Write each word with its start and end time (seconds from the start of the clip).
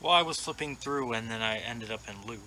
Well, 0.00 0.12
I 0.12 0.22
was 0.22 0.40
flipping 0.40 0.76
through 0.76 1.12
and 1.12 1.30
then 1.30 1.42
I 1.42 1.58
ended 1.58 1.90
up 1.90 2.02
in 2.08 2.26
Luke 2.26 2.40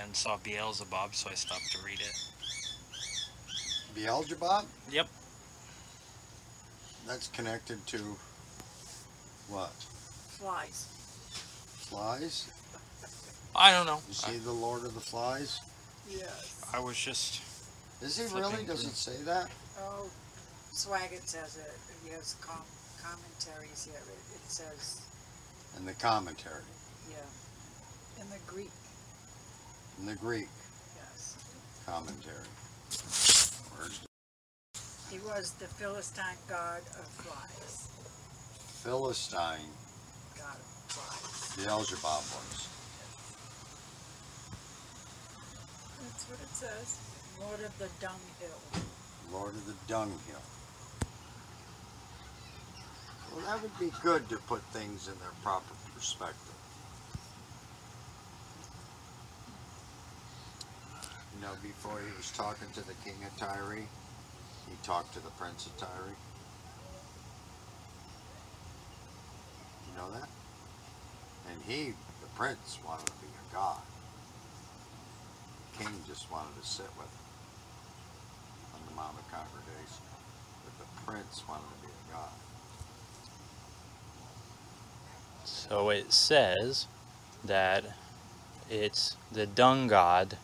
and 0.00 0.14
saw 0.14 0.36
Beelzebub, 0.38 1.14
so 1.14 1.30
I 1.30 1.34
stopped 1.34 1.70
to 1.72 1.78
read 1.84 2.00
it. 2.00 2.24
Beelzebub? 3.94 4.64
Yep. 4.90 5.08
That's 7.06 7.28
connected 7.28 7.84
to 7.88 7.98
what? 9.48 9.72
Flies. 10.38 10.86
Flies? 11.88 12.50
I 13.54 13.72
don't 13.72 13.86
know. 13.86 14.00
You 14.08 14.14
see 14.14 14.38
the 14.38 14.52
Lord 14.52 14.84
of 14.84 14.94
the 14.94 15.00
Flies? 15.00 15.60
Yes. 16.08 16.64
I, 16.72 16.78
I 16.78 16.80
was 16.80 16.96
just. 16.96 17.42
Is 18.00 18.16
he 18.18 18.24
Flipping 18.24 18.50
really? 18.50 18.64
Does 18.64 18.82
through. 18.82 18.90
it 18.90 18.96
say 18.96 19.24
that? 19.24 19.50
Oh, 19.78 20.08
Swaggart 20.72 21.26
says 21.26 21.58
it. 21.58 22.06
He 22.06 22.14
has 22.14 22.36
com- 22.40 22.56
commentaries 23.02 23.84
here. 23.84 24.00
It, 24.00 24.36
it 24.36 24.50
says, 24.50 25.02
In 25.78 25.84
the 25.84 25.92
commentary, 25.94 26.62
yeah, 27.10 28.22
in 28.22 28.28
the 28.30 28.38
Greek, 28.46 28.72
in 30.00 30.06
the 30.06 30.16
Greek 30.16 30.48
yes. 30.96 31.36
commentary. 31.86 32.46
He 35.10 35.18
was 35.18 35.52
the 35.60 35.66
Philistine 35.66 36.40
god 36.48 36.80
of 36.98 37.06
flies. 37.20 37.88
Philistine 38.82 39.68
God 40.38 40.56
of 40.56 40.64
flies. 40.88 41.66
Beelzebub 41.66 42.02
was? 42.02 42.68
That's 46.00 46.24
what 46.30 46.40
it 46.40 46.54
says. 46.56 46.98
Lord 47.40 47.60
of 47.60 47.78
the 47.78 47.88
dunghill. 48.00 48.60
Lord 49.30 49.54
of 49.54 49.66
the 49.66 49.74
dunghill. 49.86 50.40
Well, 53.34 53.44
that 53.46 53.62
would 53.62 53.78
be 53.78 53.92
good 54.02 54.28
to 54.30 54.38
put 54.38 54.62
things 54.72 55.08
in 55.08 55.18
their 55.18 55.36
proper 55.42 55.74
perspective. 55.94 56.51
You 61.34 61.42
know, 61.42 61.52
before 61.62 61.98
he 61.98 62.16
was 62.16 62.30
talking 62.30 62.68
to 62.74 62.86
the 62.86 62.94
king 63.04 63.14
of 63.26 63.36
Tyre, 63.36 63.76
he 63.76 64.76
talked 64.82 65.14
to 65.14 65.20
the 65.20 65.30
prince 65.30 65.66
of 65.66 65.76
Tyre. 65.76 66.14
You 69.88 69.96
know 69.96 70.10
that? 70.12 70.28
And 71.50 71.60
he, 71.66 71.92
the 72.20 72.28
prince, 72.34 72.78
wanted 72.86 73.06
to 73.06 73.12
be 73.12 73.26
a 73.26 73.54
god. 73.54 73.80
The 75.72 75.84
king 75.84 75.92
just 76.06 76.30
wanted 76.30 76.60
to 76.60 76.66
sit 76.66 76.86
with 76.96 77.08
him 77.08 77.26
on 78.74 78.80
the 78.88 78.94
Mount 78.94 79.14
of 79.18 79.30
Congregation. 79.30 80.04
But 80.64 80.78
the 80.78 80.86
prince 81.04 81.42
wanted 81.48 81.64
to 81.64 81.86
be 81.86 81.88
a 81.88 82.12
god. 82.12 82.32
So 85.44 85.90
it 85.90 86.12
says 86.12 86.86
that 87.44 87.84
it's 88.70 89.16
the 89.32 89.46
dung 89.46 89.88
god 89.88 90.38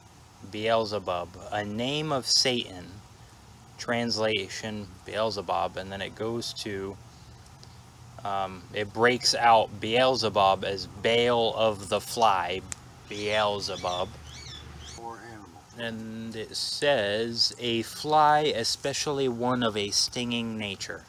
Beelzebub, 0.50 1.28
a 1.52 1.64
name 1.64 2.12
of 2.12 2.26
Satan, 2.26 2.86
translation 3.78 4.88
Beelzebub, 5.04 5.76
and 5.76 5.90
then 5.92 6.00
it 6.00 6.14
goes 6.14 6.52
to, 6.54 6.96
um, 8.24 8.62
it 8.72 8.92
breaks 8.92 9.34
out 9.34 9.80
Beelzebub 9.80 10.64
as 10.64 10.86
Baal 10.86 11.54
of 11.56 11.88
the 11.88 12.00
fly, 12.00 12.60
Beelzebub, 13.08 14.08
and 15.78 16.34
it 16.34 16.56
says 16.56 17.54
a 17.58 17.82
fly, 17.82 18.52
especially 18.56 19.28
one 19.28 19.62
of 19.62 19.76
a 19.76 19.90
stinging 19.90 20.58
nature. 20.58 21.04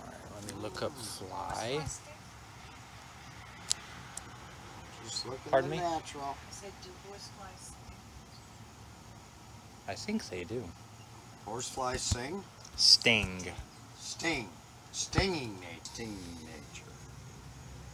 Alright, 0.00 0.20
let 0.34 0.54
me 0.54 0.62
look 0.62 0.82
up 0.82 0.96
fly. 0.98 1.80
Just 5.04 5.26
look 5.26 5.38
at 5.44 5.50
Pardon 5.52 5.70
the 5.70 5.76
me? 5.76 5.82
Natural. 7.16 7.16
I 7.16 7.16
said, 7.16 7.16
do 7.16 7.16
horse 7.16 7.28
flies 7.28 7.76
I 9.88 9.94
think 9.94 10.28
they 10.28 10.44
do. 10.44 10.64
Horseflies 11.46 12.00
sing. 12.00 12.44
Sting. 12.76 13.46
Sting. 13.98 14.48
Stinging 14.92 15.54
nature. 15.60 15.84
Stinging 15.84 16.38
nature. 16.44 16.92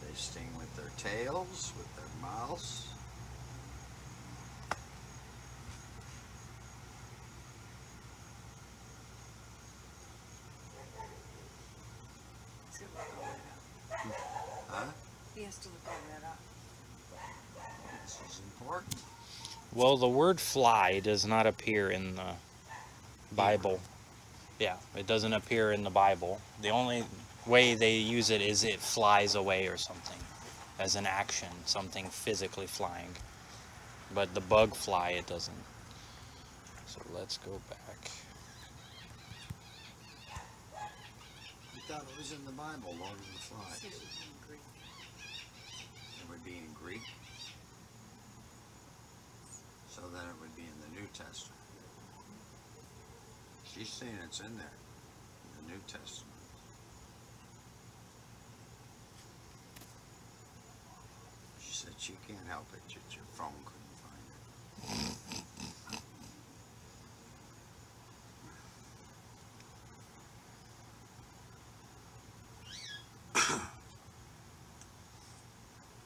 They 0.01 0.13
sting 0.15 0.49
with 0.57 0.75
their 0.75 0.91
tails, 0.97 1.73
with 1.77 1.95
their 1.95 2.05
mouths. 2.21 2.87
See, 12.71 12.85
look 12.95 13.05
all 13.17 13.23
that 13.23 14.07
up. 14.07 14.15
Huh? 14.69 14.91
He 15.35 15.43
has 15.43 15.57
to 15.59 15.69
look 15.69 15.87
all 15.87 15.93
that 16.09 16.25
up. 16.27 16.39
This 18.03 18.19
is 18.29 18.41
important. 18.55 19.12
Well, 19.75 19.97
the 19.97 20.07
word 20.07 20.39
fly 20.39 20.99
does 20.99 21.25
not 21.25 21.47
appear 21.47 21.89
in 21.89 22.15
the 22.15 22.33
Bible. 23.31 23.79
Yeah, 24.59 24.75
it 24.95 25.07
doesn't 25.07 25.33
appear 25.33 25.71
in 25.71 25.83
the 25.83 25.89
Bible. 25.89 26.39
The 26.61 26.69
only 26.69 27.03
way 27.47 27.73
they 27.73 27.95
use 27.95 28.29
it 28.29 28.41
is 28.41 28.63
it 28.63 28.79
flies 28.79 29.33
away 29.33 29.67
or 29.67 29.77
something 29.77 30.19
as 30.79 30.95
an 30.95 31.07
action, 31.07 31.49
something 31.65 32.07
physically 32.09 32.67
flying. 32.67 33.09
But 34.13 34.35
the 34.35 34.41
bug 34.41 34.75
fly, 34.75 35.11
it 35.11 35.25
doesn't. 35.25 35.63
So 36.85 37.01
let's 37.15 37.37
go 37.39 37.59
back. 37.69 38.11
You 41.73 41.81
thought 41.87 42.03
it 42.03 42.17
was 42.19 42.31
in 42.31 42.45
the 42.45 42.51
Bible, 42.51 42.95
Lord 42.99 43.13
of 43.13 43.33
the 43.33 43.39
Flies. 43.39 43.77
See, 43.77 43.87
it 43.87 43.93
was 43.93 44.03
in 44.21 44.47
Greek. 44.47 44.61
It 46.21 46.29
would 46.29 46.45
be 46.45 46.57
in 46.57 46.73
Greek. 46.79 47.01
Then 50.11 50.21
it 50.29 50.35
would 50.41 50.55
be 50.55 50.63
in 50.63 50.79
the 50.81 50.99
New 50.99 51.07
Testament. 51.13 51.59
She's 53.65 53.89
saying 53.89 54.17
it's 54.25 54.39
in 54.41 54.57
there, 54.57 54.67
in 54.67 55.65
the 55.65 55.73
New 55.73 55.79
Testament. 55.87 56.29
She 61.59 61.73
said 61.73 61.93
she 61.97 62.13
can't 62.27 62.47
help 62.47 62.67
it, 62.73 62.81
just 62.87 63.15
your 63.15 63.25
phone 63.33 63.53
couldn't 63.65 63.97
find 64.03 64.27
it. 73.53 73.61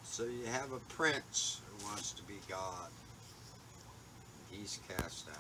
So 0.04 0.24
you 0.24 0.46
have 0.52 0.72
a 0.72 0.80
prince 0.90 1.62
who 1.68 1.86
wants 1.86 2.12
to 2.14 2.24
be 2.24 2.40
God. 2.50 2.90
He's 4.58 4.80
cast 4.88 5.28
down. 5.28 5.36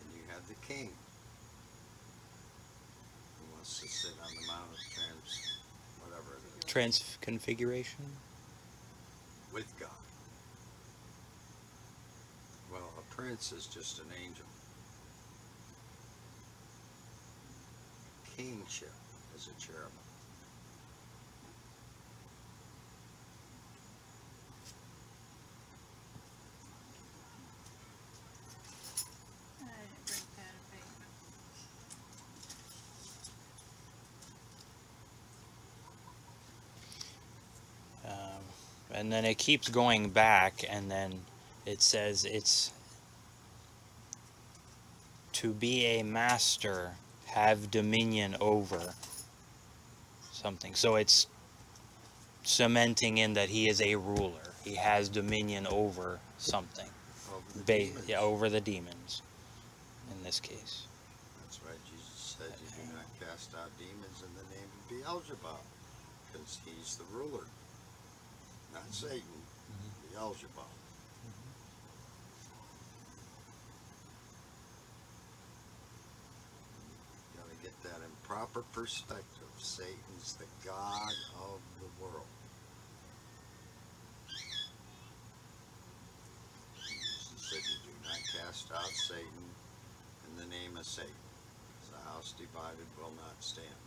And 0.00 0.14
you 0.14 0.22
have 0.32 0.46
the 0.48 0.54
king 0.66 0.90
who 3.38 3.54
wants 3.54 3.80
to 3.80 3.88
sit 3.88 4.12
on 4.22 4.30
the 4.34 4.46
Mount 4.46 4.70
of 4.72 4.78
Trans, 4.94 5.58
whatever 6.02 6.36
it 6.36 6.58
is, 6.58 6.64
Transfiguration? 6.64 8.04
with 9.52 9.72
God. 9.80 9.88
Well, 12.70 12.90
a 12.98 13.14
prince 13.14 13.52
is 13.52 13.66
just 13.66 14.00
an 14.00 14.06
angel. 14.22 14.44
Kingship 18.36 18.92
is 19.34 19.48
a 19.48 19.60
cherubim. 19.60 19.92
I 29.62 29.64
didn't 29.66 30.06
bring 30.06 30.20
pen 30.36 30.44
and 30.52 30.70
paper. 30.72 31.06
Um, 38.04 38.42
and 38.96 39.12
then 39.12 39.24
it 39.26 39.36
keeps 39.36 39.68
going 39.68 40.08
back, 40.08 40.64
and 40.68 40.90
then 40.90 41.20
it 41.66 41.82
says 41.82 42.24
it's 42.24 42.72
to 45.32 45.52
be 45.52 45.84
a 45.84 46.02
master, 46.02 46.92
have 47.26 47.70
dominion 47.70 48.36
over 48.40 48.80
something. 50.32 50.74
So 50.74 50.96
it's 50.96 51.26
cementing 52.42 53.18
in 53.18 53.34
that 53.34 53.50
he 53.50 53.68
is 53.68 53.82
a 53.82 53.96
ruler. 53.96 54.40
He 54.64 54.74
has 54.76 55.10
dominion 55.10 55.66
over 55.66 56.18
something, 56.38 56.88
Over 57.30 57.42
the 57.54 57.64
ba- 57.64 57.78
demons. 57.84 58.08
yeah, 58.08 58.20
over 58.20 58.48
the 58.48 58.60
demons. 58.62 59.20
In 60.10 60.24
this 60.24 60.40
case, 60.40 60.86
That's 61.44 61.60
right. 61.62 61.76
Jesus 61.90 62.36
said 62.38 62.46
you 62.62 62.84
do 62.86 62.92
not 62.94 63.04
cast 63.20 63.54
out 63.54 63.68
demons 63.78 64.22
in 64.22 64.32
the 64.34 64.46
name 64.56 64.68
of 64.72 64.88
Beelzebub, 64.88 65.60
because 66.32 66.58
he's 66.64 66.96
the 66.96 67.04
ruler, 67.12 67.44
not 68.76 68.92
Satan, 68.92 69.16
mm-hmm. 69.18 70.12
Beelzebub. 70.12 70.52
Mm-hmm. 70.52 71.48
Got 77.40 77.48
to 77.48 77.56
get 77.62 77.72
that 77.84 78.04
in 78.04 78.12
proper 78.22 78.62
perspective. 78.72 79.48
Satan's 79.58 80.34
the 80.34 80.44
God 80.66 81.14
of 81.40 81.60
the 81.80 81.88
world. 82.04 82.28
Jesus 86.76 87.40
said, 87.48 87.64
You 87.64 87.80
do 87.88 87.94
not 88.04 88.20
cast 88.36 88.70
out 88.72 88.92
Satan 88.92 89.46
in 90.28 90.36
the 90.36 90.48
name 90.54 90.76
of 90.76 90.84
Satan, 90.84 91.10
the 91.90 92.10
house 92.10 92.34
divided 92.36 92.86
will 93.00 93.12
not 93.16 93.40
stand. 93.40 93.85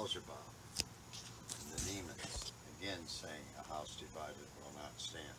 Beelzebub 0.00 0.32
and 1.60 1.76
the 1.76 1.92
demons, 1.92 2.52
again 2.80 3.04
saying, 3.06 3.44
a 3.60 3.68
house 3.68 3.96
divided 4.00 4.48
will 4.56 4.72
not 4.80 4.96
stand. 4.96 5.36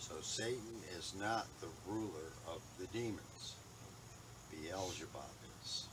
So 0.00 0.14
Satan 0.20 0.82
is 0.98 1.14
not 1.20 1.46
the 1.60 1.68
ruler 1.86 2.34
of 2.48 2.60
the 2.80 2.88
demons. 2.88 3.54
Beelzebub 4.50 5.38
is. 5.62 5.86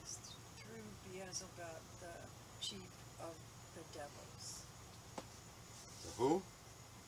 It's 0.00 0.16
through 0.56 1.12
Beelzebub, 1.12 1.82
the 2.00 2.16
chief 2.62 2.88
of 3.20 3.36
the 3.76 3.84
devils. 3.92 4.62
The 6.04 6.22
who? 6.22 6.42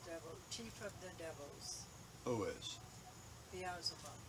Devil, 0.05 0.37
chief 0.51 0.77
of 0.85 0.93
the 1.01 1.09
devils, 1.17 1.85
Who 2.27 2.45
is? 2.53 2.77
Beelzebub. 3.51 4.24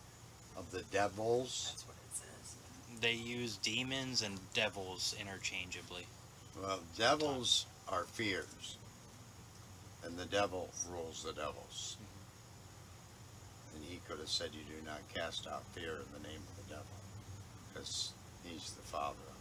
Of 0.56 0.70
the 0.70 0.82
devils? 0.90 1.68
That's 1.70 1.86
what 1.86 1.96
it 1.96 2.16
says. 2.16 3.00
They 3.00 3.12
use 3.12 3.56
demons 3.58 4.22
and 4.22 4.38
devils 4.54 5.14
interchangeably. 5.20 6.06
Well, 6.60 6.80
devils 6.96 7.66
are 7.88 8.04
fears. 8.04 8.78
And 10.04 10.18
the 10.18 10.24
devil 10.24 10.70
rules 10.90 11.22
the 11.24 11.32
devils. 11.32 11.96
Mm-hmm. 12.00 13.76
And 13.76 13.84
he 13.84 14.00
could 14.08 14.18
have 14.18 14.28
said, 14.28 14.50
You 14.54 14.64
do 14.64 14.86
not 14.86 15.00
cast 15.14 15.46
out 15.46 15.64
fear 15.74 15.90
in 15.96 16.22
the 16.22 16.28
name 16.28 16.40
of 16.48 16.64
the 16.64 16.74
devil. 16.74 16.96
Because 17.72 18.12
he's 18.44 18.70
the 18.72 18.82
father 18.82 19.14
of 19.28 19.34
it. 19.34 19.36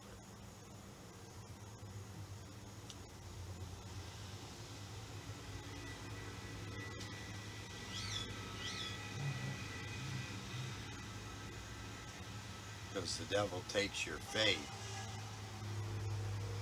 Because 13.06 13.28
the 13.28 13.36
devil 13.36 13.62
takes 13.70 14.08
your 14.08 14.16
faith 14.16 14.72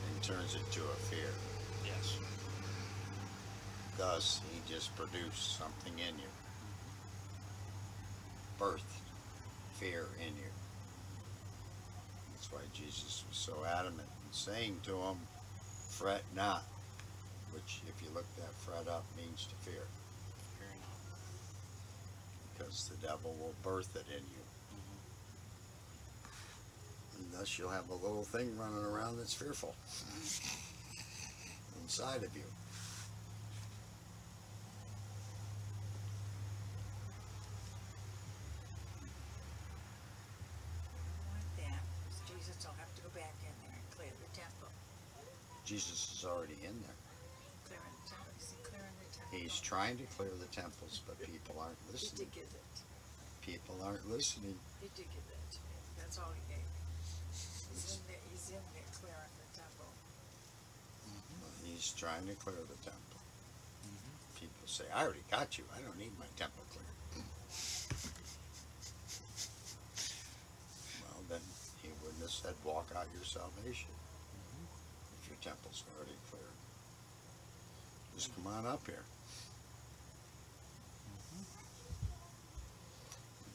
and 0.06 0.22
turns 0.22 0.56
it 0.56 0.72
to 0.74 0.82
a 0.82 0.98
fear. 1.00 1.32
Yes. 1.86 2.20
Thus, 3.98 4.42
he 4.52 4.60
just 4.70 4.94
produced 4.98 5.58
something 5.58 5.94
in 5.94 6.20
you. 6.20 6.28
Birthed 8.60 8.82
fear 9.72 10.04
in 10.20 10.36
you. 10.36 10.52
That's 12.34 12.52
why 12.52 12.60
Jesus 12.74 13.24
was 13.30 13.38
so 13.38 13.54
adamant 13.80 14.10
in 14.28 14.34
saying 14.34 14.82
to 14.84 14.98
him, 14.98 15.16
fret 15.92 16.24
not. 16.36 16.66
Which, 17.54 17.80
if 17.88 18.04
you 18.04 18.14
look 18.14 18.28
that 18.36 18.54
fret 18.54 18.94
up, 18.94 19.06
means 19.16 19.48
to 19.48 19.56
fear. 19.72 19.84
Because 22.54 22.90
the 22.90 23.08
devil 23.08 23.34
will 23.40 23.56
birth 23.64 23.96
it 23.96 24.12
in 24.12 24.24
you. 24.36 24.43
Thus 27.38 27.58
you'll 27.58 27.70
have 27.70 27.90
a 27.90 27.94
little 27.96 28.24
thing 28.24 28.56
running 28.58 28.84
around 28.86 29.18
that's 29.18 29.34
fearful 29.34 29.76
inside 31.84 32.24
of 32.24 32.36
you. 32.36 32.44
Want 41.32 41.48
that, 41.58 41.82
'cause 42.06 42.20
Jesus 42.30 42.58
will 42.66 42.74
have 42.78 42.94
to 42.96 43.02
go 43.02 43.10
back 43.10 43.34
in 43.42 43.54
there 43.62 43.74
and 43.76 43.86
clear 43.98 44.12
the 44.22 44.30
temple. 44.38 44.70
Jesus 45.66 46.12
is 46.14 46.26
already 46.26 46.58
in 46.64 46.76
there. 46.84 46.96
Clearing 47.66 47.94
the 48.04 48.10
temple, 48.10 48.34
is 48.40 48.50
he 48.52 48.58
clearing 48.64 48.96
the 49.00 49.10
temple? 49.18 49.40
He's 49.40 49.60
trying 49.60 49.98
to 49.98 50.06
clear 50.16 50.32
the 50.36 50.48
temples, 50.48 51.02
but 51.08 51.20
people 51.20 51.60
aren't 51.60 51.80
listening. 51.92 52.26
did 52.30 52.32
give 52.34 52.44
it, 52.54 52.62
People 53.42 53.82
aren't 53.84 54.08
listening. 54.08 54.58
he 54.80 54.88
did 54.96 55.10
give 55.12 55.26
that 55.28 55.52
to 55.52 55.60
me, 55.60 55.76
that's 55.98 56.18
all 56.18 56.32
he 56.32 56.40
gave. 56.48 56.64
He's 57.74 57.96
in 57.98 58.08
there, 58.08 58.22
he's 58.32 58.43
in 58.54 58.62
there 58.78 58.86
clearing 58.94 59.34
the 59.42 59.50
temple. 59.58 59.90
Mm-hmm. 61.10 61.66
He's 61.66 61.90
trying 61.98 62.30
to 62.30 62.38
clear 62.38 62.62
the 62.62 62.78
temple. 62.86 63.18
Mm-hmm. 63.82 64.14
People 64.38 64.70
say, 64.70 64.86
I 64.94 65.02
already 65.04 65.26
got 65.30 65.58
you. 65.58 65.66
I 65.74 65.82
don't 65.82 65.98
need 65.98 66.14
my 66.22 66.30
temple 66.38 66.62
cleared. 66.70 66.94
well, 71.02 71.22
then 71.34 71.42
he 71.82 71.90
wouldn't 72.06 72.22
have 72.22 72.30
said, 72.30 72.54
walk 72.62 72.94
out 72.94 73.10
your 73.18 73.26
salvation 73.26 73.90
mm-hmm. 73.90 74.70
if 75.18 75.34
your 75.34 75.42
temple's 75.42 75.82
already 75.98 76.14
cleared. 76.30 76.58
Just 78.14 78.30
come 78.38 78.54
on 78.54 78.70
up 78.70 78.86
here. 78.86 79.02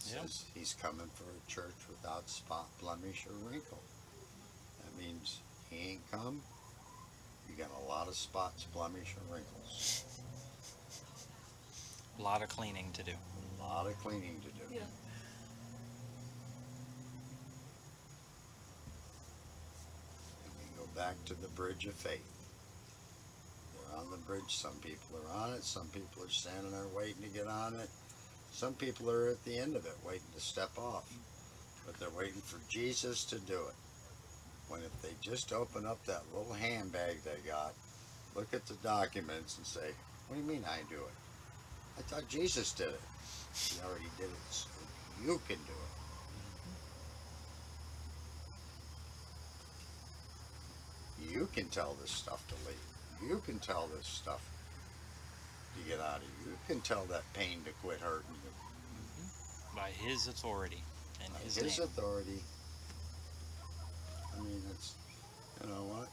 It 0.09 0.15
Yep. 0.15 0.31
he's 0.55 0.73
coming 0.75 1.11
for 1.15 1.25
a 1.25 1.51
church 1.51 1.75
without 1.89 2.29
spot, 2.31 2.67
blemish, 2.81 3.27
or 3.27 3.35
wrinkle. 3.47 3.83
That 4.99 5.05
means 5.05 5.39
he 5.71 5.91
ain't 5.91 6.11
come. 6.11 6.41
You 7.49 7.55
got 7.57 7.71
a 7.85 7.89
lot 7.89 8.09
of 8.09 8.15
spots, 8.15 8.65
blemish, 8.65 9.15
and 9.21 9.33
wrinkles. 9.33 10.05
A 12.19 12.23
lot 12.23 12.43
of 12.43 12.49
cleaning 12.49 12.91
to 12.95 13.03
do. 13.03 13.13
A 13.61 13.63
lot 13.63 13.87
of 13.87 13.97
cleaning 13.99 14.41
to 14.41 14.49
do. 14.49 14.75
Yeah. 14.75 14.81
And 20.45 20.53
we 20.59 20.65
go 20.77 20.89
back 20.97 21.15
to 21.27 21.35
the 21.35 21.49
bridge 21.49 21.87
of 21.87 21.95
faith. 21.95 22.27
We're 23.77 23.99
on 23.99 24.11
the 24.11 24.17
bridge. 24.19 24.43
Some 24.49 24.75
people 24.83 25.21
are 25.25 25.45
on 25.45 25.55
it. 25.55 25.63
Some 25.63 25.87
people 25.89 26.25
are 26.25 26.29
standing 26.29 26.73
there 26.73 26.89
waiting 26.95 27.23
to 27.23 27.29
get 27.29 27.47
on 27.47 27.75
it. 27.75 27.89
Some 28.51 28.75
people 28.75 29.11
are 29.11 29.29
at 29.29 29.45
the 29.45 29.57
end 29.57 29.77
of 29.77 29.87
it 29.87 29.97
waiting 30.05 30.33
to 30.35 30.41
step 30.41 30.77
off. 30.77 31.13
But 31.87 31.99
they're 32.01 32.11
waiting 32.11 32.43
for 32.43 32.59
Jesus 32.69 33.25
to 33.27 33.39
do 33.39 33.55
it. 33.69 33.75
When 34.69 34.83
if 34.83 35.03
they 35.03 35.15
just 35.21 35.53
open 35.53 35.87
up 35.87 36.05
that 36.07 36.23
little 36.35 36.53
handbag 36.53 37.23
they 37.25 37.49
got, 37.49 37.73
look 38.35 38.53
at 38.53 38.67
the 38.67 38.75
documents 38.75 39.57
and 39.57 39.67
say, 39.67 39.91
What 40.27 40.37
do 40.37 40.43
you 40.43 40.49
mean 40.49 40.65
I 40.69 40.81
do 40.91 40.97
it? 40.97 41.19
I 41.99 42.03
thought 42.03 42.29
Jesus 42.29 42.73
did 42.73 42.89
it. 42.89 43.01
He 43.55 43.81
already 43.85 44.11
did 44.17 44.27
it, 44.27 44.51
so 44.51 44.69
you 45.25 45.41
can 45.49 45.57
do 45.57 45.73
it. 45.73 45.99
You 51.33 51.49
can 51.55 51.67
tell 51.69 51.97
this 52.01 52.11
stuff 52.11 52.47
to 52.49 52.55
leave. 52.67 53.31
You 53.31 53.39
can 53.45 53.59
tell 53.59 53.89
this 53.97 54.07
stuff 54.07 54.41
to 55.77 55.89
get 55.89 56.01
out 56.01 56.19
of 56.19 56.23
you. 56.23 56.53
You 56.53 56.59
can 56.67 56.81
tell 56.81 57.05
that 57.07 57.23
pain 57.35 57.63
to 57.65 57.73
quit 57.83 58.01
hurting 58.01 58.37
you. 58.45 58.51
By 59.75 59.91
his 59.91 60.29
authority 60.29 60.83
and 61.25 61.33
By 61.33 61.41
his, 61.41 61.57
his 61.57 61.79
authority. 61.79 62.43
I 64.39 64.43
mean, 64.43 64.63
it's, 64.71 64.95
you 65.63 65.69
know 65.69 65.85
what? 65.85 66.09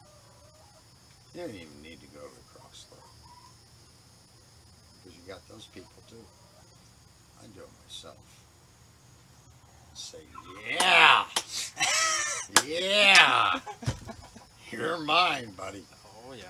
You 1.34 1.42
don't 1.42 1.56
even 1.56 1.82
need 1.84 2.00
to 2.02 2.08
go 2.08 2.22
to 2.22 2.36
the 2.36 2.60
cross, 2.60 2.86
Lord. 2.90 3.04
Because 5.04 5.18
you 5.18 5.24
got 5.28 5.48
those 5.48 5.68
people 5.68 6.02
too. 6.10 6.24
I 7.42 7.46
do 7.48 7.62
it 7.62 7.70
myself. 7.86 8.18
Say, 9.94 10.20
yeah! 10.80 11.26
yeah! 12.66 13.60
You're 14.72 14.98
mine, 14.98 15.52
buddy. 15.56 15.84
Oh 16.28 16.34
yeah. 16.34 16.44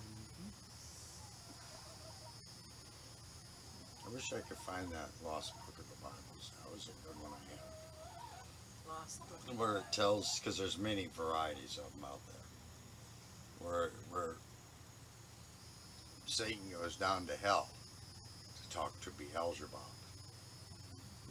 Mm-hmm. 0.00 0.48
I 4.08 4.14
wish 4.14 4.32
I 4.32 4.40
could 4.48 4.58
find 4.58 4.88
that 4.90 5.10
lost 5.24 5.52
book 5.66 5.78
of 5.78 5.88
the 5.88 5.96
Bibles. 6.02 6.50
That 6.62 6.72
was 6.72 6.88
a 6.88 6.96
good 7.06 7.16
one 7.22 7.32
I 7.32 7.42
had. 7.52 7.60
Lost 8.98 9.20
book. 9.28 9.58
where 9.58 9.76
it 9.78 9.92
tells 9.92 10.40
because 10.40 10.58
there's 10.58 10.76
many 10.78 11.08
varieties 11.14 11.78
of 11.78 11.92
them 11.94 12.04
out 12.04 12.20
there 12.26 13.68
where 13.68 13.90
where 14.10 14.34
Satan 16.26 16.62
goes 16.72 16.96
down 16.96 17.26
to 17.26 17.36
hell 17.36 17.68
to 18.56 18.76
talk 18.76 18.98
to 19.02 19.10
Beelzebub. 19.10 19.78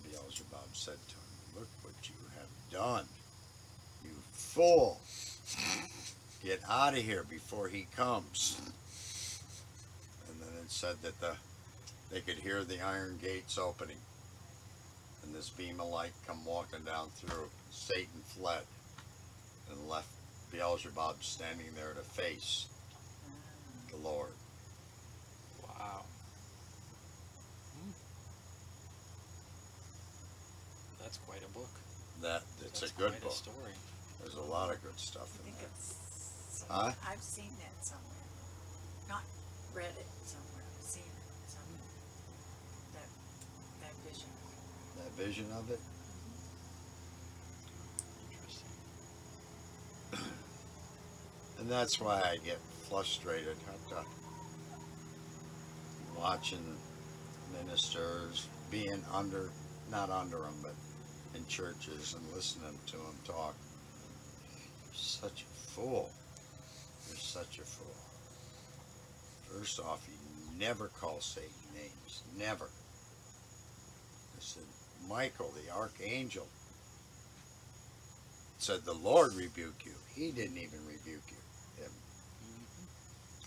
Beelzebub 0.10 0.70
said 0.74 0.98
to 1.10 1.16
him, 1.16 1.60
"Look 1.60 1.68
what 1.82 1.96
you 2.04 2.16
have 2.38 2.72
done, 2.72 3.06
you 4.06 4.12
fool! 4.32 5.02
Get 6.44 6.62
out 6.70 6.94
of 6.94 7.04
here 7.04 7.24
before 7.24 7.68
he 7.68 7.88
comes." 7.96 8.58
And 10.30 10.42
then 10.42 10.64
it 10.64 10.72
said 10.72 11.02
that 11.02 11.20
the 11.20 11.36
they 12.10 12.22
could 12.22 12.38
hear 12.38 12.64
the 12.64 12.82
iron 12.82 13.20
gates 13.22 13.58
opening 13.58 13.98
and 15.30 15.38
this 15.38 15.50
beam 15.50 15.80
of 15.80 15.90
light 15.90 16.12
come 16.26 16.44
walking 16.44 16.84
down 16.84 17.10
through. 17.16 17.50
Satan 17.70 18.22
fled 18.26 18.64
and 19.72 19.88
left 19.88 20.10
Beelzebub 20.52 21.24
standing 21.24 21.68
there 21.76 21.94
to 21.94 22.02
face 22.02 22.68
the 23.92 23.98
Lord. 23.98 24.32
Wow. 25.64 26.02
That's 31.02 31.18
quite 31.18 31.42
a 31.44 31.54
book. 31.54 31.70
That 32.22 32.42
it's 32.62 32.82
That's 32.82 32.92
a 32.92 32.96
good 32.96 33.12
quite 33.12 33.22
book. 33.22 33.32
A 33.32 33.36
story. 33.36 33.74
There's 34.22 34.36
a 34.36 34.42
lot 34.42 34.74
of 34.74 34.82
good 34.84 35.00
stuff 35.00 35.30
I 35.46 35.48
in 35.48 35.54
there. 35.56 35.70
Huh? 36.70 36.92
I've 37.08 37.24
seen 37.24 37.52
that 37.62 37.86
somewhere. 37.86 38.28
Not 39.08 39.24
read 39.74 39.94
it 39.96 40.10
somewhere, 40.26 40.66
I've 40.66 40.84
seen 40.84 41.08
it 41.08 41.50
somewhere. 41.50 41.90
That, 42.94 43.10
that 43.82 43.96
vision. 44.06 44.30
That 44.98 45.09
vision 45.20 45.52
of 45.52 45.70
it. 45.70 45.80
Interesting. 48.32 48.70
And 51.60 51.70
that's 51.70 52.00
why 52.00 52.22
I 52.22 52.38
get 52.38 52.58
frustrated 52.88 53.58
at 53.68 53.90
the- 53.90 54.06
watching 56.18 56.78
ministers 57.52 58.48
being 58.72 59.04
under, 59.12 59.52
not 59.92 60.10
under 60.10 60.38
them, 60.38 60.56
but 60.62 60.76
in 61.36 61.46
churches 61.48 62.14
and 62.14 62.34
listening 62.34 62.80
to 62.88 62.98
them 62.98 63.20
talk. 63.26 63.56
You're 64.86 64.94
such 64.94 65.44
a 65.44 65.72
fool. 65.72 66.10
You're 67.08 67.18
such 67.18 67.60
a 67.60 67.64
fool. 67.64 67.96
First 69.50 69.80
off, 69.82 70.08
you 70.08 70.16
never 70.58 70.88
call 70.88 71.20
Satan 71.20 71.50
names. 71.74 72.24
Never. 72.38 72.66
I 72.66 74.40
said, 74.40 74.64
Michael, 75.08 75.54
the 75.56 75.74
archangel, 75.74 76.48
said, 78.58 78.82
The 78.84 78.94
Lord 78.94 79.34
rebuke 79.34 79.86
you. 79.86 79.94
He 80.14 80.32
didn't 80.32 80.58
even 80.58 80.80
rebuke 80.86 81.24
you. 81.30 81.84
Him. 81.84 81.92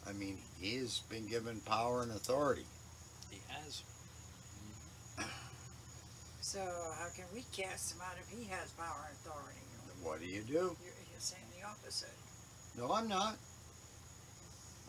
I 0.09 0.13
mean, 0.13 0.39
he 0.61 0.77
has 0.79 1.01
been 1.11 1.27
given 1.27 1.61
power 1.61 2.03
and 2.03 2.13
authority. 2.13 2.67
He 3.31 3.41
has. 3.49 3.83
So 6.41 6.59
how 6.99 7.09
can 7.17 7.25
we 7.33 7.45
cast 7.57 7.95
him 7.95 8.03
out 8.03 8.17
if 8.21 8.29
he 8.29 8.45
has 8.51 8.73
power 8.73 9.09
and 9.09 9.17
authority? 9.25 9.61
What 10.03 10.21
do 10.21 10.27
you 10.27 10.43
do? 10.43 10.53
You're, 10.53 10.99
you're 11.11 11.21
saying 11.21 11.47
the 11.59 11.67
opposite. 11.67 12.11
No, 12.77 12.93
I'm 12.93 13.09
not. 13.09 13.37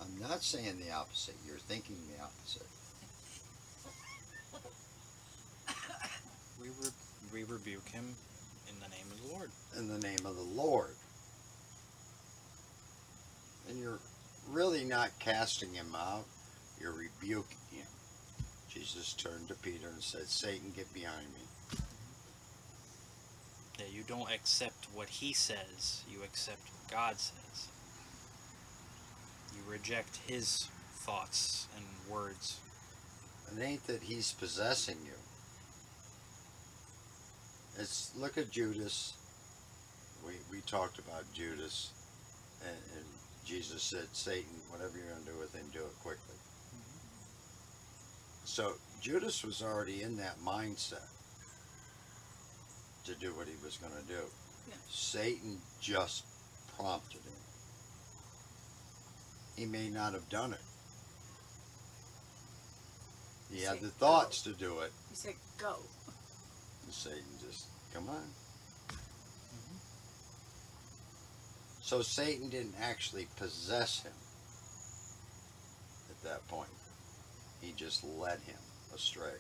I'm 0.02 0.20
not 0.20 0.44
saying 0.44 0.82
the 0.84 0.92
opposite. 0.92 1.36
You're 1.46 1.58
thinking 1.58 1.96
the 2.12 2.24
opposite. 2.24 2.68
We, 6.64 6.70
re- 6.70 6.90
we 7.34 7.44
rebuke 7.44 7.90
him 7.90 8.06
in 8.70 8.76
the 8.80 8.88
name 8.88 9.06
of 9.12 9.22
the 9.22 9.34
Lord. 9.34 9.50
In 9.78 9.90
the 9.90 10.00
name 10.00 10.26
of 10.26 10.38
the 10.38 10.62
Lord. 10.62 10.96
And 13.68 13.78
you're 13.78 14.00
really 14.50 14.86
not 14.86 15.12
casting 15.20 15.74
him 15.74 15.94
out, 15.94 16.24
you're 16.80 16.94
rebuking 16.94 17.58
him. 17.70 17.88
Jesus 18.70 19.12
turned 19.14 19.50
to 19.50 19.56
Peter 19.56 19.90
and 19.90 20.02
said, 20.02 20.28
Satan, 20.28 20.72
get 20.74 20.92
behind 20.94 21.28
me. 21.34 21.80
That 23.78 23.94
you 23.94 24.04
don't 24.08 24.32
accept 24.32 24.88
what 24.94 25.10
he 25.10 25.34
says, 25.34 26.04
you 26.10 26.24
accept 26.24 26.62
what 26.62 26.92
God 26.92 27.20
says. 27.20 27.68
You 29.54 29.70
reject 29.70 30.20
his 30.28 30.70
thoughts 30.94 31.68
and 31.76 31.86
words. 32.10 32.62
It 33.52 33.62
ain't 33.62 33.86
that 33.88 34.04
he's 34.04 34.32
possessing 34.32 34.98
you. 35.04 35.23
It's 37.80 38.12
look 38.16 38.38
at 38.38 38.52
Judas. 38.52 39.14
We 40.26 40.34
we 40.52 40.62
talked 40.62 41.00
about 41.00 41.24
Judas, 41.34 41.92
and, 42.62 42.78
and 42.96 43.06
Jesus 43.46 43.84
said, 43.84 44.08
"Satan, 44.14 44.56
whatever 44.70 44.98
you're 44.98 45.08
going 45.08 45.26
to 45.26 45.32
do 45.32 45.40
with 45.40 45.54
him, 45.54 45.66
do 45.74 45.80
it 45.80 46.00
quickly." 46.02 46.36
Mm-hmm. 46.36 48.46
So 48.46 48.74
Judas 49.02 49.44
was 49.44 49.62
already 49.62 50.02
in 50.02 50.18
that 50.18 50.40
mindset 50.40 51.08
to 53.06 53.16
do 53.16 53.34
what 53.36 53.48
he 53.48 53.56
was 53.64 53.78
going 53.78 53.94
to 53.94 54.08
do. 54.08 54.22
Yeah. 54.70 54.76
Satan 54.90 55.58
just 55.82 56.26
prompted 56.78 57.22
him. 57.22 57.34
He 59.58 59.66
may 59.66 59.90
not 59.90 60.14
have 60.14 60.30
done 60.30 60.54
it. 60.54 60.62
He 63.52 63.62
had 63.62 63.82
the 63.82 63.90
thoughts 63.90 64.42
to 64.44 64.54
do 64.54 64.80
it. 64.80 64.92
He 65.10 65.16
said, 65.16 65.34
go. 65.60 65.76
Satan 66.94 67.24
just, 67.46 67.66
come 67.94 68.08
on. 68.08 68.16
Mm-hmm. 68.16 69.78
So 71.82 72.02
Satan 72.02 72.50
didn't 72.50 72.76
actually 72.82 73.28
possess 73.38 74.04
him 74.04 74.14
at 76.10 76.24
that 76.24 76.48
point. 76.48 76.70
He 77.62 77.74
just 77.76 78.04
led 78.04 78.40
him 78.42 78.60
astray. 78.94 79.40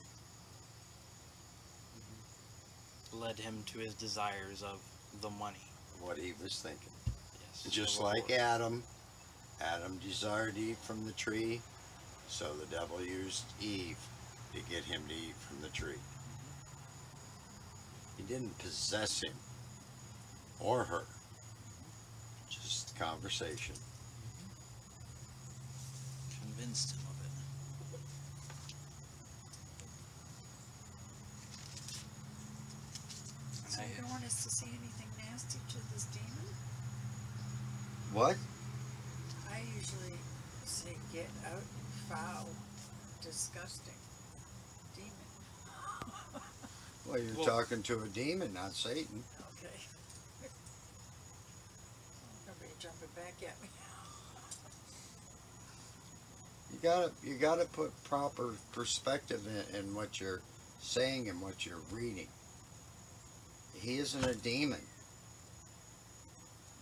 Mm-hmm. 1.96 3.22
Led 3.22 3.40
him 3.40 3.64
to 3.68 3.78
his 3.78 3.94
desires 3.94 4.64
of 4.64 4.82
the 5.22 5.30
money. 5.30 5.68
What 6.02 6.18
he 6.18 6.34
was 6.42 6.60
thinking. 6.60 6.92
Yes. 7.06 7.68
Just 7.72 8.02
like 8.02 8.30
reward. 8.30 8.42
Adam. 8.42 8.84
Adam 9.62 10.00
desired 10.06 10.56
to 10.56 10.62
eat 10.62 10.78
from 10.78 11.06
the 11.06 11.14
tree, 11.14 11.62
so 12.28 12.52
the 12.54 12.66
devil 12.76 13.00
used 13.02 13.46
Eve 13.62 14.00
to 14.54 14.60
get 14.70 14.84
him 14.84 15.04
to 15.08 15.14
eat 15.14 15.36
from 15.38 15.62
the 15.62 15.70
tree. 15.70 16.00
He 18.26 18.34
didn't 18.34 18.58
possess 18.60 19.22
him 19.22 19.34
or 20.60 20.86
her. 20.86 21.04
Just 22.50 22.98
conversation. 22.98 23.76
Convinced 26.42 26.96
him 26.96 27.02
of 27.10 27.20
it. 27.26 27.32
So 33.70 33.82
you 33.82 34.02
don't 34.02 34.10
want 34.10 34.24
us 34.24 34.44
to 34.44 34.50
see 34.50 34.68
anything 34.68 35.10
nasty 35.30 35.60
to 35.70 35.78
this 35.94 36.06
demon? 36.06 36.48
What? 38.14 38.38
I 39.52 39.60
usually 39.76 40.18
say 40.64 40.96
get 41.12 41.30
out, 41.46 41.64
foul, 42.08 42.48
disgusting 43.22 44.00
demon. 44.96 45.12
Well, 47.06 47.20
you're 47.20 47.36
Well- 47.36 47.46
talking 47.46 47.84
to 47.84 48.02
a 48.02 48.08
demon, 48.08 48.54
not 48.54 48.74
Satan. 48.74 49.24
Okay. 49.58 49.88
Nobody 52.48 52.72
jumping 52.80 53.10
back 53.16 53.36
at 53.44 53.62
me. 53.62 53.70
You 56.72 56.80
gotta 56.82 57.12
you 57.24 57.36
gotta 57.36 57.66
put 57.66 57.92
proper 58.04 58.56
perspective 58.72 59.46
in, 59.48 59.76
in 59.80 59.96
what 59.96 60.20
you're 60.20 60.42
saying 60.82 61.30
and 61.30 61.42
what 61.42 61.66
you're 61.66 61.82
reading. 61.92 62.28
He 63.74 63.98
isn't 64.00 64.26
a 64.26 64.36
demon. 64.36 64.82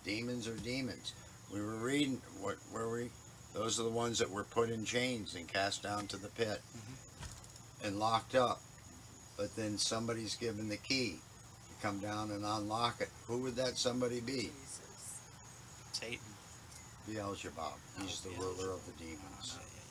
Demons 0.03 0.47
are 0.47 0.57
demons. 0.57 1.13
We 1.53 1.61
were 1.61 1.75
reading 1.75 2.21
what 2.39 2.57
were 2.71 2.89
we? 2.91 3.09
Those 3.53 3.79
are 3.79 3.83
the 3.83 3.89
ones 3.89 4.19
that 4.19 4.29
were 4.29 4.43
put 4.43 4.69
in 4.69 4.85
chains 4.85 5.35
and 5.35 5.47
cast 5.47 5.83
down 5.83 6.07
to 6.07 6.17
the 6.17 6.29
pit 6.29 6.61
mm-hmm. 6.75 7.87
and 7.87 7.99
locked 7.99 8.33
up. 8.33 8.61
But 9.41 9.55
then 9.55 9.79
somebody's 9.79 10.36
given 10.36 10.69
the 10.69 10.77
key 10.77 11.17
to 11.17 11.81
come 11.88 11.98
down 11.98 12.29
and 12.29 12.45
unlock 12.45 13.01
it. 13.01 13.10
Who 13.25 13.39
would 13.39 13.55
that 13.55 13.75
somebody 13.75 14.19
be? 14.21 14.51
Jesus. 14.53 15.17
Satan. 15.93 16.19
Beelzebub. 17.07 17.74
He's 18.00 18.21
the 18.21 18.29
Oh, 18.38 18.39
ruler 18.39 18.71
of 18.75 18.86
the 18.86 18.91
demons. 19.03 19.57
Yeah, 19.57 19.63
yeah, 19.74 19.81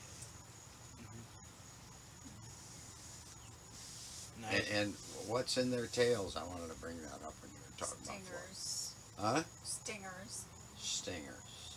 yeah. 4.39 4.47
Mhm. 4.47 4.55
And, 4.55 4.63
Nice. 4.63 4.71
and 4.71 4.95
what's 5.27 5.57
in 5.59 5.73
their 5.73 5.89
tails? 5.89 6.37
I 6.37 6.45
wanted 6.45 6.69
to 6.69 6.77
bring 6.77 7.03
that 7.03 7.21
up 7.27 7.35
when 7.43 7.51
you 7.51 7.59
were 7.59 7.77
talking 7.77 8.05
about 8.05 8.23
flies. 8.23 8.23
Stingers. 8.23 8.93
Huh? 9.19 9.43
Stingers. 9.65 10.45
Stingers. 10.79 11.75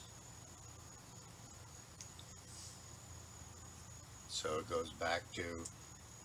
So 4.30 4.60
it 4.60 4.70
goes 4.70 4.92
back 4.92 5.24
to 5.34 5.66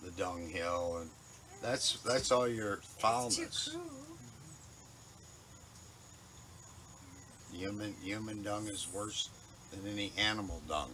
the 0.03 0.11
dunghill, 0.11 0.97
and 0.97 1.09
that's 1.61 1.99
that's 2.01 2.31
all 2.31 2.47
your 2.47 2.73
It's 2.75 2.87
too 2.95 3.01
foulness. 3.01 3.77
Human 7.53 7.93
human 8.01 8.43
dung 8.43 8.67
is 8.67 8.87
worse 8.93 9.29
than 9.71 9.91
any 9.91 10.11
animal 10.17 10.61
dung. 10.67 10.91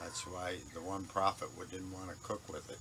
That's 0.00 0.26
why 0.26 0.56
the 0.74 0.80
one 0.80 1.04
prophet 1.04 1.48
would 1.58 1.70
didn't 1.70 1.92
want 1.92 2.10
to 2.10 2.16
cook 2.22 2.42
with 2.52 2.70
it. 2.70 2.78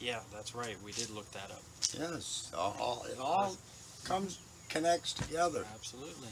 Yeah, 0.00 0.20
that's 0.32 0.54
right. 0.54 0.76
We 0.84 0.92
did 0.92 1.10
look 1.10 1.30
that 1.32 1.50
up. 1.50 1.62
Yes, 1.98 2.50
all, 2.56 3.06
it 3.10 3.18
all 3.20 3.56
comes 4.04 4.38
connects 4.68 5.12
together. 5.12 5.64
Absolutely. 5.74 6.28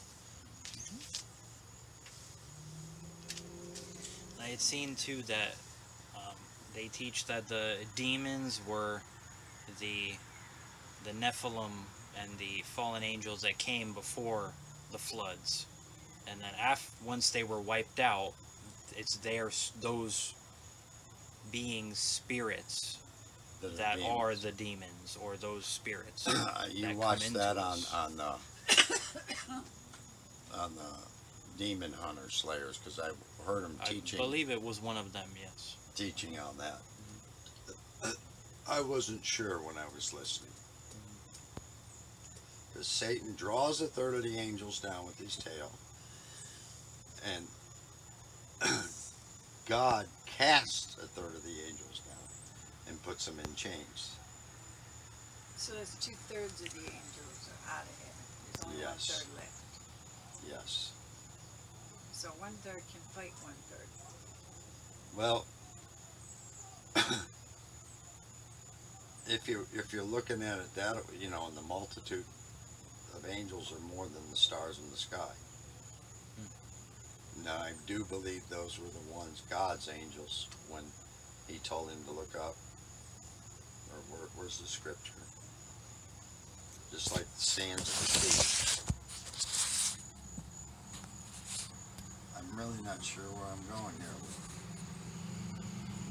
I 4.42 4.48
had 4.48 4.60
seen 4.60 4.94
too 4.94 5.22
that 5.22 5.54
um, 6.16 6.34
they 6.74 6.88
teach 6.88 7.26
that 7.26 7.48
the 7.48 7.76
demons 7.94 8.60
were 8.66 9.02
the 9.80 10.12
the 11.04 11.10
Nephilim 11.12 11.70
and 12.20 12.38
the 12.38 12.62
fallen 12.64 13.02
angels 13.02 13.42
that 13.42 13.58
came 13.58 13.92
before 13.92 14.52
the 14.92 14.98
floods, 14.98 15.66
and 16.30 16.40
then 16.40 16.50
af- 16.62 16.94
once 17.04 17.30
they 17.30 17.42
were 17.44 17.60
wiped 17.60 18.00
out, 18.00 18.32
it's 18.96 19.16
their 19.18 19.50
those 19.80 20.34
beings' 21.52 21.98
spirits 21.98 22.98
That 23.62 23.72
are 23.72 23.76
that 23.76 23.96
demons. 23.96 24.12
are 24.18 24.34
the 24.36 24.52
demons 24.52 25.18
or 25.22 25.36
those 25.36 25.64
spirits. 25.66 26.26
you 26.72 26.86
that 26.86 26.96
watched 26.96 27.32
that 27.34 27.56
on 27.56 27.72
us. 27.78 27.94
on 27.94 28.16
the 28.16 28.34
on 30.58 30.74
the 30.74 31.58
demon 31.64 31.92
hunter 31.92 32.28
slayers 32.30 32.78
because 32.78 32.98
I 32.98 33.10
heard 33.44 33.64
him 33.64 33.76
I 33.84 34.00
believe 34.16 34.50
it 34.50 34.62
was 34.62 34.80
one 34.80 34.96
of 34.96 35.12
them. 35.12 35.28
Yes. 35.40 35.76
teaching 35.94 36.38
on 36.38 36.56
that. 36.58 36.80
I 38.68 38.80
wasn't 38.82 39.24
sure 39.24 39.58
when 39.58 39.76
I 39.78 39.84
was 39.94 40.12
listening. 40.14 40.52
Because 42.72 42.86
Satan 42.86 43.34
draws 43.36 43.80
a 43.80 43.86
third 43.86 44.14
of 44.14 44.22
the 44.22 44.38
angels 44.38 44.78
down 44.80 45.04
with 45.06 45.18
his 45.18 45.34
tail, 45.36 45.72
and 47.34 47.46
God 49.68 50.06
casts 50.26 50.96
a 51.02 51.06
third 51.06 51.34
of 51.34 51.42
the 51.42 51.50
angels 51.66 52.00
down 52.06 52.88
and 52.88 53.02
puts 53.02 53.26
them 53.26 53.38
in 53.40 53.54
chains. 53.56 54.14
So 55.56 55.74
there's 55.74 55.96
two 55.96 56.14
thirds 56.28 56.60
of 56.62 56.70
the 56.72 56.78
angels 56.78 57.50
are 57.50 57.74
out 57.76 57.82
of 57.84 57.98
heaven. 57.98 58.24
There's 58.46 58.64
only 58.66 58.84
one 58.84 58.94
Yes. 58.94 59.08
third 59.10 59.34
left. 59.36 59.64
Yes. 60.48 60.92
So 62.20 62.28
one 62.36 62.52
third 62.60 62.84
can 62.92 63.00
fight 63.16 63.32
one 63.40 63.56
third. 63.72 63.88
Well, 65.16 65.48
if 69.26 69.48
you 69.48 69.64
if 69.72 69.94
you're 69.94 70.02
looking 70.02 70.42
at 70.42 70.58
it 70.58 70.74
that 70.74 70.96
you 71.18 71.30
know, 71.30 71.46
and 71.46 71.56
the 71.56 71.62
multitude 71.62 72.26
of 73.16 73.24
angels 73.26 73.72
are 73.72 73.80
more 73.96 74.04
than 74.04 74.20
the 74.28 74.36
stars 74.36 74.78
in 74.84 74.90
the 74.90 74.98
sky. 74.98 75.32
Hmm. 76.36 77.42
Now 77.42 77.56
I 77.56 77.72
do 77.86 78.04
believe 78.04 78.46
those 78.50 78.78
were 78.78 78.92
the 78.92 79.00
ones 79.16 79.40
God's 79.48 79.88
angels 79.88 80.46
when 80.68 80.84
He 81.48 81.56
told 81.60 81.88
him 81.88 82.04
to 82.04 82.12
look 82.12 82.36
up. 82.36 82.56
Or 83.94 84.00
where, 84.12 84.28
where's 84.36 84.58
the 84.60 84.66
scripture? 84.66 85.24
Just 86.92 87.12
like 87.16 87.24
the 87.24 87.40
sands 87.40 87.80
of 87.80 87.86
the 87.86 87.92
sea. 88.28 88.79
Really 92.60 92.84
not 92.84 93.02
sure 93.02 93.24
where 93.24 93.48
I'm 93.48 93.64
going 93.72 93.96
here. 93.96 94.20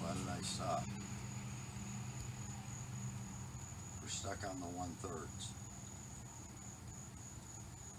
Why 0.02 0.18
did 0.18 0.26
I 0.26 0.42
stop? 0.42 0.82
We're 4.02 4.10
stuck 4.10 4.42
on 4.50 4.58
the 4.58 4.74
one 4.74 4.90
thirds. 4.98 5.54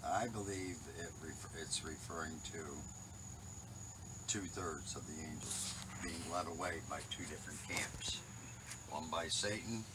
I 0.03 0.27
believe 0.35 0.75
it 0.99 1.11
ref- 1.23 1.55
it's 1.63 1.79
referring 1.85 2.35
to 2.51 2.59
two 4.27 4.43
thirds 4.51 4.99
of 4.99 5.07
the 5.07 5.15
angels 5.31 5.71
being 6.03 6.19
led 6.27 6.47
away 6.51 6.83
by 6.89 6.99
two 7.07 7.23
different 7.31 7.59
camps. 7.71 8.19
One 8.91 9.07
by 9.07 9.31
Satan, 9.31 9.85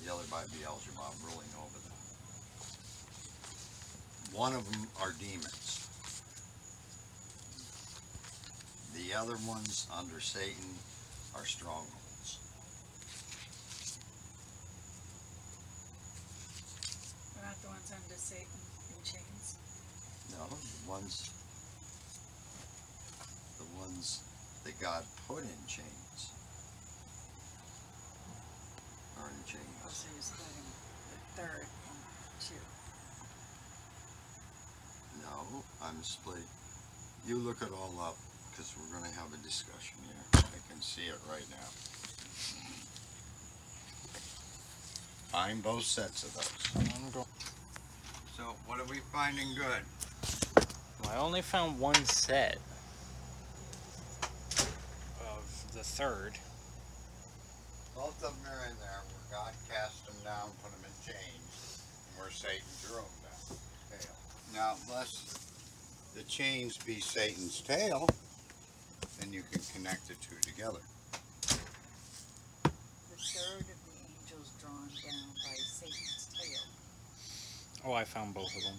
the 0.00 0.14
other 0.14 0.24
by 0.30 0.48
Beelzebub 0.48 1.12
ruling 1.28 1.52
over 1.60 1.76
them. 1.84 2.00
One 4.32 4.54
of 4.54 4.64
them 4.72 4.88
are 5.02 5.12
demons. 5.20 5.85
The 9.06 9.14
other 9.14 9.36
ones 9.46 9.86
under 9.96 10.18
Satan 10.18 10.74
are 11.36 11.44
strongholds. 11.46 12.42
They're 17.30 17.46
not 17.46 17.54
the 17.62 17.68
ones 17.68 17.92
under 17.94 18.18
Satan 18.18 18.58
in 18.90 18.98
chains. 19.06 19.62
No, 20.34 20.50
the 20.50 20.90
ones, 20.90 21.30
the 23.58 23.78
ones 23.78 24.26
that 24.64 24.74
God 24.80 25.04
put 25.28 25.44
in 25.44 25.60
chains 25.68 26.34
are 29.22 29.30
in 29.30 29.44
chains. 29.46 29.70
Oh, 29.86 29.90
so 29.94 30.10
you're 30.10 30.22
splitting 30.22 30.66
the 31.14 31.18
third 31.38 31.62
in 31.62 31.94
two. 32.42 32.64
No, 35.22 35.62
I'm 35.80 36.02
split. 36.02 36.42
You 37.24 37.38
look 37.38 37.62
it 37.62 37.70
all 37.70 37.94
up 38.02 38.16
because 38.56 38.74
we're 38.78 38.98
going 38.98 39.10
to 39.10 39.18
have 39.18 39.28
a 39.34 39.42
discussion 39.44 39.98
here. 40.02 40.16
I 40.34 40.72
can 40.72 40.80
see 40.80 41.02
it 41.02 41.18
right 41.28 41.44
now. 41.50 41.68
Find 45.28 45.62
both 45.62 45.82
sets 45.82 46.22
of 46.22 46.32
those. 46.32 47.26
So, 48.34 48.44
what 48.66 48.80
are 48.80 48.86
we 48.86 49.00
finding 49.12 49.54
good? 49.54 49.82
I 51.10 51.18
only 51.18 51.42
found 51.42 51.78
one 51.78 52.02
set 52.06 52.56
of 55.20 55.70
the 55.74 55.84
third. 55.84 56.38
Both 57.94 58.24
of 58.24 58.42
them 58.42 58.52
are 58.52 58.70
in 58.70 58.76
there 58.80 59.02
where 59.04 59.38
God 59.38 59.52
cast 59.70 60.06
them 60.06 60.16
down, 60.24 60.48
put 60.62 60.72
them 60.72 60.80
in 60.84 61.12
chains, 61.12 61.82
and 62.08 62.18
where 62.18 62.30
Satan 62.30 62.64
drew 62.86 62.96
them 62.96 63.04
down. 63.20 63.58
Now, 64.54 64.76
unless 64.88 65.46
the 66.14 66.22
chains 66.22 66.78
be 66.78 67.00
Satan's 67.00 67.60
tail, 67.60 68.08
then 68.08 68.25
you 69.36 69.42
can 69.52 69.60
connect 69.74 70.08
the 70.08 70.14
two 70.14 70.36
together. 70.40 70.80
The 72.62 72.70
third 73.18 73.60
of 73.60 73.66
the 73.66 73.92
angels 74.08 74.50
drawn 74.58 74.88
down 75.04 75.28
by 75.44 75.54
Satan's 75.58 76.30
tail. 76.32 76.62
Oh, 77.84 77.92
I 77.92 78.04
found 78.04 78.32
both 78.32 78.56
of 78.56 78.62
them. 78.62 78.78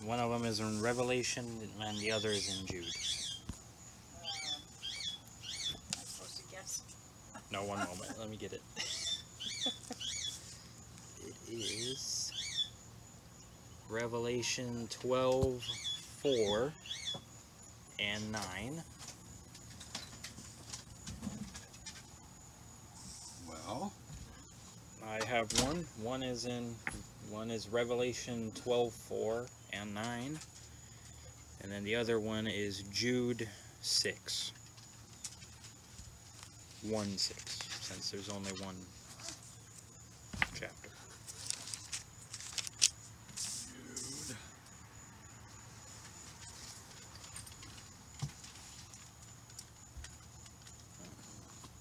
Now, 0.00 0.08
One 0.08 0.20
of 0.20 0.30
them 0.30 0.46
is 0.48 0.60
in 0.60 0.80
Revelation, 0.80 1.44
and 1.82 1.98
the 1.98 2.12
other 2.12 2.30
is 2.30 2.48
in 2.48 2.66
Jude. 2.66 2.84
um, 2.84 4.62
I'm 5.98 6.04
supposed 6.06 6.38
to 6.38 6.44
guess. 6.50 6.80
No, 7.52 7.64
one 7.64 7.80
moment. 7.80 8.18
Let 8.18 8.30
me 8.30 8.38
get 8.38 8.54
it. 8.54 8.62
it 11.20 11.34
is 11.52 12.32
Revelation 13.90 14.88
12, 14.90 15.62
4, 16.22 16.72
and 18.02 18.32
9. 18.32 18.82
Well, 23.48 23.92
I 25.06 25.24
have 25.24 25.52
one. 25.62 25.86
One 26.02 26.22
is 26.22 26.46
in 26.46 26.74
one 27.30 27.50
is 27.50 27.68
Revelation 27.68 28.52
12, 28.56 28.92
4, 28.92 29.46
and 29.72 29.94
9. 29.94 30.38
And 31.62 31.72
then 31.72 31.84
the 31.84 31.94
other 31.96 32.18
one 32.20 32.46
is 32.46 32.82
Jude 32.92 33.48
6. 33.80 34.52
1 36.82 37.16
6, 37.16 37.58
since 37.80 38.10
there's 38.10 38.28
only 38.28 38.50
one 38.60 38.74
chapter. 40.54 40.90
Jude. 43.36 44.36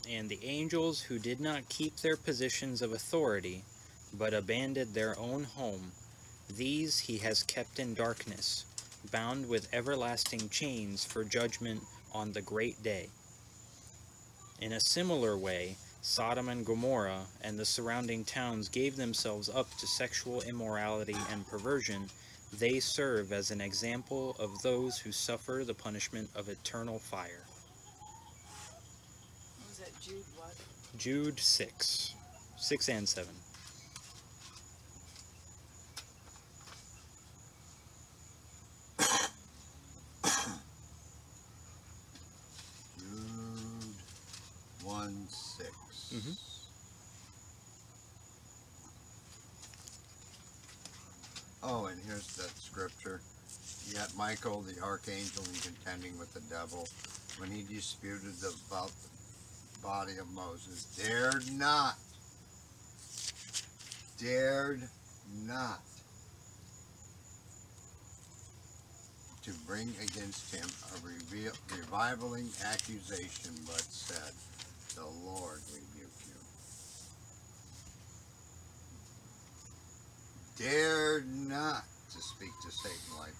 And 0.09 0.29
the 0.29 0.30
angels 0.43 1.01
who 1.01 1.19
did 1.19 1.39
not 1.39 1.69
keep 1.69 1.97
their 1.97 2.17
positions 2.17 2.81
of 2.81 2.91
authority, 2.91 3.63
but 4.13 4.33
abandoned 4.33 4.93
their 4.93 5.17
own 5.17 5.43
home, 5.43 5.91
these 6.57 6.99
he 6.99 7.17
has 7.19 7.43
kept 7.43 7.79
in 7.79 7.93
darkness, 7.93 8.65
bound 9.11 9.47
with 9.47 9.73
everlasting 9.73 10.49
chains 10.49 11.05
for 11.05 11.23
judgment 11.23 11.81
on 12.13 12.33
the 12.33 12.41
great 12.41 12.81
day. 12.83 13.09
In 14.59 14.73
a 14.73 14.79
similar 14.79 15.37
way, 15.37 15.77
Sodom 16.01 16.49
and 16.49 16.65
Gomorrah 16.65 17.25
and 17.41 17.59
the 17.59 17.65
surrounding 17.65 18.25
towns 18.25 18.69
gave 18.69 18.95
themselves 18.95 19.49
up 19.49 19.69
to 19.77 19.87
sexual 19.87 20.41
immorality 20.41 21.15
and 21.31 21.47
perversion. 21.47 22.09
They 22.57 22.79
serve 22.79 23.31
as 23.31 23.51
an 23.51 23.61
example 23.61 24.35
of 24.39 24.61
those 24.61 24.97
who 24.97 25.11
suffer 25.11 25.63
the 25.65 25.75
punishment 25.75 26.29
of 26.35 26.49
eternal 26.49 26.99
fire. 26.99 27.45
What 30.01 30.15
was 30.15 30.25
that 30.25 30.25
Jude 30.25 30.25
what? 30.37 30.55
Jude 30.97 31.39
6. 31.39 32.15
6 32.57 32.89
and 32.89 33.07
7. 33.09 33.33
Jude 42.97 43.95
1 44.83 45.27
6. 45.29 45.69
Mhm. 46.13 46.37
Oh, 51.63 51.85
and 51.85 52.01
here's 52.07 52.27
that 52.37 52.49
scripture. 52.57 53.21
Yet 53.87 54.15
Michael, 54.15 54.61
the 54.61 54.79
archangel, 54.81 55.43
in 55.45 55.59
contending 55.59 56.17
with 56.17 56.33
the 56.33 56.41
devil, 56.41 56.87
when 57.37 57.51
he 57.51 57.63
disputed 57.63 58.33
about 58.43 58.91
the 59.03 59.20
body 59.81 60.17
of 60.17 60.29
Moses. 60.33 60.85
Dared 60.95 61.51
not. 61.57 61.95
Dared 64.19 64.81
not 65.45 65.79
to 69.43 69.51
bring 69.65 69.89
against 70.03 70.53
him 70.53 70.67
a 70.93 71.07
reveal, 71.07 71.51
reviling 71.75 72.47
accusation, 72.63 73.51
but 73.65 73.81
said, 73.81 74.33
The 74.95 75.05
Lord 75.25 75.59
rebuke 75.73 76.13
you. 76.27 76.37
Dared 80.63 81.25
not 81.49 81.83
to 82.11 82.21
speak 82.21 82.51
to 82.63 82.71
Satan 82.71 83.17
like 83.17 83.33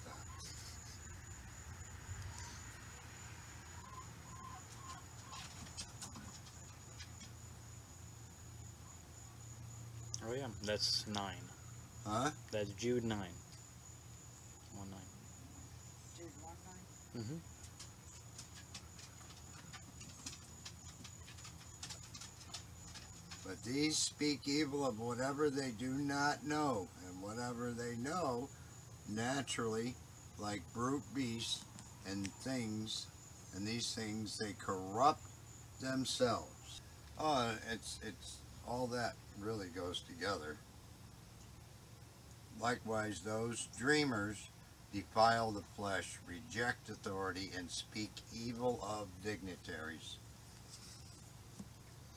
Oh 10.31 10.33
yeah, 10.33 10.47
that's 10.63 11.05
nine. 11.07 11.43
Huh? 12.07 12.29
That's 12.53 12.69
Jude 12.71 13.03
nine. 13.03 13.35
One 14.77 14.89
nine. 14.89 14.99
Jude 16.17 16.31
one 16.41 16.55
nine. 16.65 17.23
Mm-hmm. 17.23 17.37
But 23.45 23.61
these 23.65 23.97
speak 23.97 24.47
evil 24.47 24.87
of 24.87 25.01
whatever 25.01 25.49
they 25.49 25.71
do 25.77 25.89
not 25.89 26.45
know, 26.45 26.87
and 27.09 27.21
whatever 27.21 27.71
they 27.71 27.97
know, 27.97 28.47
naturally, 29.09 29.95
like 30.39 30.61
brute 30.73 31.03
beasts 31.13 31.65
and 32.07 32.31
things, 32.35 33.07
and 33.53 33.67
these 33.67 33.93
things 33.93 34.39
they 34.39 34.53
corrupt 34.53 35.23
themselves. 35.81 36.79
Oh, 37.19 37.53
it's 37.69 37.99
it's 38.01 38.37
all 38.65 38.87
that 38.87 39.15
really 39.39 39.67
goes 39.67 40.01
together. 40.01 40.57
Likewise, 42.59 43.21
those 43.21 43.67
dreamers 43.77 44.49
defile 44.93 45.51
the 45.51 45.63
flesh, 45.75 46.17
reject 46.27 46.89
authority, 46.89 47.49
and 47.57 47.69
speak 47.69 48.11
evil 48.35 48.79
of 48.83 49.07
dignitaries. 49.23 50.17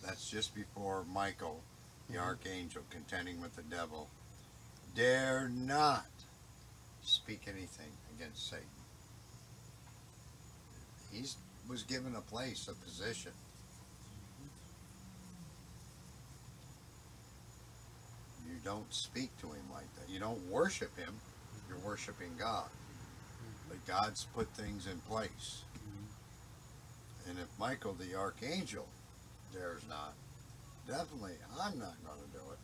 That's 0.04 0.28
just 0.28 0.54
before 0.54 1.04
Michael, 1.12 1.62
the 2.08 2.16
mm-hmm. 2.16 2.24
archangel, 2.24 2.82
contending 2.90 3.40
with 3.40 3.56
the 3.56 3.62
devil, 3.62 4.08
dare 4.94 5.48
not 5.48 6.06
speak 7.02 7.42
anything 7.46 7.90
against 8.16 8.50
Satan. 8.50 8.66
He 11.12 11.22
was 11.68 11.82
given 11.84 12.16
a 12.16 12.20
place, 12.20 12.68
a 12.68 12.74
position. 12.74 13.32
Don't 18.64 18.92
speak 18.92 19.30
to 19.40 19.46
him 19.48 19.64
like 19.72 19.92
that. 19.96 20.12
You 20.12 20.20
don't 20.20 20.44
worship 20.50 20.96
him. 20.98 21.14
You're 21.68 21.78
worshiping 21.78 22.30
God. 22.38 22.68
But 23.68 23.84
God's 23.86 24.26
put 24.34 24.48
things 24.48 24.86
in 24.86 24.98
place. 25.00 25.62
And 27.28 27.38
if 27.38 27.48
Michael, 27.58 27.94
the 27.94 28.14
archangel, 28.16 28.86
dares 29.52 29.82
not, 29.88 30.14
definitely 30.86 31.32
I'm 31.60 31.78
not 31.78 31.94
going 32.04 32.20
to 32.20 32.32
do 32.32 32.44
it. 32.52 32.58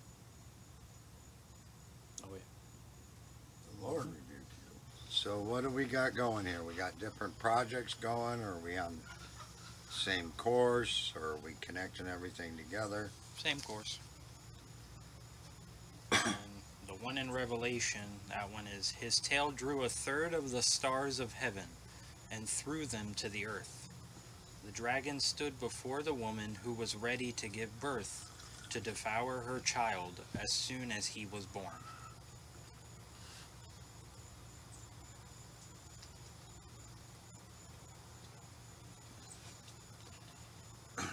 Oh 2.24 2.28
wait. 2.32 2.42
The 3.78 3.86
Lord 3.86 4.02
mm-hmm. 4.02 4.10
rebuke 4.10 4.50
you. 4.68 4.76
So 5.08 5.38
what 5.38 5.62
do 5.62 5.70
we 5.70 5.84
got 5.84 6.14
going 6.14 6.44
here? 6.44 6.62
We 6.62 6.74
got 6.74 6.98
different 6.98 7.38
projects 7.38 7.94
going, 7.94 8.42
or 8.42 8.54
are 8.54 8.58
we 8.62 8.76
on 8.76 8.96
the 9.88 9.92
same 9.92 10.32
course, 10.36 11.12
or 11.16 11.30
are 11.30 11.38
we 11.44 11.52
connecting 11.60 12.06
everything 12.06 12.56
together? 12.56 13.10
Same 13.38 13.60
course. 13.60 13.98
The 16.10 16.94
one 17.00 17.18
in 17.18 17.30
Revelation, 17.30 18.00
that 18.28 18.50
one 18.52 18.66
is 18.66 18.90
his 18.90 19.16
tail 19.16 19.50
drew 19.50 19.84
a 19.84 19.88
third 19.88 20.34
of 20.34 20.50
the 20.50 20.62
stars 20.62 21.20
of 21.20 21.32
heaven 21.32 21.66
and 22.32 22.48
threw 22.48 22.86
them 22.86 23.14
to 23.16 23.28
the 23.28 23.46
earth. 23.46 23.88
The 24.64 24.72
dragon 24.72 25.20
stood 25.20 25.58
before 25.58 26.02
the 26.02 26.14
woman 26.14 26.58
who 26.62 26.72
was 26.72 26.94
ready 26.94 27.32
to 27.32 27.48
give 27.48 27.80
birth 27.80 28.30
to 28.70 28.80
devour 28.80 29.40
her 29.40 29.60
child 29.60 30.20
as 30.38 30.52
soon 30.52 30.92
as 30.92 31.06
he 31.06 31.26
was 31.26 31.46
born. 31.46 31.66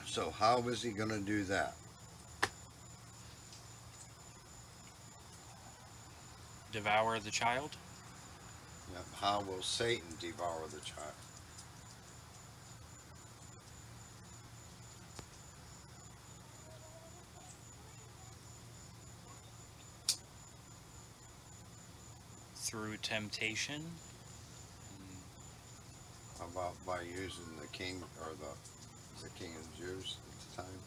So 0.06 0.32
how 0.32 0.68
is 0.68 0.82
he 0.82 0.92
going 0.92 1.10
to 1.10 1.20
do 1.20 1.44
that? 1.44 1.76
Devour 6.78 7.18
the 7.18 7.32
child? 7.32 7.72
How 9.20 9.42
will 9.42 9.64
Satan 9.64 10.14
devour 10.22 10.62
the 10.70 10.80
child? 10.82 11.16
Through 22.58 22.98
temptation? 22.98 23.82
Hmm. 25.00 25.18
How 26.38 26.46
about 26.46 26.76
by 26.86 27.02
using 27.02 27.58
the 27.60 27.66
king 27.76 28.04
or 28.22 28.34
the 28.40 29.24
the 29.24 29.30
king 29.32 29.50
of 29.56 29.64
the 29.72 29.84
Jews 29.84 30.18
at 30.30 30.56
the 30.56 30.62
time? 30.62 30.80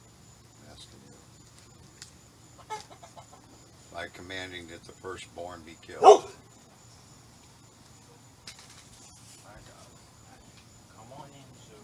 I'm 0.63 0.73
asking. 0.73 1.10
By 3.93 4.07
commanding 4.15 4.69
that 4.69 4.85
the 4.85 4.93
firstborn 4.93 5.63
be 5.67 5.77
killed. 5.83 6.03
My 9.45 9.59
God. 9.67 9.89
Come 10.97 11.13
on 11.19 11.29
in, 11.35 11.49
Sue. 11.61 11.75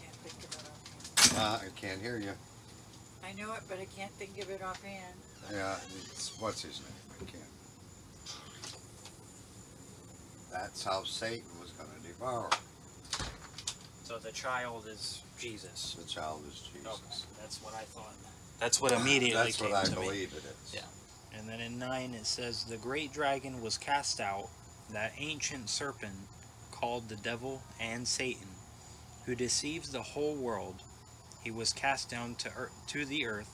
Can't 0.00 0.14
think 0.22 0.44
of 0.44 0.50
it 0.54 0.70
offhand. 0.70 1.62
Uh, 1.62 1.66
I 1.66 1.80
can't 1.80 2.00
hear 2.00 2.18
you. 2.18 2.32
I 3.24 3.32
know 3.32 3.52
it, 3.54 3.62
but 3.68 3.78
I 3.78 3.86
can't 3.96 4.12
think 4.12 4.40
of 4.42 4.48
it 4.48 4.62
offhand. 4.62 5.14
Yeah, 5.52 5.76
it's, 5.96 6.38
what's 6.40 6.62
his 6.62 6.80
name? 6.80 6.92
I 7.20 7.24
can't. 7.30 7.44
That's 10.52 10.84
how 10.84 11.02
Satan 11.04 11.44
was 11.60 11.72
going 11.72 11.90
to 11.90 12.06
devour. 12.06 12.48
So 14.04 14.18
the 14.18 14.32
child 14.32 14.86
is 14.86 15.22
Jesus. 15.38 15.96
The 16.00 16.08
child 16.08 16.44
is 16.48 16.60
Jesus. 16.72 16.86
Okay, 16.86 17.40
that's 17.40 17.60
what 17.62 17.74
I 17.74 17.82
thought. 17.82 18.14
That's 18.60 18.80
what 18.80 18.92
immediately 18.92 19.34
That's 19.42 19.56
came 19.56 19.70
what 19.70 19.80
I 19.80 19.84
to 19.84 19.96
me. 20.00 20.06
believe 20.06 20.32
it 20.32 20.44
is. 20.44 20.74
Yeah. 20.74 20.80
And 21.38 21.48
then 21.48 21.60
in 21.60 21.78
9 21.78 22.14
it 22.14 22.26
says, 22.26 22.64
The 22.64 22.76
great 22.76 23.12
dragon 23.12 23.62
was 23.62 23.78
cast 23.78 24.20
out, 24.20 24.48
that 24.92 25.12
ancient 25.18 25.68
serpent 25.68 26.14
called 26.72 27.08
the 27.08 27.16
devil 27.16 27.62
and 27.80 28.06
Satan, 28.06 28.48
who 29.26 29.34
deceives 29.34 29.92
the 29.92 30.02
whole 30.02 30.34
world. 30.34 30.82
He 31.44 31.50
was 31.50 31.72
cast 31.72 32.10
down 32.10 32.34
to, 32.36 32.50
earth, 32.56 32.72
to 32.88 33.04
the 33.04 33.26
earth, 33.26 33.50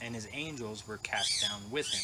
and 0.00 0.14
his 0.14 0.26
angels 0.32 0.86
were 0.88 0.96
cast 0.98 1.42
down 1.42 1.70
with 1.70 1.88
him. 1.88 2.00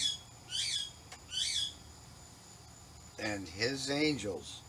And 3.18 3.48
his 3.48 3.90
angels 3.90 4.60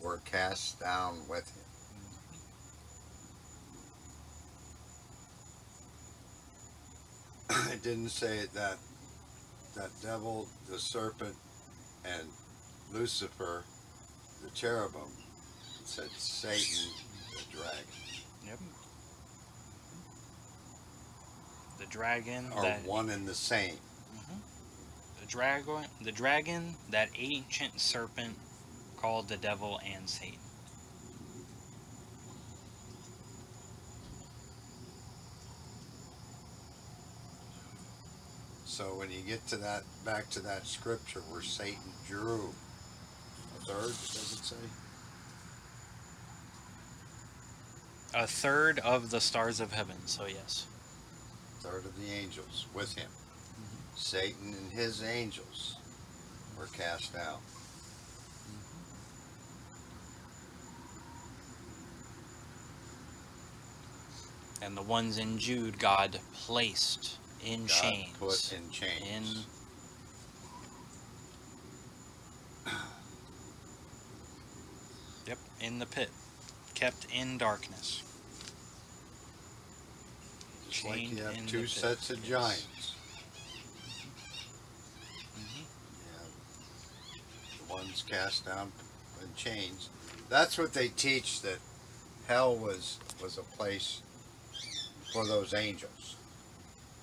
were 0.00 0.18
cast 0.24 0.78
down 0.80 1.22
with 1.28 1.50
him. 1.50 1.64
It 7.78 7.84
didn't 7.84 8.08
say 8.08 8.46
that 8.54 8.76
that 9.76 9.90
devil, 10.02 10.48
the 10.68 10.78
serpent, 10.78 11.34
and 12.04 12.28
Lucifer, 12.92 13.62
the 14.42 14.50
cherubim. 14.50 15.02
It 15.80 15.86
said 15.86 16.10
Satan, 16.16 16.90
the 17.30 17.56
dragon, 17.56 17.84
Yep. 18.46 18.58
The 21.78 21.86
dragon 21.86 22.50
are 22.52 22.62
that 22.62 22.84
one 22.84 23.10
and 23.10 23.28
the 23.28 23.34
same. 23.34 23.74
Mm-hmm. 24.16 25.20
the 25.20 25.26
dragon 25.26 25.84
the 26.00 26.12
dragon 26.12 26.74
that 26.90 27.10
ancient 27.16 27.80
serpent 27.80 28.34
called 28.96 29.28
the 29.28 29.36
devil 29.36 29.78
and 29.86 30.08
Satan. 30.10 30.40
So 38.78 38.94
when 38.94 39.10
you 39.10 39.22
get 39.26 39.44
to 39.48 39.56
that, 39.56 39.82
back 40.04 40.30
to 40.30 40.40
that 40.42 40.64
scripture 40.64 41.18
where 41.30 41.42
Satan 41.42 41.90
drew 42.06 42.54
a 43.56 43.64
third, 43.64 43.88
does 43.88 44.38
it 44.38 44.44
say? 44.44 44.54
A 48.14 48.28
third 48.28 48.78
of 48.78 49.10
the 49.10 49.20
stars 49.20 49.58
of 49.58 49.72
heaven, 49.72 49.96
so 50.06 50.26
yes. 50.26 50.68
third 51.58 51.86
of 51.86 52.00
the 52.00 52.12
angels 52.12 52.66
with 52.72 52.94
him. 52.96 53.08
Mm-hmm. 53.10 53.96
Satan 53.96 54.54
and 54.54 54.70
his 54.70 55.02
angels 55.02 55.78
were 56.56 56.66
cast 56.66 57.16
out. 57.16 57.40
Mm-hmm. 64.60 64.66
And 64.66 64.76
the 64.76 64.82
ones 64.82 65.18
in 65.18 65.36
Jude 65.36 65.80
God 65.80 66.20
placed 66.32 67.18
in 67.44 67.66
God 67.66 67.68
chains. 67.68 68.16
Put 68.18 68.52
in 68.56 68.70
chains. 68.70 69.46
In, 72.66 72.72
yep, 75.26 75.38
in 75.60 75.78
the 75.78 75.86
pit, 75.86 76.10
kept 76.74 77.06
in 77.14 77.38
darkness. 77.38 78.02
Just 80.70 80.84
like 80.84 81.10
you 81.10 81.22
have 81.22 81.46
two 81.46 81.66
sets 81.66 82.10
of 82.10 82.22
giants. 82.22 82.94
Mm-hmm. 85.34 85.62
Mm-hmm. 85.62 87.66
The 87.66 87.72
ones 87.72 88.04
cast 88.08 88.46
down 88.46 88.72
in 89.22 89.34
chains. 89.34 89.88
That's 90.28 90.58
what 90.58 90.74
they 90.74 90.88
teach 90.88 91.40
that 91.42 91.58
hell 92.26 92.54
was 92.54 92.98
was 93.22 93.38
a 93.38 93.42
place 93.42 94.02
for 95.12 95.26
those 95.26 95.54
angels 95.54 96.16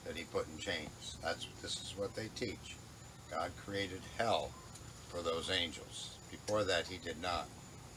that 0.05 0.15
he 0.15 0.23
put 0.25 0.47
in 0.47 0.57
chains. 0.57 1.17
That's 1.23 1.47
this 1.61 1.81
is 1.83 1.93
what 1.97 2.15
they 2.15 2.29
teach. 2.35 2.75
God 3.31 3.51
created 3.65 4.01
hell 4.17 4.51
for 5.09 5.21
those 5.21 5.49
angels. 5.49 6.17
Before 6.31 6.63
that, 6.63 6.87
he 6.87 6.97
did 6.97 7.21
not 7.21 7.47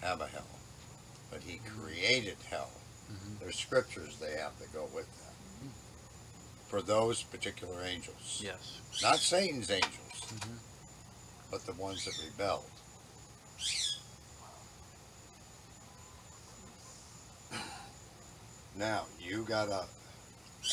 have 0.01 0.21
a 0.21 0.27
hell, 0.27 0.59
but 1.31 1.41
he 1.43 1.61
created 1.79 2.37
hell. 2.51 2.71
Mhm. 3.11 3.39
There's 3.41 3.59
scriptures 3.59 4.17
they 4.19 4.33
have 4.37 4.59
that 4.59 4.73
go 4.73 4.87
with 4.95 5.07
that 5.19 5.35
for 6.69 6.83
those 6.83 7.23
particular 7.23 7.83
angels, 7.83 8.41
Yes. 8.43 8.81
not 9.03 9.19
Satan's 9.19 9.71
angels, 9.71 10.21
Mhm. 10.27 10.59
but 11.51 11.65
the 11.65 11.73
ones 11.73 12.05
that 12.05 12.19
rebelled. 12.23 12.71
Now 18.75 19.07
you 19.19 19.45
gotta 19.45 19.87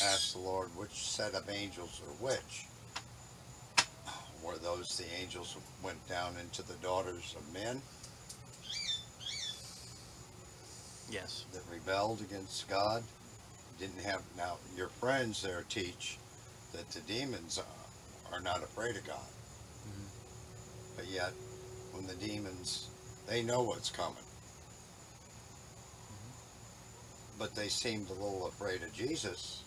ask 0.02 0.32
the 0.32 0.38
Lord 0.38 0.68
which 0.76 0.90
set 0.92 1.34
of 1.34 1.48
angels 1.48 2.00
or 2.06 2.12
which. 2.26 2.66
Were 4.42 4.58
those 4.58 4.96
the 4.96 5.06
angels 5.20 5.52
who 5.54 5.60
went 5.84 6.06
down 6.08 6.36
into 6.38 6.62
the 6.62 6.74
daughters 6.76 7.34
of 7.36 7.52
men 7.52 7.82
Yes. 11.10 11.44
that 11.52 11.62
rebelled 11.70 12.20
against 12.20 12.68
God? 12.68 13.02
Didn't 13.78 14.02
have 14.02 14.22
now 14.36 14.58
your 14.76 14.88
friends 14.88 15.42
there 15.42 15.62
teach 15.68 16.18
that 16.72 16.88
the 16.90 17.00
demons 17.00 17.58
are, 17.58 18.34
are 18.34 18.40
not 18.40 18.62
afraid 18.62 18.96
of 18.96 19.04
God. 19.06 19.28
Mhm. 19.88 20.08
But 20.96 21.06
yet, 21.06 21.32
when 21.92 22.06
the 22.06 22.14
demons, 22.14 22.88
they 23.26 23.42
know 23.42 23.62
what's 23.62 23.90
coming. 23.90 24.24
But 27.38 27.54
they 27.54 27.68
seemed 27.68 28.08
a 28.10 28.14
little 28.14 28.46
afraid 28.46 28.82
of 28.82 28.92
Jesus. 28.92 29.65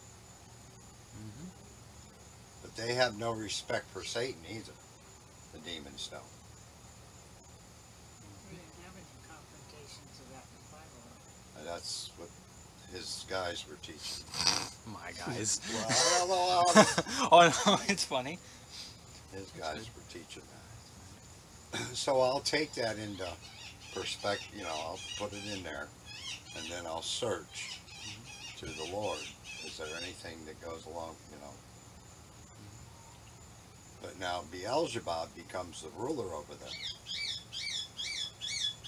But 2.79 2.87
they 2.87 2.93
have 2.93 3.17
no 3.17 3.31
respect 3.31 3.85
for 3.91 4.03
Satan 4.03 4.41
either. 4.49 4.71
The 5.53 5.59
demons 5.59 6.09
don't. 6.11 6.21
We 8.49 8.57
didn't 8.57 8.69
have 8.85 8.93
any 8.95 9.05
confrontations 9.27 10.19
of 10.19 10.29
that 10.31 10.45
in 10.47 10.55
the 10.63 10.71
Bible. 10.71 11.59
And 11.59 11.67
that's 11.67 12.11
what 12.17 12.29
his 12.93 13.25
guys 13.29 13.65
were 13.67 13.77
teaching. 13.81 14.23
My 14.87 15.11
guys. 15.25 15.61
Well, 15.73 15.85
I 15.89 16.19
don't 16.19 16.29
know 16.29 16.83
how 16.83 17.29
oh 17.31 17.63
no, 17.65 17.79
it's 17.87 18.05
funny. 18.05 18.39
his 19.33 19.49
guys 19.51 19.89
were 19.95 20.03
teaching 20.09 20.43
that. 20.51 21.79
So 21.95 22.19
I'll 22.21 22.39
take 22.39 22.73
that 22.75 22.97
into 22.97 23.27
perspective, 23.93 24.47
you 24.57 24.63
know, 24.63 24.69
I'll 24.69 24.99
put 25.17 25.33
it 25.33 25.43
in 25.53 25.63
there, 25.63 25.87
and 26.57 26.65
then 26.71 26.85
I'll 26.87 27.01
search 27.01 27.77
mm-hmm. 27.77 28.65
to 28.65 28.65
the 28.65 28.95
Lord. 28.95 29.19
Is 29.65 29.77
there 29.77 29.87
anything 30.01 30.37
that 30.45 30.59
goes 30.61 30.85
along, 30.85 31.15
you 31.28 31.28
know? 31.28 31.28
But 34.01 34.19
now 34.19 34.43
Beelzebub 34.51 35.35
becomes 35.35 35.81
the 35.81 35.89
ruler 35.97 36.33
over 36.33 36.53
them. 36.53 36.73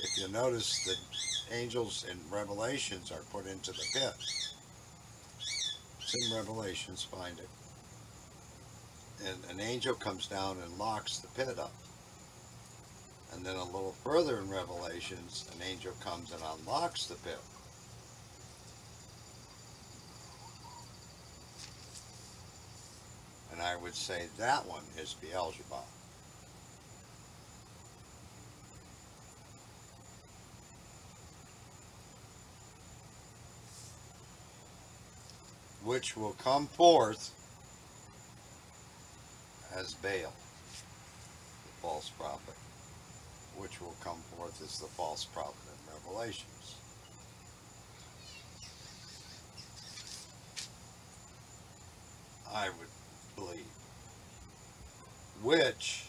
If 0.03 0.17
you 0.17 0.27
notice 0.29 0.83
the 0.85 1.55
angels 1.55 2.05
in 2.09 2.17
Revelations 2.29 3.11
are 3.11 3.23
put 3.31 3.45
into 3.45 3.71
the 3.71 3.85
pit. 3.93 4.13
It's 5.99 6.15
in 6.15 6.35
Revelations, 6.35 7.03
find 7.03 7.37
it. 7.39 7.49
And 9.25 9.37
an 9.51 9.59
angel 9.59 9.93
comes 9.93 10.27
down 10.27 10.57
and 10.63 10.77
locks 10.77 11.19
the 11.19 11.27
pit 11.27 11.59
up. 11.59 11.73
And 13.33 13.45
then 13.45 13.55
a 13.55 13.63
little 13.63 13.95
further 14.03 14.39
in 14.39 14.49
Revelations, 14.49 15.49
an 15.55 15.61
angel 15.65 15.93
comes 16.03 16.31
and 16.31 16.41
unlocks 16.41 17.05
the 17.05 17.15
pit. 17.15 17.39
And 23.51 23.61
I 23.61 23.75
would 23.75 23.95
say 23.95 24.27
that 24.37 24.65
one 24.65 24.83
is 24.97 25.15
Beelzebub. 25.15 25.83
Which 35.83 36.15
will 36.15 36.33
come 36.33 36.67
forth 36.67 37.31
as 39.75 39.93
Baal, 39.95 40.11
the 41.65 41.81
false 41.81 42.09
prophet, 42.09 42.55
which 43.57 43.81
will 43.81 43.95
come 44.03 44.19
forth 44.37 44.61
as 44.63 44.79
the 44.79 44.87
false 44.87 45.25
prophet 45.25 45.55
in 45.65 45.93
Revelations. 45.93 46.75
I 52.53 52.69
would 52.69 52.90
Which, 55.41 56.05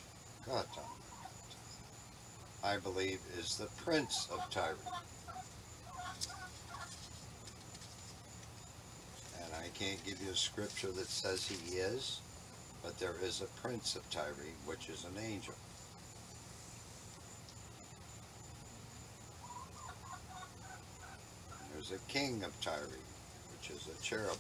God, 0.47 0.67
I 2.63 2.77
believe 2.77 3.19
is 3.39 3.57
the 3.57 3.69
prince 3.83 4.29
of 4.31 4.39
Tyre. 4.51 4.77
And 9.43 9.55
I 9.55 9.69
can't 9.77 10.05
give 10.05 10.21
you 10.23 10.33
a 10.33 10.37
scripture 10.37 10.93
that 10.93 11.07
says 11.07 11.49
he 11.49 11.77
is, 11.77 12.21
but 12.83 12.99
there 12.99 13.15
is 13.23 13.41
a 13.41 13.47
prince 13.63 13.97
of 13.97 14.09
Tyre, 14.11 14.35
which 14.67 14.91
is 14.91 15.05
an 15.05 15.15
angel. 15.25 15.55
There's 21.73 21.93
a 21.93 22.13
king 22.13 22.45
of 22.45 22.53
Tyre, 22.61 22.87
which 23.57 23.71
is 23.71 23.89
a 23.89 24.03
cherubim. 24.03 24.37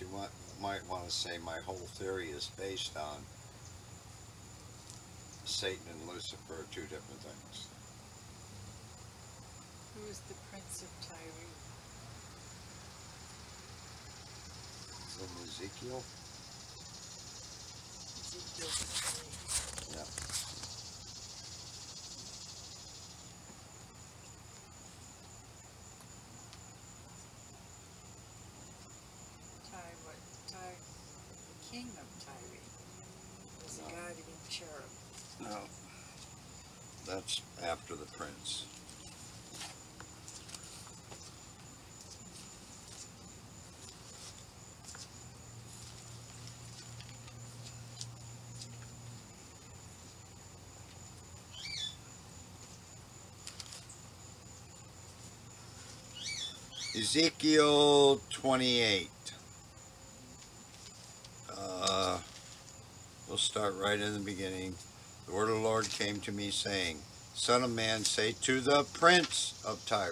You 0.00 0.06
might, 0.14 0.28
might 0.62 0.88
want 0.88 1.04
to 1.06 1.10
say 1.10 1.38
my 1.38 1.58
whole 1.66 1.74
theory 1.74 2.28
is 2.28 2.50
based 2.58 2.96
on 2.96 3.18
Satan 5.44 5.82
and 5.90 6.08
Lucifer 6.08 6.54
are 6.54 6.66
two 6.72 6.82
different 6.82 7.20
things. 7.20 7.66
Who 9.96 10.08
is 10.08 10.20
the 10.28 10.34
Prince 10.50 10.82
of 10.82 11.08
Tyre? 11.08 11.18
In 15.18 15.42
Ezekiel. 15.42 16.02
Ezekiel. 18.22 18.70
Yeah. 19.96 20.04
Tyre, 29.70 29.96
what, 30.04 30.16
Tyre, 30.48 30.76
the 31.48 31.76
king 31.76 31.88
of 32.00 32.08
Tyre 32.24 32.60
was 33.64 33.78
a 33.78 33.82
No. 33.82 33.88
guardian 33.88 34.38
cherub. 34.48 34.90
No. 35.40 35.60
That's 37.06 37.40
after 37.68 37.94
the 37.94 38.06
prince. 38.06 38.64
Ezekiel 56.96 58.20
28. 58.30 59.08
Uh, 61.54 62.18
we'll 63.28 63.36
start 63.36 63.74
right 63.76 64.00
in 64.00 64.14
the 64.14 64.20
beginning. 64.20 64.74
The 65.26 65.34
word 65.34 65.50
of 65.50 65.56
the 65.56 65.60
Lord 65.60 65.88
came 65.90 66.18
to 66.20 66.32
me, 66.32 66.50
saying, 66.50 66.96
Son 67.38 67.62
of 67.62 67.70
man, 67.70 68.04
say 68.04 68.34
to 68.42 68.60
the 68.60 68.84
prince 68.94 69.62
of 69.64 69.82
Tyre, 69.86 70.10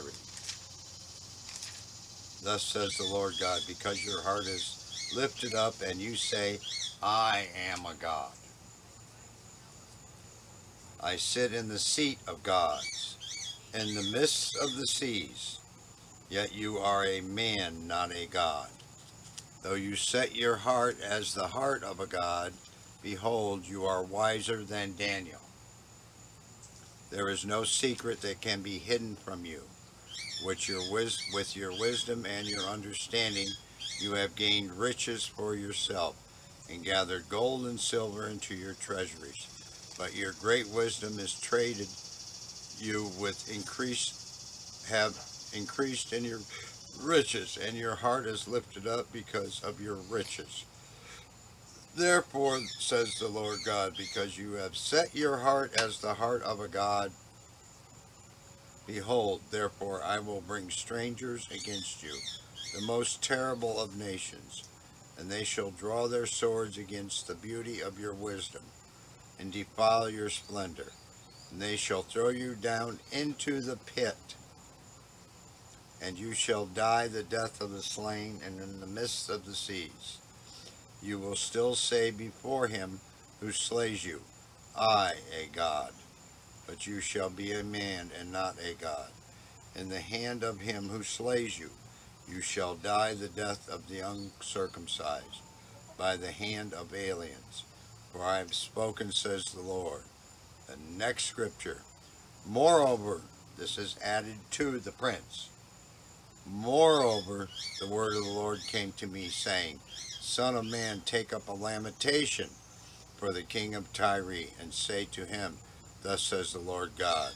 Thus 2.44 2.62
says 2.62 2.96
the 2.96 3.12
Lord 3.12 3.34
God, 3.40 3.60
because 3.66 4.02
your 4.06 4.22
heart 4.22 4.46
is 4.46 5.12
lifted 5.14 5.52
up, 5.52 5.74
and 5.84 6.00
you 6.00 6.14
say, 6.14 6.60
I 7.02 7.48
am 7.70 7.84
a 7.84 7.94
God. 8.00 8.30
I 11.02 11.16
sit 11.16 11.52
in 11.52 11.68
the 11.68 11.80
seat 11.80 12.20
of 12.28 12.44
gods, 12.44 13.18
in 13.74 13.94
the 13.96 14.08
midst 14.12 14.56
of 14.56 14.76
the 14.76 14.86
seas, 14.86 15.58
yet 16.30 16.54
you 16.54 16.78
are 16.78 17.04
a 17.04 17.20
man, 17.22 17.88
not 17.88 18.12
a 18.12 18.26
God. 18.26 18.68
Though 19.62 19.74
you 19.74 19.96
set 19.96 20.36
your 20.36 20.56
heart 20.56 20.96
as 21.02 21.34
the 21.34 21.48
heart 21.48 21.82
of 21.82 21.98
a 21.98 22.06
god, 22.06 22.52
behold, 23.02 23.66
you 23.66 23.84
are 23.84 24.04
wiser 24.04 24.62
than 24.62 24.94
Daniel. 24.96 25.40
There 27.10 27.30
is 27.30 27.46
no 27.46 27.64
secret 27.64 28.20
that 28.22 28.40
can 28.40 28.62
be 28.62 28.78
hidden 28.78 29.16
from 29.16 29.44
you. 29.44 29.62
With 30.44 30.68
your, 30.68 30.82
wis- 30.92 31.22
with 31.34 31.56
your 31.56 31.72
wisdom 31.72 32.26
and 32.26 32.46
your 32.46 32.62
understanding, 32.64 33.48
you 34.00 34.12
have 34.12 34.36
gained 34.36 34.78
riches 34.78 35.26
for 35.26 35.54
yourself, 35.54 36.16
and 36.70 36.84
gathered 36.84 37.28
gold 37.28 37.66
and 37.66 37.80
silver 37.80 38.28
into 38.28 38.54
your 38.54 38.74
treasuries. 38.74 39.48
But 39.98 40.14
your 40.14 40.32
great 40.42 40.68
wisdom 40.68 41.18
is 41.18 41.40
traded 41.40 41.88
you 42.78 43.10
with 43.18 43.50
increased, 43.54 44.86
have 44.90 45.16
increased 45.54 46.12
in 46.12 46.24
your 46.24 46.40
riches, 47.02 47.56
and 47.56 47.76
your 47.78 47.96
heart 47.96 48.26
is 48.26 48.48
lifted 48.48 48.86
up 48.86 49.10
because 49.12 49.64
of 49.64 49.80
your 49.80 49.96
riches. 50.10 50.65
Therefore, 51.96 52.60
says 52.78 53.18
the 53.18 53.28
Lord 53.28 53.60
God, 53.64 53.94
because 53.96 54.36
you 54.36 54.52
have 54.52 54.76
set 54.76 55.14
your 55.14 55.38
heart 55.38 55.80
as 55.80 56.00
the 56.00 56.14
heart 56.14 56.42
of 56.42 56.60
a 56.60 56.68
God, 56.68 57.10
behold, 58.86 59.40
therefore 59.50 60.02
I 60.02 60.18
will 60.18 60.42
bring 60.42 60.68
strangers 60.68 61.48
against 61.50 62.02
you, 62.02 62.14
the 62.74 62.86
most 62.86 63.22
terrible 63.22 63.80
of 63.80 63.96
nations, 63.96 64.68
and 65.18 65.30
they 65.30 65.44
shall 65.44 65.70
draw 65.70 66.06
their 66.06 66.26
swords 66.26 66.76
against 66.76 67.26
the 67.26 67.34
beauty 67.34 67.80
of 67.80 67.98
your 67.98 68.14
wisdom, 68.14 68.62
and 69.40 69.50
defile 69.50 70.10
your 70.10 70.28
splendor, 70.28 70.92
and 71.50 71.62
they 71.62 71.76
shall 71.76 72.02
throw 72.02 72.28
you 72.28 72.54
down 72.54 72.98
into 73.10 73.60
the 73.60 73.76
pit 73.76 74.36
and 76.02 76.18
you 76.18 76.32
shall 76.32 76.66
die 76.66 77.08
the 77.08 77.22
death 77.22 77.60
of 77.60 77.70
the 77.70 77.82
slain, 77.82 78.38
and 78.44 78.60
in 78.60 78.80
the 78.80 78.86
midst 78.86 79.30
of 79.30 79.44
the 79.46 79.54
seas. 79.54 80.18
You 81.06 81.20
will 81.20 81.36
still 81.36 81.76
say 81.76 82.10
before 82.10 82.66
him 82.66 82.98
who 83.38 83.52
slays 83.52 84.04
you, 84.04 84.22
I, 84.76 85.12
a 85.40 85.46
God. 85.54 85.92
But 86.66 86.88
you 86.88 87.00
shall 87.00 87.30
be 87.30 87.52
a 87.52 87.62
man 87.62 88.10
and 88.18 88.32
not 88.32 88.56
a 88.58 88.74
God. 88.74 89.10
In 89.76 89.88
the 89.88 90.00
hand 90.00 90.42
of 90.42 90.62
him 90.62 90.88
who 90.88 91.04
slays 91.04 91.60
you, 91.60 91.70
you 92.28 92.40
shall 92.40 92.74
die 92.74 93.14
the 93.14 93.28
death 93.28 93.68
of 93.68 93.88
the 93.88 94.00
uncircumcised, 94.00 95.42
by 95.96 96.16
the 96.16 96.32
hand 96.32 96.74
of 96.74 96.92
aliens. 96.92 97.62
For 98.12 98.24
I 98.24 98.38
have 98.38 98.52
spoken, 98.52 99.12
says 99.12 99.44
the 99.44 99.62
Lord. 99.62 100.02
The 100.66 100.76
next 100.98 101.26
scripture. 101.26 101.82
Moreover, 102.44 103.20
this 103.56 103.78
is 103.78 103.96
added 104.04 104.38
to 104.52 104.80
the 104.80 104.90
prince. 104.90 105.50
Moreover, 106.44 107.48
the 107.78 107.88
word 107.88 108.16
of 108.16 108.24
the 108.24 108.30
Lord 108.30 108.58
came 108.66 108.90
to 108.96 109.06
me, 109.06 109.28
saying, 109.28 109.78
Son 110.26 110.56
of 110.56 110.66
man, 110.66 111.02
take 111.06 111.32
up 111.32 111.48
a 111.48 111.52
lamentation 111.52 112.50
for 113.16 113.32
the 113.32 113.44
king 113.44 113.76
of 113.76 113.92
Tyre, 113.92 114.48
and 114.60 114.74
say 114.74 115.06
to 115.12 115.24
him, 115.24 115.56
Thus 116.02 116.20
says 116.20 116.52
the 116.52 116.58
Lord 116.58 116.90
God, 116.98 117.32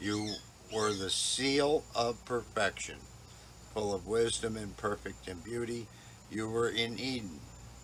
You 0.00 0.34
were 0.72 0.94
the 0.94 1.10
seal 1.10 1.84
of 1.94 2.24
perfection, 2.24 2.96
full 3.74 3.94
of 3.94 4.06
wisdom 4.06 4.56
and 4.56 4.74
perfect 4.78 5.28
in 5.28 5.40
beauty. 5.40 5.86
You 6.30 6.48
were 6.48 6.70
in 6.70 6.98
Eden, 6.98 7.38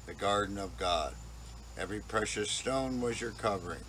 the 0.06 0.14
garden 0.14 0.56
of 0.58 0.78
God. 0.78 1.14
Every 1.78 2.00
precious 2.00 2.50
stone 2.50 3.02
was 3.02 3.20
your 3.20 3.32
covering 3.32 3.84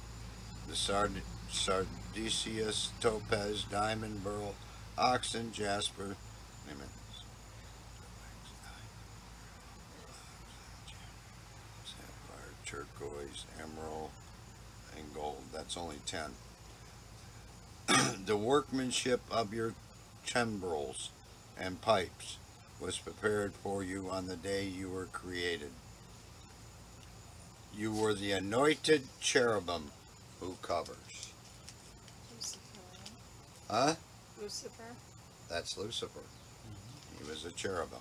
the 0.67 0.75
sard- 0.75 1.21
sardius, 1.49 2.89
topaz, 2.99 3.63
diamond, 3.63 4.23
beryl, 4.25 4.55
onyx, 4.97 5.35
jasper, 5.53 6.17
turquoise, 12.73 13.45
emerald, 13.61 14.09
and 14.97 15.13
gold. 15.13 15.43
That's 15.53 15.77
only 15.77 15.97
ten. 16.05 16.31
the 18.25 18.37
workmanship 18.37 19.21
of 19.29 19.53
your 19.53 19.75
timbrels 20.25 21.09
and 21.59 21.81
pipes 21.81 22.37
was 22.79 22.97
prepared 22.97 23.53
for 23.53 23.83
you 23.83 24.09
on 24.09 24.27
the 24.27 24.35
day 24.35 24.65
you 24.65 24.89
were 24.89 25.05
created. 25.05 25.71
You 27.75 27.91
were 27.93 28.13
the 28.13 28.31
anointed 28.31 29.03
cherubim 29.19 29.91
who 30.39 30.55
covers. 30.61 31.31
Lucifer. 32.35 32.59
Huh? 33.69 33.95
Lucifer. 34.41 34.95
That's 35.49 35.77
Lucifer. 35.77 36.19
Mm-hmm. 36.19 37.23
He 37.23 37.29
was 37.29 37.45
a 37.45 37.51
cherubim. 37.51 37.99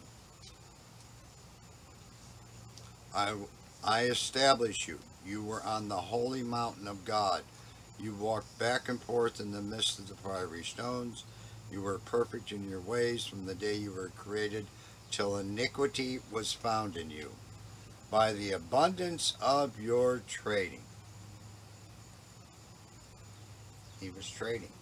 I, 3.15 3.35
I 3.85 4.03
establish 4.03 4.87
you. 4.87 5.01
You 5.27 5.42
were 5.42 5.62
on 5.64 5.88
the 5.88 5.97
holy 5.97 6.45
mountain 6.45 6.87
of 6.87 7.05
God. 7.05 7.42
You 7.99 8.14
walked 8.14 8.57
back 8.59 8.88
and 8.88 9.03
forth 9.03 9.40
in 9.40 9.51
the 9.51 9.61
midst 9.61 9.99
of 9.99 10.09
the 10.09 10.14
fiery 10.14 10.62
stones. 10.62 11.25
You 11.71 11.83
were 11.83 11.99
perfect 11.99 12.53
in 12.53 12.71
your 12.71 12.81
ways 12.81 13.25
from 13.25 13.47
the 13.47 13.57
day 13.57 13.75
you 13.75 13.92
were 13.92 14.12
created 14.16 14.66
till 15.11 15.37
iniquity 15.37 16.21
was 16.31 16.53
found 16.53 16.97
in 16.97 17.11
you. 17.11 17.33
By 18.09 18.33
the 18.33 18.53
abundance 18.53 19.37
of 19.40 19.81
your 19.81 20.23
trading. 20.29 20.83
He 24.01 24.11
was 24.11 24.31
trading. 24.31 24.73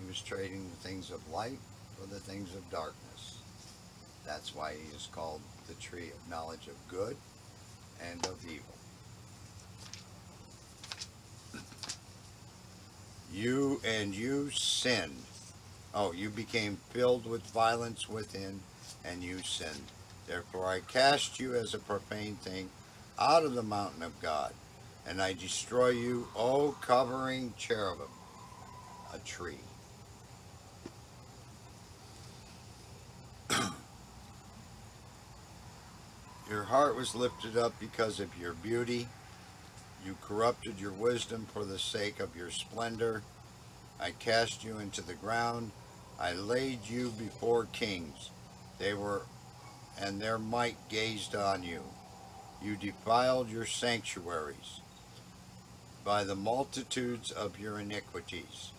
He 0.00 0.06
was 0.06 0.20
trading 0.20 0.70
the 0.70 0.88
things 0.88 1.10
of 1.10 1.28
light 1.30 1.58
for 1.98 2.06
the 2.06 2.20
things 2.20 2.54
of 2.54 2.70
darkness. 2.70 3.38
That's 4.24 4.54
why 4.54 4.74
he 4.74 4.96
is 4.96 5.08
called 5.10 5.40
the 5.66 5.74
tree 5.74 6.10
of 6.10 6.30
knowledge 6.30 6.68
of 6.68 6.74
good 6.88 7.16
and 8.10 8.24
of 8.26 8.44
evil. 8.44 8.64
You 13.32 13.80
and 13.84 14.14
you 14.14 14.50
sinned. 14.50 15.22
Oh, 15.94 16.12
you 16.12 16.30
became 16.30 16.78
filled 16.90 17.26
with 17.26 17.42
violence 17.46 18.08
within, 18.08 18.60
and 19.04 19.22
you 19.22 19.42
sinned. 19.42 19.90
Therefore 20.26 20.66
I 20.66 20.80
cast 20.80 21.40
you 21.40 21.54
as 21.54 21.74
a 21.74 21.78
profane 21.78 22.36
thing 22.36 22.70
out 23.18 23.44
of 23.44 23.54
the 23.54 23.62
mountain 23.62 24.02
of 24.02 24.20
God, 24.22 24.52
and 25.06 25.20
I 25.20 25.32
destroy 25.32 25.90
you, 25.90 26.28
O 26.36 26.76
covering 26.80 27.54
cherubim, 27.58 28.06
a 29.12 29.18
tree. 29.18 29.58
Your 36.54 36.62
heart 36.62 36.94
was 36.94 37.16
lifted 37.16 37.56
up 37.56 37.72
because 37.80 38.20
of 38.20 38.38
your 38.38 38.52
beauty. 38.52 39.08
You 40.06 40.16
corrupted 40.22 40.78
your 40.78 40.92
wisdom 40.92 41.48
for 41.52 41.64
the 41.64 41.80
sake 41.80 42.20
of 42.20 42.36
your 42.36 42.52
splendor. 42.52 43.24
I 43.98 44.12
cast 44.12 44.62
you 44.62 44.78
into 44.78 45.02
the 45.02 45.14
ground. 45.14 45.72
I 46.20 46.32
laid 46.32 46.88
you 46.88 47.10
before 47.18 47.64
kings. 47.72 48.30
They 48.78 48.94
were, 48.94 49.22
and 50.00 50.22
their 50.22 50.38
might 50.38 50.76
gazed 50.88 51.34
on 51.34 51.64
you. 51.64 51.82
You 52.62 52.76
defiled 52.76 53.50
your 53.50 53.66
sanctuaries 53.66 54.80
by 56.04 56.22
the 56.22 56.36
multitudes 56.36 57.32
of 57.32 57.58
your 57.58 57.80
iniquities, 57.80 58.70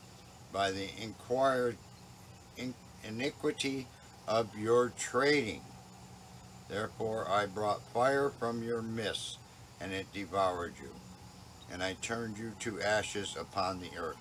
by 0.54 0.72
the 0.72 0.88
inquired 0.98 1.76
in, 2.56 2.74
iniquity 3.04 3.88
of 4.30 4.58
your 4.58 4.94
trading. 4.98 5.60
Therefore 6.68 7.28
I 7.30 7.46
brought 7.46 7.82
fire 7.94 8.30
from 8.30 8.64
your 8.64 8.82
midst, 8.82 9.38
and 9.80 9.94
it 9.94 10.12
devoured 10.14 10.74
you, 10.82 10.90
and 11.72 11.84
I 11.84 11.94
turned 12.02 12.38
you 12.38 12.54
to 12.62 12.82
ashes 12.82 13.36
upon 13.40 13.80
the 13.80 13.98
earth. 13.98 14.18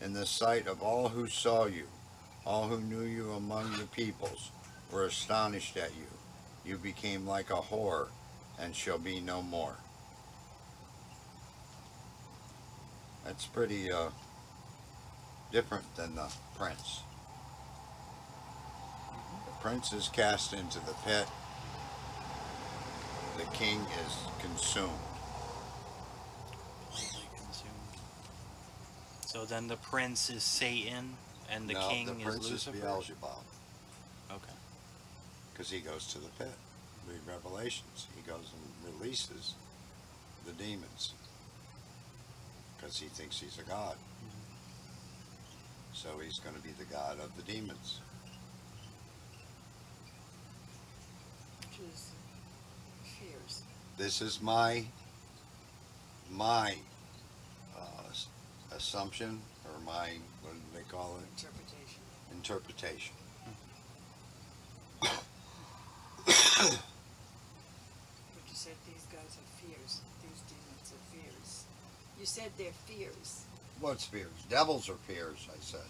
In 0.00 0.12
the 0.12 0.26
sight 0.26 0.66
of 0.66 0.82
all 0.82 1.08
who 1.08 1.28
saw 1.28 1.66
you, 1.66 1.86
all 2.44 2.68
who 2.68 2.80
knew 2.80 3.02
you 3.02 3.32
among 3.32 3.78
the 3.78 3.86
peoples, 3.86 4.50
were 4.90 5.04
astonished 5.04 5.76
at 5.76 5.92
you. 5.96 6.06
You 6.64 6.76
became 6.76 7.26
like 7.26 7.50
a 7.50 7.54
whore, 7.54 8.08
and 8.58 8.74
shall 8.76 8.98
be 8.98 9.20
no 9.20 9.42
more. 9.42 9.76
That's 13.24 13.46
pretty 13.46 13.90
uh, 13.90 14.10
different 15.52 15.96
than 15.96 16.16
the 16.16 16.30
prince. 16.58 17.00
The 19.62 19.68
prince 19.68 19.92
is 19.92 20.08
cast 20.08 20.54
into 20.54 20.80
the 20.80 20.94
pit. 21.04 21.24
The 23.38 23.44
king 23.56 23.78
is 24.04 24.16
consumed. 24.40 24.90
Consumed. 26.90 27.70
So 29.24 29.44
then 29.44 29.68
the 29.68 29.76
prince 29.76 30.30
is 30.30 30.42
Satan 30.42 31.16
and 31.48 31.68
the 31.68 31.74
no, 31.74 31.88
king 31.88 32.06
the 32.06 32.16
is 32.16 32.24
prince 32.24 32.44
is 32.46 32.50
Lucifer. 32.50 32.76
Beelzebub 32.78 33.44
Okay. 34.32 34.52
because 35.52 35.70
he 35.70 35.78
goes 35.78 36.08
to 36.08 36.18
the 36.18 36.30
pit. 36.40 36.50
Read 37.08 37.20
Revelations. 37.24 38.08
He 38.16 38.28
goes 38.28 38.50
and 38.52 38.94
releases 38.98 39.54
the 40.44 40.52
demons 40.54 41.14
because 42.76 42.98
he 42.98 43.06
thinks 43.06 43.38
he's 43.38 43.60
a 43.60 43.62
god. 43.62 43.94
Mm-hmm. 43.94 45.92
So 45.92 46.18
he's 46.18 46.40
going 46.40 46.56
to 46.56 46.62
be 46.62 46.72
the 46.80 46.92
god 46.92 47.20
of 47.20 47.36
the 47.36 47.42
demons. 47.42 48.00
Jesus 51.82 52.12
this 53.98 54.20
is 54.22 54.40
my 54.40 54.84
my 56.30 56.74
uh, 57.78 58.10
assumption 58.76 59.40
or 59.64 59.80
my 59.84 60.10
what 60.42 60.54
do 60.54 60.60
they 60.74 60.82
call 60.90 61.18
it 61.18 61.28
Interpretation. 61.38 62.02
interpretation. 62.32 63.14
But 65.00 65.22
you 68.48 68.54
said 68.54 68.74
these 68.86 69.04
guys 69.12 69.36
are 69.36 69.50
fears. 69.60 70.00
These 70.22 70.42
demons 70.48 70.92
are 70.92 71.04
fears. 71.14 71.64
You 72.18 72.26
said 72.26 72.50
they're 72.56 72.72
fears. 72.86 73.44
What's 73.80 74.04
fears? 74.06 74.30
Devils 74.48 74.88
are 74.88 74.98
fears, 75.06 75.48
I 75.50 75.58
said. 75.60 75.80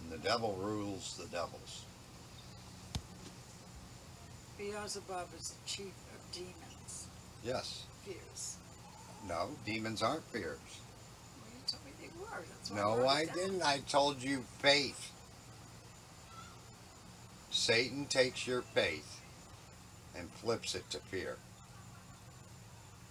And 0.00 0.10
the 0.12 0.18
devil 0.18 0.56
rules 0.60 1.16
the 1.18 1.26
devils. 1.26 1.84
Beelzebub 4.58 5.28
is 5.38 5.50
the 5.50 5.68
chief 5.68 5.86
of 6.14 6.32
demons. 6.32 7.06
Yes. 7.44 7.84
Fears. 8.04 8.56
No, 9.28 9.50
demons 9.64 10.02
aren't 10.02 10.24
fears. 10.24 10.58
Well, 11.40 11.50
you 11.54 11.60
told 11.66 11.84
me 11.84 11.92
they 12.00 12.08
were. 12.20 12.44
That's 12.48 12.70
why 12.70 12.76
No, 12.76 12.96
wrote 12.98 13.06
I 13.06 13.20
it 13.22 13.26
down. 13.28 13.36
didn't. 13.36 13.62
I 13.62 13.78
told 13.88 14.22
you 14.22 14.44
faith. 14.58 15.12
Satan 17.50 18.06
takes 18.06 18.46
your 18.46 18.62
faith 18.62 19.20
and 20.16 20.28
flips 20.30 20.74
it 20.74 20.88
to 20.90 20.98
fear. 20.98 21.36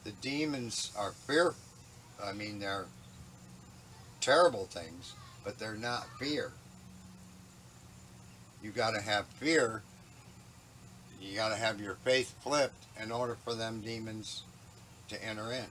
The 0.04 0.12
demons 0.12 0.92
are 0.98 1.12
fear. 1.12 1.54
I 2.24 2.34
mean, 2.34 2.60
they're 2.60 2.86
terrible 4.22 4.66
things, 4.66 5.14
but 5.44 5.60
they're 5.60 5.76
not 5.76 6.06
fear. 6.20 6.52
You 8.62 8.72
got 8.72 8.92
to 8.96 9.02
have 9.02 9.26
fear. 9.28 9.84
You 11.22 11.36
got 11.36 11.50
to 11.50 11.56
have 11.56 11.80
your 11.80 11.96
faith 11.96 12.34
flipped 12.42 12.86
in 13.02 13.12
order 13.12 13.38
for 13.44 13.54
them 13.54 13.82
demons 13.82 14.44
to 15.10 15.24
enter 15.24 15.52
in. 15.52 15.66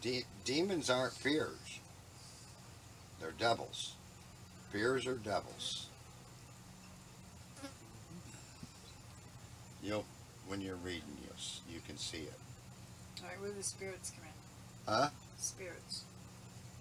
De- 0.00 0.24
demons 0.44 0.90
aren't 0.90 1.12
fears. 1.12 1.78
They're 3.20 3.32
devils. 3.32 3.94
Fears 4.72 5.06
are 5.06 5.16
devils. 5.16 5.86
You'll, 9.82 10.04
when 10.46 10.60
you're 10.60 10.76
reading, 10.76 11.16
you'll, 11.22 11.74
you 11.74 11.80
can 11.86 11.96
see 11.96 12.18
it. 12.18 12.32
All 13.22 13.28
right, 13.28 13.40
where 13.40 13.50
the 13.50 13.62
spirits 13.62 14.10
come 14.10 14.24
in. 14.24 14.92
Huh? 14.92 15.08
Spirits. 15.38 16.04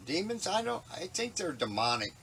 Demons, 0.06 0.48
I 0.48 0.62
don't. 0.62 0.84
I 0.93 1.08
think 1.08 1.36
they're 1.36 1.52
demonic, 1.52 2.14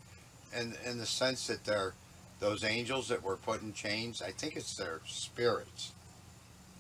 in 0.58 0.74
in 0.86 0.98
the 0.98 1.06
sense 1.06 1.46
that 1.48 1.64
they're 1.64 1.94
those 2.40 2.64
angels 2.64 3.08
that 3.08 3.22
were 3.22 3.36
put 3.36 3.62
in 3.62 3.72
chains. 3.72 4.20
I 4.22 4.30
think 4.30 4.56
it's 4.56 4.76
their 4.76 5.00
spirits 5.06 5.92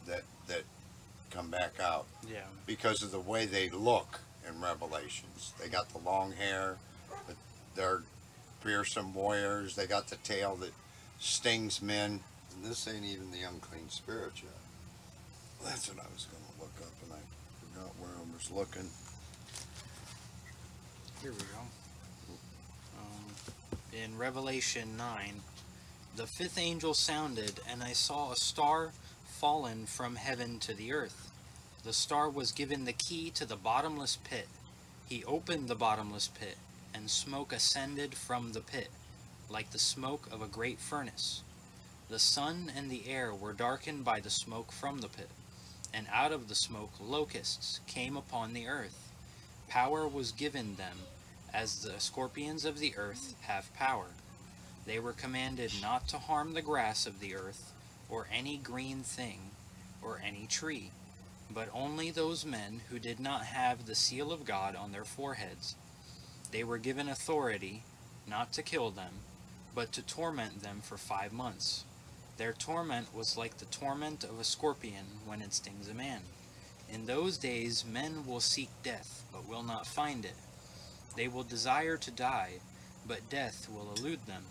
that 0.06 0.22
that 0.48 0.62
come 1.30 1.50
back 1.50 1.80
out. 1.80 2.06
Yeah. 2.28 2.40
because 2.66 3.02
of 3.02 3.10
the 3.10 3.20
way 3.20 3.44
they 3.46 3.68
look 3.68 4.20
in 4.48 4.60
Revelations. 4.60 5.52
They 5.60 5.68
got 5.68 5.88
the 5.90 5.98
long 5.98 6.32
hair, 6.32 6.76
but 7.26 7.36
they're 7.74 8.02
fearsome 8.60 9.14
warriors. 9.14 9.74
They 9.76 9.86
got 9.86 10.08
the 10.08 10.16
tail 10.16 10.56
that 10.56 10.72
stings 11.18 11.82
men. 11.82 12.20
And 12.54 12.64
this 12.64 12.86
ain't 12.88 13.04
even 13.04 13.30
the 13.30 13.42
unclean 13.42 13.88
spirit 13.90 14.32
yet. 14.36 14.52
That's 15.64 15.88
what 15.88 15.98
I 15.98 16.08
was 16.12 16.26
going 16.26 16.44
to 16.44 16.60
look 16.60 16.74
up, 16.80 16.92
and 17.02 17.12
I 17.12 17.22
forgot 17.60 17.92
where 17.98 18.10
I 18.10 18.34
was 18.34 18.50
looking. 18.50 18.88
Here 21.22 21.32
we 21.32 21.38
go. 21.38 21.83
In 24.02 24.18
Revelation 24.18 24.96
9, 24.96 25.40
the 26.16 26.26
fifth 26.26 26.58
angel 26.58 26.94
sounded, 26.94 27.60
and 27.70 27.80
I 27.80 27.92
saw 27.92 28.32
a 28.32 28.36
star 28.36 28.90
fallen 29.24 29.86
from 29.86 30.16
heaven 30.16 30.58
to 30.60 30.74
the 30.74 30.92
earth. 30.92 31.30
The 31.84 31.92
star 31.92 32.28
was 32.28 32.50
given 32.50 32.86
the 32.86 32.92
key 32.92 33.30
to 33.30 33.46
the 33.46 33.54
bottomless 33.54 34.18
pit. 34.24 34.48
He 35.08 35.22
opened 35.24 35.68
the 35.68 35.76
bottomless 35.76 36.26
pit, 36.26 36.56
and 36.92 37.08
smoke 37.08 37.52
ascended 37.52 38.16
from 38.16 38.52
the 38.52 38.60
pit, 38.60 38.88
like 39.48 39.70
the 39.70 39.78
smoke 39.78 40.28
of 40.32 40.42
a 40.42 40.48
great 40.48 40.80
furnace. 40.80 41.42
The 42.08 42.18
sun 42.18 42.72
and 42.74 42.90
the 42.90 43.08
air 43.08 43.32
were 43.32 43.52
darkened 43.52 44.04
by 44.04 44.18
the 44.18 44.30
smoke 44.30 44.72
from 44.72 44.98
the 44.98 45.08
pit, 45.08 45.30
and 45.92 46.08
out 46.12 46.32
of 46.32 46.48
the 46.48 46.56
smoke 46.56 46.94
locusts 47.00 47.78
came 47.86 48.16
upon 48.16 48.54
the 48.54 48.66
earth. 48.66 49.12
Power 49.68 50.08
was 50.08 50.32
given 50.32 50.74
them 50.74 50.98
as 51.54 51.82
the 51.82 52.00
scorpions 52.00 52.64
of 52.64 52.80
the 52.80 52.94
earth 52.96 53.34
have 53.42 53.72
power. 53.74 54.08
They 54.86 54.98
were 54.98 55.12
commanded 55.12 55.72
not 55.80 56.08
to 56.08 56.18
harm 56.18 56.52
the 56.52 56.62
grass 56.62 57.06
of 57.06 57.20
the 57.20 57.34
earth, 57.34 57.72
or 58.10 58.26
any 58.30 58.56
green 58.56 59.02
thing, 59.02 59.52
or 60.02 60.20
any 60.22 60.46
tree, 60.46 60.90
but 61.50 61.68
only 61.72 62.10
those 62.10 62.44
men 62.44 62.82
who 62.90 62.98
did 62.98 63.20
not 63.20 63.46
have 63.46 63.86
the 63.86 63.94
seal 63.94 64.32
of 64.32 64.44
God 64.44 64.74
on 64.74 64.92
their 64.92 65.04
foreheads. 65.04 65.76
They 66.50 66.64
were 66.64 66.78
given 66.78 67.08
authority 67.08 67.84
not 68.26 68.52
to 68.54 68.62
kill 68.62 68.90
them, 68.90 69.14
but 69.74 69.92
to 69.92 70.02
torment 70.02 70.62
them 70.62 70.80
for 70.82 70.96
five 70.96 71.32
months. 71.32 71.84
Their 72.36 72.52
torment 72.52 73.14
was 73.14 73.36
like 73.36 73.58
the 73.58 73.64
torment 73.66 74.24
of 74.24 74.40
a 74.40 74.44
scorpion 74.44 75.06
when 75.24 75.40
it 75.40 75.54
stings 75.54 75.88
a 75.88 75.94
man. 75.94 76.22
In 76.92 77.06
those 77.06 77.38
days 77.38 77.84
men 77.84 78.26
will 78.26 78.40
seek 78.40 78.68
death, 78.82 79.24
but 79.32 79.48
will 79.48 79.62
not 79.62 79.86
find 79.86 80.24
it. 80.24 80.34
They 81.16 81.28
will 81.28 81.42
desire 81.42 81.96
to 81.96 82.10
die, 82.10 82.54
but 83.06 83.28
death 83.30 83.68
will 83.70 83.92
elude 83.96 84.26
them. 84.26 84.44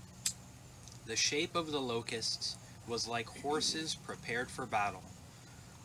The 1.06 1.16
shape 1.16 1.56
of 1.56 1.72
the 1.72 1.82
locusts 1.82 2.58
was 2.88 3.08
like 3.08 3.28
horses 3.28 3.96
prepared 3.96 4.50
for 4.50 4.66
battle. 4.66 5.04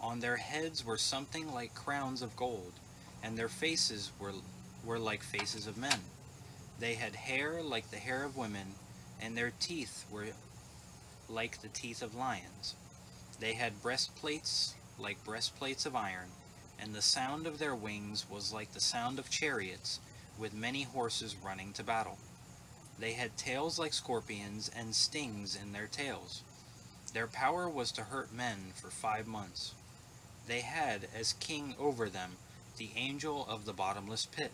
On 0.00 0.20
their 0.20 0.36
heads 0.36 0.84
were 0.84 0.96
something 0.96 1.52
like 1.52 1.74
crowns 1.74 2.22
of 2.22 2.36
gold, 2.36 2.74
and 3.22 3.36
their 3.36 3.48
faces 3.48 4.12
were, 4.18 4.32
were 4.84 4.98
like 4.98 5.22
faces 5.22 5.66
of 5.66 5.76
men. 5.76 6.00
They 6.78 6.94
had 6.94 7.16
hair 7.16 7.60
like 7.62 7.90
the 7.90 7.96
hair 7.96 8.22
of 8.24 8.36
women, 8.36 8.74
and 9.20 9.36
their 9.36 9.52
teeth 9.58 10.04
were 10.10 10.26
like 11.28 11.60
the 11.60 11.68
teeth 11.68 12.02
of 12.02 12.14
lions. 12.14 12.76
They 13.40 13.54
had 13.54 13.82
breastplates 13.82 14.74
like 14.98 15.24
breastplates 15.24 15.86
of 15.86 15.96
iron, 15.96 16.30
and 16.80 16.94
the 16.94 17.02
sound 17.02 17.46
of 17.46 17.58
their 17.58 17.74
wings 17.74 18.26
was 18.28 18.52
like 18.52 18.72
the 18.72 18.80
sound 18.80 19.18
of 19.18 19.30
chariots 19.30 20.00
with 20.38 20.54
many 20.54 20.82
horses 20.82 21.36
running 21.42 21.72
to 21.74 21.82
battle. 21.82 22.18
They 22.98 23.12
had 23.12 23.36
tails 23.36 23.78
like 23.78 23.92
scorpions 23.92 24.70
and 24.74 24.94
stings 24.94 25.56
in 25.60 25.72
their 25.72 25.86
tails. 25.86 26.42
Their 27.12 27.26
power 27.26 27.68
was 27.68 27.92
to 27.92 28.02
hurt 28.02 28.32
men 28.32 28.72
for 28.74 28.90
five 28.90 29.26
months. 29.26 29.74
They 30.46 30.60
had 30.60 31.08
as 31.16 31.34
king 31.34 31.74
over 31.78 32.08
them 32.08 32.36
the 32.76 32.90
angel 32.96 33.46
of 33.48 33.64
the 33.64 33.72
bottomless 33.72 34.26
pit, 34.26 34.52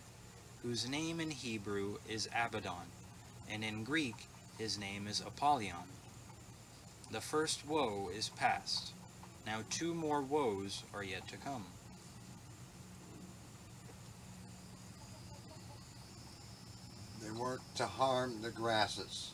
whose 0.63 0.89
name 0.89 1.21
in 1.21 1.31
Hebrew 1.31 1.99
is 2.09 2.29
Abaddon, 2.35 2.91
and 3.51 3.63
in 3.65 3.85
Greek 3.85 4.27
his 4.59 4.79
name 4.79 5.07
is 5.07 5.21
Apollyon. 5.21 5.89
The 7.11 7.21
first 7.21 7.67
woe 7.67 8.11
is 8.15 8.29
past. 8.31 8.93
Now 9.47 9.61
two 9.69 9.95
more 9.95 10.23
woes 10.23 10.83
are 10.95 11.05
yet 11.05 11.29
to 11.29 11.37
come. 11.37 11.67
They 17.25 17.31
weren't 17.31 17.63
to 17.77 17.87
harm 17.87 18.43
the 18.43 18.51
grasses. 18.51 19.31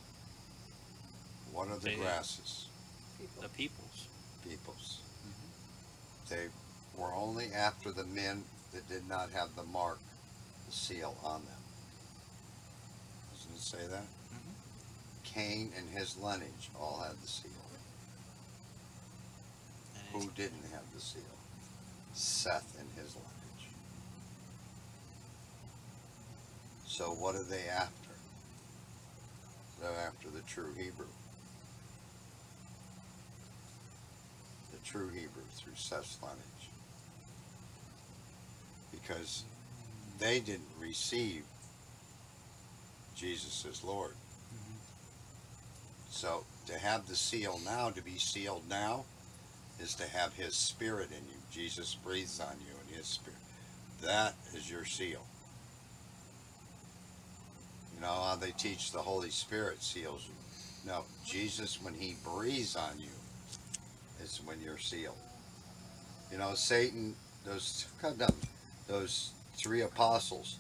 What 1.53 1.69
are 1.69 1.77
the 1.77 1.91
They- 1.91 1.97
grasses? 1.97 2.69
People. 3.19 3.43
The 3.43 3.49
peoples. 3.49 4.07
Peoples. 4.45 4.99
They 6.29 6.49
were 6.95 7.13
only 7.13 7.53
after 7.53 7.91
the 7.93 8.05
men 8.05 8.45
that 8.73 8.89
did 8.89 9.09
not 9.09 9.31
have 9.33 9.57
the 9.57 9.65
mark, 9.65 9.99
the 10.67 10.73
seal 10.73 11.19
on 11.25 11.45
them. 11.45 11.63
Doesn't 13.33 13.57
it 13.57 13.61
say 13.61 13.87
that? 13.89 14.05
Mhm. 14.05 14.55
Cain 15.25 15.73
and 15.75 15.91
his 15.91 16.17
lineage 16.17 16.71
all 16.79 17.01
had 17.01 17.21
the 17.21 17.27
seal. 17.27 17.51
And 19.97 20.09
Who 20.11 20.31
didn't 20.31 20.71
have 20.71 20.93
the 20.95 21.01
seal? 21.01 21.23
Seth 22.15 22.79
and 22.79 22.91
his 22.93 23.15
lineage. 23.17 23.40
So 27.01 27.13
what 27.13 27.35
are 27.35 27.43
they 27.43 27.67
after? 27.67 28.11
They're 29.81 30.07
after 30.07 30.29
the 30.29 30.43
true 30.43 30.75
Hebrew. 30.77 31.07
The 34.71 34.87
true 34.87 35.09
Hebrew 35.09 35.45
through 35.55 35.77
Seth's 35.77 36.19
lineage. 36.21 36.69
Because 38.93 39.45
they 40.19 40.41
didn't 40.41 40.69
receive 40.79 41.45
Jesus 43.17 43.65
as 43.67 43.83
Lord. 43.83 44.13
So 46.11 46.45
to 46.67 46.79
have 46.79 47.09
the 47.09 47.17
seal 47.17 47.59
now, 47.65 47.89
to 47.89 48.03
be 48.03 48.19
sealed 48.19 48.65
now, 48.69 49.07
is 49.81 49.95
to 49.95 50.07
have 50.07 50.35
his 50.35 50.55
spirit 50.55 51.09
in 51.13 51.25
you. 51.25 51.41
Jesus 51.51 51.95
breathes 51.95 52.41
on 52.41 52.57
you 52.61 52.75
and 52.87 52.95
his 52.95 53.07
spirit. 53.07 53.39
That 54.03 54.35
is 54.55 54.71
your 54.71 54.85
seal. 54.85 55.25
You 58.01 58.07
know 58.07 58.13
how 58.13 58.37
they 58.37 58.53
teach 58.53 58.93
the 58.93 58.99
Holy 58.99 59.29
Spirit 59.29 59.83
seals 59.83 60.27
you. 60.27 60.91
No, 60.91 61.05
Jesus, 61.27 61.83
when 61.83 61.93
he 61.93 62.17
breathes 62.25 62.75
on 62.75 62.99
you, 62.99 63.11
is 64.23 64.41
when 64.47 64.59
you're 64.63 64.79
sealed. 64.79 65.19
You 66.33 66.39
know, 66.39 66.55
Satan, 66.55 67.15
those 67.45 67.87
those 68.89 69.33
three 69.55 69.83
apostles 69.83 70.57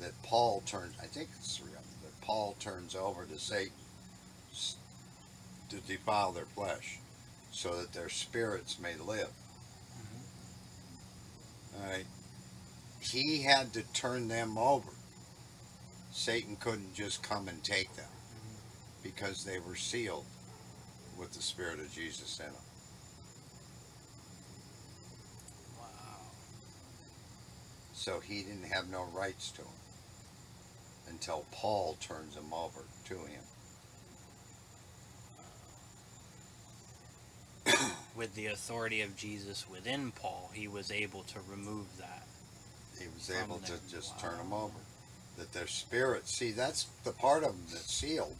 that 0.00 0.20
Paul 0.24 0.64
turned, 0.66 0.94
I 1.00 1.06
think 1.06 1.28
it's 1.38 1.58
three 1.58 1.68
of 1.68 1.74
them, 1.74 1.84
that 2.02 2.20
Paul 2.26 2.56
turns 2.58 2.96
over 2.96 3.24
to 3.24 3.38
Satan 3.38 3.72
to 5.68 5.76
defile 5.86 6.32
their 6.32 6.46
flesh 6.46 6.98
so 7.52 7.76
that 7.76 7.92
their 7.92 8.08
spirits 8.08 8.80
may 8.80 8.96
live. 8.96 9.30
Mm-hmm. 9.96 11.82
All 11.82 11.90
right. 11.92 12.06
He 13.00 13.42
had 13.42 13.72
to 13.74 13.82
turn 13.92 14.26
them 14.26 14.58
over. 14.58 14.90
Satan 16.12 16.56
couldn't 16.56 16.94
just 16.94 17.22
come 17.22 17.48
and 17.48 17.62
take 17.62 17.94
them 17.94 18.08
because 19.02 19.44
they 19.44 19.58
were 19.58 19.76
sealed 19.76 20.26
with 21.18 21.32
the 21.32 21.42
Spirit 21.42 21.80
of 21.80 21.92
Jesus 21.92 22.38
in 22.40 22.46
them. 22.46 22.54
Wow. 25.78 25.86
So 27.92 28.20
he 28.20 28.42
didn't 28.42 28.72
have 28.72 28.90
no 28.90 29.04
rights 29.14 29.50
to 29.52 29.62
them 29.62 29.70
until 31.08 31.44
Paul 31.52 31.96
turns 32.00 32.34
them 32.34 32.52
over 32.52 32.80
to 33.08 33.14
him. 33.14 33.42
With 38.16 38.34
the 38.34 38.46
authority 38.46 39.02
of 39.02 39.16
Jesus 39.16 39.68
within 39.68 40.12
Paul, 40.12 40.50
he 40.54 40.66
was 40.68 40.90
able 40.90 41.22
to 41.24 41.38
remove 41.50 41.86
that. 41.98 42.26
He 42.98 43.06
was 43.14 43.30
able 43.30 43.58
to 43.58 43.72
them. 43.72 43.80
just 43.90 44.18
turn 44.18 44.38
them 44.38 44.52
over. 44.52 44.74
That 45.40 45.54
their 45.54 45.66
spirit, 45.68 46.28
see, 46.28 46.50
that's 46.52 46.84
the 47.02 47.12
part 47.12 47.44
of 47.44 47.52
them 47.52 47.64
that's 47.70 47.90
sealed, 47.94 48.36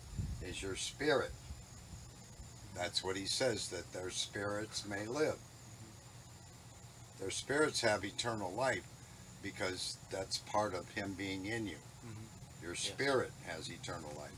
is 0.46 0.62
your 0.62 0.76
spirit. 0.76 1.30
That's 2.76 3.02
what 3.02 3.16
he 3.16 3.24
says, 3.24 3.68
that 3.70 3.90
their 3.94 4.10
spirits 4.10 4.84
may 4.86 5.06
live. 5.06 5.38
Their 7.18 7.30
spirits 7.30 7.80
have 7.80 8.04
eternal 8.04 8.52
life 8.52 8.84
because 9.42 9.96
that's 10.10 10.38
part 10.38 10.74
of 10.74 10.90
him 10.90 11.14
being 11.14 11.46
in 11.46 11.66
you. 11.66 11.78
Mhm. 12.04 12.62
Your 12.62 12.74
Yes. 12.74 12.82
spirit 12.84 13.32
has 13.46 13.70
eternal 13.70 14.12
life. 14.18 14.36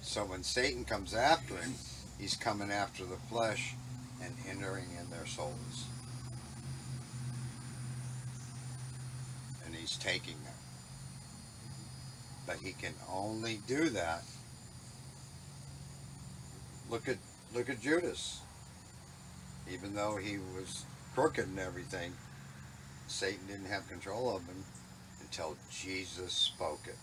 So 0.00 0.24
when 0.24 0.44
Satan 0.44 0.84
comes 0.84 1.12
after 1.12 1.56
him, 1.60 1.76
he's 2.18 2.36
coming 2.36 2.70
after 2.70 3.04
the 3.04 3.18
flesh 3.28 3.74
and 4.22 4.36
entering 4.46 4.92
in 4.92 5.10
their 5.10 5.26
souls. 5.26 5.86
And 9.64 9.74
he's 9.74 9.96
taking 9.96 10.44
them. 10.44 10.55
But 12.46 12.56
he 12.56 12.72
can 12.72 12.94
only 13.12 13.60
do 13.66 13.88
that. 13.90 14.22
Look 16.88 17.08
at 17.08 17.16
look 17.54 17.68
at 17.68 17.80
Judas. 17.80 18.40
Even 19.70 19.94
though 19.94 20.16
he 20.16 20.38
was 20.56 20.84
crooked 21.14 21.46
and 21.46 21.58
everything, 21.58 22.12
Satan 23.08 23.40
didn't 23.48 23.66
have 23.66 23.88
control 23.88 24.34
of 24.36 24.42
him 24.46 24.64
until 25.20 25.56
Jesus 25.72 26.32
spoke 26.32 26.86
it. 26.86 26.96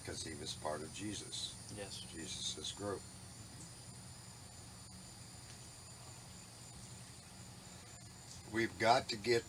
Because 0.00 0.24
he 0.24 0.32
was 0.40 0.54
part 0.54 0.80
of 0.80 0.92
Jesus, 0.94 1.54
Yes. 1.76 2.04
Jesus' 2.14 2.72
group. 2.72 3.00
We've 8.52 8.76
got 8.78 9.08
to 9.10 9.16
get 9.16 9.44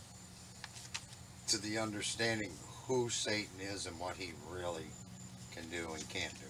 to 1.53 1.61
the 1.61 1.77
understanding 1.77 2.49
who 2.87 3.09
Satan 3.09 3.59
is 3.61 3.85
and 3.85 3.99
what 3.99 4.15
he 4.17 4.31
really 4.51 4.87
can 5.53 5.63
do 5.69 5.93
and 5.93 6.09
can't 6.09 6.33
do. 6.33 6.47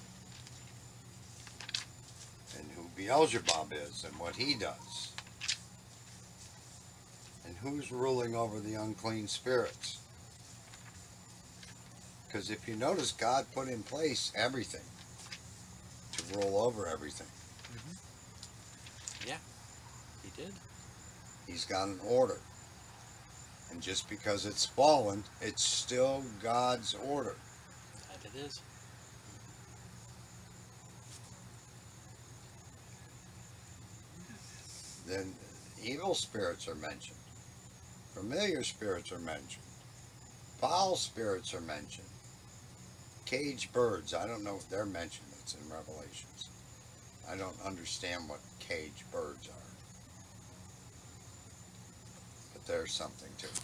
And 2.58 2.72
who 2.72 2.84
Beelzebub 2.96 3.74
is 3.74 4.06
and 4.06 4.18
what 4.18 4.38
he 4.38 4.56
does. 4.56 5.12
And 7.46 7.58
who's 7.58 7.92
ruling 7.92 8.34
over 8.34 8.62
the 8.62 8.76
unclean 8.76 9.28
spirits. 9.28 10.00
Because 12.26 12.50
if 12.50 12.66
you 12.66 12.78
notice, 12.78 13.12
God 13.12 13.46
put 13.54 13.68
in 13.68 13.84
place 13.84 14.32
everything 14.38 14.86
to 16.14 16.38
rule 16.38 16.62
over 16.62 16.88
everything. 16.88 17.28
Mm-hmm. 17.76 19.28
Yeah. 19.28 19.38
He 20.24 20.42
did. 20.42 20.54
He's 21.46 21.66
got 21.66 21.90
an 21.90 22.00
order. 22.08 22.40
And 23.74 23.82
just 23.82 24.08
because 24.08 24.46
it's 24.46 24.68
fallen, 24.68 25.24
it's 25.42 25.64
still 25.64 26.24
God's 26.44 26.96
order. 27.10 27.36
That 28.08 28.24
it 28.24 28.46
is. 28.46 28.62
Then 35.08 35.34
evil 35.84 36.14
spirits 36.14 36.68
are 36.68 36.76
mentioned. 36.76 37.18
Familiar 38.14 38.62
spirits 38.62 39.12
are 39.12 39.18
mentioned. 39.18 39.66
Foul 40.62 40.96
spirits 40.96 41.56
are 41.56 41.62
mentioned. 41.62 42.08
Caged 43.26 43.74
birds, 43.74 44.14
I 44.14 44.28
don't 44.28 44.44
know 44.44 44.56
if 44.56 44.70
they're 44.70 44.86
mentioned. 44.86 45.30
It's 45.42 45.56
in 45.56 45.74
Revelations. 45.74 46.50
I 47.28 47.36
don't 47.36 47.60
understand 47.66 48.30
what 48.30 48.40
caged 48.60 49.12
birds 49.12 49.50
are. 49.50 49.63
But 52.66 52.74
there's 52.74 52.94
something 52.94 53.30
to 53.40 53.46
it. 53.46 53.62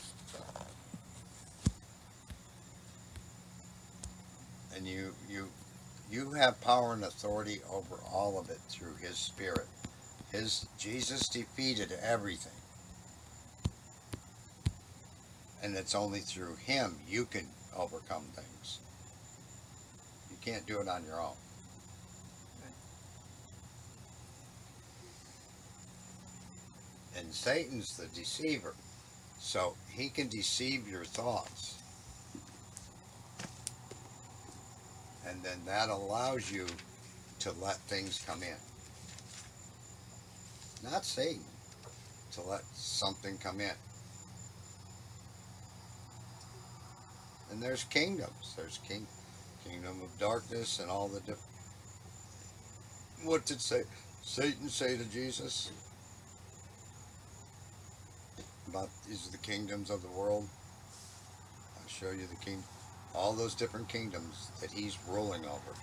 And 4.75 4.87
you 4.87 5.13
you 5.29 5.47
you 6.11 6.31
have 6.31 6.59
power 6.61 6.93
and 6.93 7.03
authority 7.03 7.59
over 7.71 7.95
all 8.11 8.39
of 8.39 8.49
it 8.49 8.59
through 8.69 8.95
his 9.01 9.17
spirit. 9.17 9.67
His 10.31 10.67
Jesus 10.77 11.27
defeated 11.27 11.93
everything. 12.01 12.53
And 15.61 15.75
it's 15.75 15.95
only 15.95 16.19
through 16.19 16.55
him 16.55 16.95
you 17.07 17.25
can 17.25 17.45
overcome 17.75 18.23
things. 18.33 18.79
You 20.31 20.37
can't 20.41 20.65
do 20.65 20.79
it 20.79 20.87
on 20.87 21.03
your 21.05 21.21
own. 21.21 21.35
And 27.17 27.33
Satan's 27.33 27.97
the 27.97 28.07
deceiver. 28.07 28.73
So 29.39 29.75
he 29.89 30.09
can 30.09 30.27
deceive 30.27 30.87
your 30.87 31.05
thoughts. 31.05 31.81
And 35.27 35.41
then 35.43 35.59
that 35.65 35.89
allows 35.89 36.51
you 36.51 36.67
to 37.39 37.51
let 37.61 37.77
things 37.77 38.23
come 38.25 38.43
in. 38.43 38.57
Not 40.83 41.05
Satan, 41.05 41.43
to 42.33 42.41
let 42.41 42.61
something 42.73 43.37
come 43.37 43.59
in. 43.61 43.71
And 47.51 47.61
there's 47.61 47.83
kingdoms. 47.85 48.53
There's 48.55 48.79
king, 48.87 49.07
kingdom 49.67 50.01
of 50.03 50.19
darkness 50.19 50.79
and 50.79 50.89
all 50.89 51.07
the 51.07 51.19
different. 51.19 51.41
What 53.23 53.45
did 53.45 53.59
say 53.59 53.83
Satan 54.21 54.69
say 54.69 54.97
to 54.97 55.03
Jesus? 55.05 55.71
About 58.69 58.89
these 59.07 59.27
are 59.27 59.31
the 59.31 59.37
kingdoms 59.39 59.89
of 59.89 60.03
the 60.03 60.09
world. 60.09 60.47
I'll 61.75 61.87
show 61.87 62.11
you 62.11 62.27
the 62.27 62.45
king, 62.45 62.63
all 63.15 63.33
those 63.33 63.55
different 63.55 63.89
kingdoms 63.89 64.51
that 64.61 64.69
he's 64.69 64.95
ruling 65.07 65.43
over. 65.45 65.73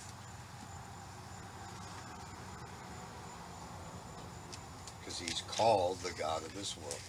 Because 5.01 5.19
he's 5.19 5.43
called 5.49 5.99
the 5.99 6.13
God 6.17 6.43
of 6.43 6.55
this 6.55 6.77
world. 6.77 7.01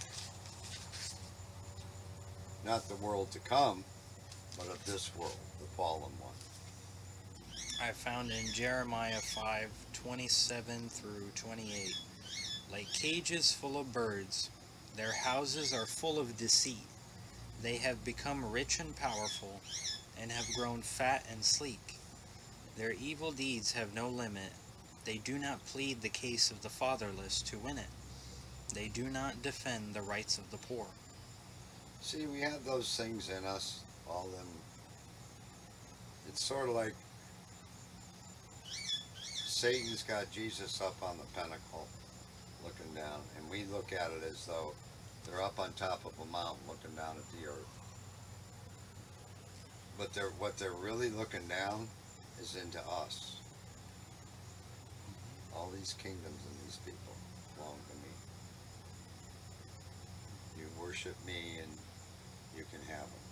Not 2.66 2.90
the 2.90 2.96
world 2.96 3.30
to 3.32 3.40
come, 3.40 3.84
but 4.58 4.66
of 4.70 4.84
this 4.88 5.16
world, 5.16 5.38
the 5.60 5.68
fallen 5.68 6.12
one. 6.20 6.34
I 7.84 7.92
found 7.92 8.32
in 8.32 8.52
Jeremiah 8.52 9.20
5 9.20 9.70
27 9.94 10.90
through 10.90 11.30
28. 11.36 11.96
Like 12.72 12.92
cages 12.94 13.52
full 13.52 13.80
of 13.80 13.94
birds, 13.94 14.50
their 14.98 15.14
houses 15.14 15.74
are 15.74 15.86
full 15.86 16.20
of 16.20 16.38
deceit. 16.38 16.88
They 17.62 17.78
have 17.78 18.04
become 18.04 18.52
rich 18.52 18.80
and 18.80 18.96
powerful, 18.96 19.62
and 20.20 20.32
have 20.32 20.56
grown 20.56 20.82
fat 20.82 21.24
and 21.32 21.46
sleek. 21.46 21.94
Their 22.78 22.94
evil 22.94 23.32
deeds 23.32 23.72
have 23.74 23.94
no 23.94 24.10
limit. 24.10 24.52
They 25.06 25.18
do 25.18 25.38
not 25.38 25.66
plead 25.68 26.02
the 26.02 26.10
case 26.10 26.50
of 26.50 26.64
the 26.64 26.70
fatherless 26.70 27.44
to 27.44 27.60
win 27.60 27.78
it. 27.78 27.88
They 28.74 28.88
do 28.88 29.04
not 29.04 29.44
defend 29.44 29.94
the 29.94 30.02
rights 30.02 30.40
of 30.40 30.50
the 30.50 30.58
poor. 30.58 30.88
See, 32.02 32.26
we 32.26 32.42
have 32.42 32.66
those 32.66 32.96
things 32.98 33.30
in 33.30 33.46
us, 33.46 33.82
all 34.10 34.28
them. 34.36 34.48
It's 36.28 36.44
sort 36.44 36.70
of 36.70 36.76
like 36.76 36.94
Satan's 39.24 40.04
got 40.04 40.32
Jesus 40.32 40.82
up 40.82 40.96
on 41.02 41.18
the 41.18 41.40
pinnacle, 41.40 41.88
looking 42.64 42.94
down, 42.96 43.22
and 43.38 43.50
we 43.50 43.64
look 43.72 43.94
at 43.94 44.12
it 44.12 44.24
as 44.30 44.46
though 44.46 44.74
they're 45.28 45.44
up 45.44 45.60
on 45.60 45.74
top 45.74 46.06
of 46.06 46.14
a 46.22 46.32
mountain, 46.32 46.64
looking 46.68 46.96
down 46.96 47.16
at 47.18 47.40
the 47.40 47.48
earth. 47.48 47.68
But 49.98 50.14
they're 50.14 50.30
what 50.40 50.58
they're 50.58 50.72
really 50.72 51.10
looking 51.10 51.48
down 51.48 51.88
is 52.42 52.56
into 52.56 52.80
us. 52.80 53.38
All 55.56 55.72
these 55.76 55.94
kingdoms 55.94 56.26
and 56.26 56.66
these 56.66 56.78
people 56.78 57.16
belong 57.58 57.78
to 57.90 57.96
me. 57.96 58.14
You 60.60 60.66
worship 60.82 61.16
me 61.26 61.60
and 61.64 61.72
you 62.56 62.64
can 62.72 62.82
have 62.88 63.06
them. 63.06 63.28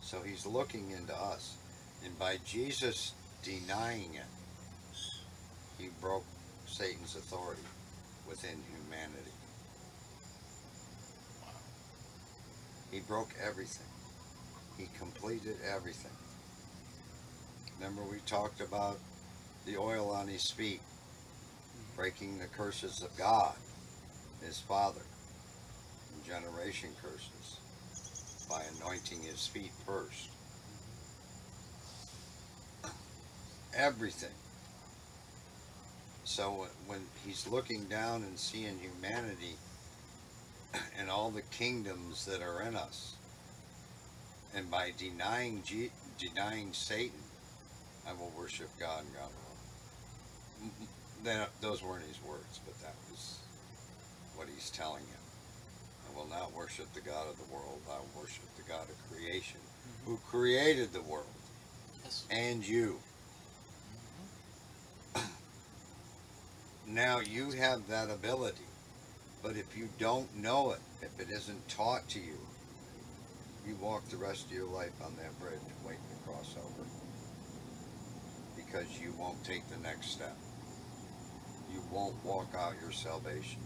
So 0.00 0.20
he's 0.22 0.46
looking 0.46 0.90
into 0.90 1.14
us. 1.14 1.56
And 2.04 2.18
by 2.18 2.38
Jesus 2.46 3.12
denying 3.42 4.14
it, 4.14 4.24
he 5.78 5.88
broke 6.00 6.24
Satan's 6.66 7.16
authority 7.16 7.62
within 8.28 8.56
humanity. 8.70 9.30
He 12.90 13.00
broke 13.00 13.34
everything. 13.42 13.86
He 14.78 14.88
completed 14.98 15.56
everything. 15.74 16.12
Remember 17.78 18.02
we 18.02 18.18
talked 18.26 18.60
about 18.60 18.98
the 19.66 19.76
oil 19.76 20.10
on 20.10 20.28
his 20.28 20.50
feet, 20.50 20.80
breaking 21.96 22.38
the 22.38 22.46
curses 22.46 23.02
of 23.02 23.16
God, 23.16 23.54
his 24.44 24.60
father, 24.60 25.02
and 26.14 26.24
generation 26.24 26.90
curses, 27.02 27.58
by 28.48 28.62
anointing 28.76 29.22
his 29.22 29.46
feet 29.46 29.72
first. 29.84 30.28
Everything. 33.76 34.30
So 36.24 36.68
when- 36.86 37.08
he's 37.24 37.46
looking 37.46 37.84
down 37.84 38.22
and 38.22 38.38
seeing 38.38 38.78
humanity 38.78 39.56
and 40.98 41.10
all 41.10 41.30
the 41.30 41.42
kingdoms 41.42 42.24
that 42.26 42.42
are 42.42 42.62
in 42.62 42.74
us, 42.76 43.14
and 44.54 44.70
by 44.70 44.92
denying 44.96 45.62
G- 45.64 45.90
denying 46.18 46.72
Satan, 46.72 47.22
I 48.06 48.12
will 48.12 48.30
worship 48.36 48.68
God 48.78 49.04
and 49.04 49.14
God 49.14 49.30
alone. 49.30 50.70
That, 51.24 51.50
those 51.60 51.82
weren't 51.82 52.06
his 52.06 52.20
words, 52.22 52.60
but 52.64 52.78
that 52.82 52.94
was 53.10 53.38
what 54.36 54.48
he's 54.48 54.70
telling 54.70 55.02
him. 55.04 55.20
I 56.10 56.16
will 56.18 56.26
not 56.28 56.52
worship 56.52 56.92
the 56.94 57.00
God 57.00 57.28
of 57.28 57.36
the 57.38 57.52
world. 57.54 57.80
I 57.90 57.98
will 57.98 58.22
worship 58.22 58.44
the 58.56 58.62
God 58.70 58.88
of 58.88 58.96
creation, 59.10 59.58
mm-hmm. 59.60 60.10
who 60.12 60.18
created 60.30 60.92
the 60.92 61.02
world 61.02 61.26
Yes. 62.04 62.24
and 62.30 62.66
you. 62.66 62.98
Now 66.86 67.20
you 67.20 67.50
have 67.52 67.88
that 67.88 68.10
ability, 68.10 68.66
but 69.42 69.56
if 69.56 69.76
you 69.76 69.88
don't 69.98 70.34
know 70.36 70.72
it, 70.72 70.80
if 71.00 71.18
it 71.18 71.32
isn't 71.32 71.68
taught 71.68 72.08
to 72.10 72.18
you, 72.18 72.38
you 73.66 73.74
walk 73.76 74.06
the 74.10 74.18
rest 74.18 74.46
of 74.46 74.52
your 74.52 74.66
life 74.66 74.92
on 75.02 75.14
that 75.16 75.38
bridge 75.40 75.58
waiting 75.84 76.02
to 76.10 76.30
cross 76.30 76.54
over 76.58 76.88
because 78.56 79.00
you 79.00 79.14
won't 79.18 79.42
take 79.44 79.66
the 79.70 79.78
next 79.78 80.10
step. 80.10 80.36
You 81.72 81.80
won't 81.90 82.22
walk 82.24 82.48
out 82.56 82.74
your 82.82 82.92
salvation 82.92 83.60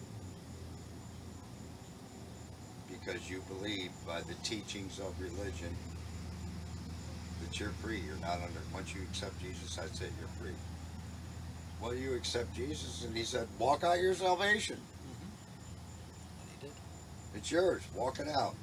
because 2.89 3.29
you 3.29 3.43
believe 3.49 3.91
by 4.07 4.21
the 4.21 4.35
teachings 4.45 5.01
of 5.01 5.21
religion 5.21 5.75
that 7.43 7.59
you're 7.59 7.71
free. 7.83 8.01
You're 8.01 8.17
not 8.17 8.35
under, 8.35 8.61
once 8.73 8.95
you 8.95 9.03
accept 9.03 9.41
Jesus, 9.41 9.77
that's 9.77 10.01
it, 10.01 10.11
you're 10.21 10.29
free. 10.41 10.57
Well, 11.81 11.95
you 11.95 12.15
accept 12.15 12.55
Jesus, 12.55 13.05
and 13.05 13.17
he 13.17 13.23
said, 13.23 13.47
walk 13.59 13.85
out 13.85 14.01
your 14.01 14.15
salvation. 14.15 14.77
Mm-hmm. 14.77 16.41
And 16.41 16.51
he 16.51 16.67
did. 16.67 16.77
It's 17.35 17.51
yours. 17.51 17.83
Walk 17.95 18.19
it 18.19 18.29
out. 18.29 18.57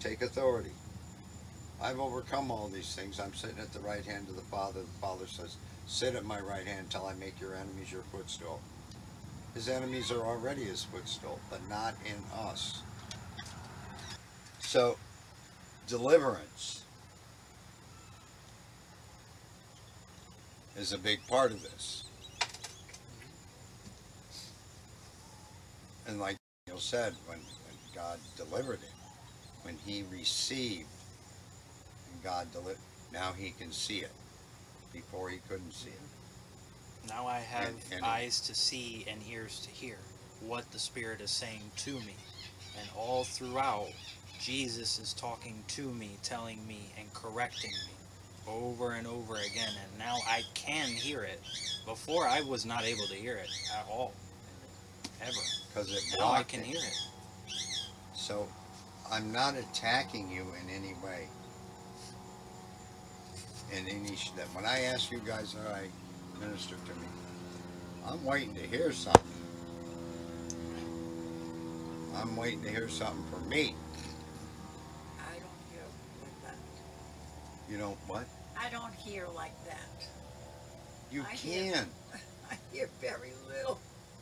Take 0.00 0.22
authority. 0.22 0.70
I've 1.82 1.98
overcome 1.98 2.50
all 2.50 2.68
these 2.68 2.94
things. 2.94 3.18
I'm 3.18 3.34
sitting 3.34 3.58
at 3.58 3.72
the 3.72 3.80
right 3.80 4.04
hand 4.04 4.28
of 4.28 4.36
the 4.36 4.42
Father. 4.42 4.80
The 4.80 5.00
Father 5.00 5.26
says, 5.26 5.56
Sit 5.86 6.14
at 6.14 6.24
my 6.24 6.40
right 6.40 6.66
hand 6.66 6.90
till 6.90 7.04
I 7.06 7.14
make 7.14 7.40
your 7.40 7.54
enemies 7.54 7.92
your 7.92 8.02
footstool. 8.12 8.60
His 9.54 9.68
enemies 9.68 10.10
are 10.10 10.22
already 10.22 10.64
his 10.64 10.82
footstool, 10.84 11.38
but 11.50 11.60
not 11.68 11.94
in 12.06 12.16
us. 12.38 12.82
So, 14.60 14.96
deliverance 15.86 16.84
is 20.76 20.92
a 20.92 20.98
big 20.98 21.26
part 21.28 21.52
of 21.52 21.62
this. 21.62 22.04
And 26.06 26.20
like 26.20 26.36
Daniel 26.66 26.80
said, 26.80 27.14
when, 27.26 27.38
when 27.38 27.76
God 27.94 28.18
delivered 28.36 28.80
him, 28.80 28.94
when 29.62 29.76
he 29.86 30.04
received 30.10 30.88
and 32.12 32.22
God 32.22 32.50
delivered, 32.52 32.78
now 33.12 33.32
he 33.32 33.50
can 33.50 33.72
see 33.72 33.98
it. 33.98 34.12
Before 34.92 35.28
he 35.28 35.38
couldn't 35.48 35.72
see 35.72 35.90
it. 35.90 37.08
Now 37.08 37.26
I 37.26 37.40
have 37.40 37.68
And- 37.68 37.82
and- 37.92 38.04
eyes 38.04 38.40
to 38.42 38.54
see 38.54 39.04
and 39.08 39.20
ears 39.28 39.60
to 39.64 39.70
hear 39.70 39.98
what 40.40 40.70
the 40.70 40.78
Spirit 40.78 41.20
is 41.20 41.30
saying 41.32 41.70
to 41.78 41.98
me. 42.00 42.14
And 42.78 42.88
all 42.96 43.24
throughout, 43.24 43.88
Jesus 44.40 44.98
is 44.98 45.12
talking 45.14 45.64
to 45.68 45.82
me, 45.82 46.16
telling 46.22 46.64
me, 46.66 46.92
and 46.98 47.12
correcting 47.12 47.72
me 47.72 47.94
over 48.46 48.92
and 48.92 49.06
over 49.06 49.36
again. 49.36 49.72
And 49.82 49.98
now 49.98 50.18
I 50.28 50.44
can 50.54 50.88
hear 50.88 51.24
it. 51.24 51.40
Before, 51.86 52.28
I 52.28 52.42
was 52.42 52.64
not 52.64 52.84
able 52.84 53.06
to 53.08 53.14
hear 53.14 53.36
it 53.36 53.48
at 53.76 53.86
all. 53.88 54.12
Ever. 55.24 55.40
Because 55.68 55.92
it 55.92 56.18
Now 56.18 56.32
I 56.32 56.42
can 56.42 56.60
it. 56.60 56.66
hear 56.66 56.78
it. 56.78 56.98
So 58.14 58.46
I'm 59.10 59.32
not 59.32 59.54
attacking 59.56 60.30
you 60.30 60.46
in 60.62 60.70
any 60.70 60.94
way. 61.04 61.28
In 63.72 63.88
any 63.88 64.16
that 64.36 64.46
when 64.54 64.64
I 64.66 64.80
ask 64.82 65.10
you 65.10 65.18
guys, 65.26 65.54
all 65.56 65.72
right, 65.72 65.90
minister 66.40 66.76
to 66.76 66.94
me, 67.00 67.06
I'm 68.06 68.24
waiting 68.24 68.54
to 68.56 68.66
hear 68.66 68.92
something. 68.92 69.22
I'm 72.14 72.36
waiting 72.36 72.62
to 72.62 72.68
hear 72.70 72.88
something 72.88 73.24
from 73.32 73.48
me. 73.48 73.74
I 75.18 75.32
don't 75.32 75.60
hear 75.72 75.82
like 76.22 76.42
that. 76.44 77.72
You 77.72 77.78
know 77.78 77.96
what? 78.06 78.26
I 78.56 78.68
don't 78.70 78.94
hear 78.94 79.26
like 79.34 79.52
that. 79.66 80.06
You 81.10 81.22
I 81.28 81.34
hear- 81.34 81.72
can, 81.72 81.86
I 82.50 82.56
hear 82.72 82.88
very 83.00 83.32
little. 83.48 83.80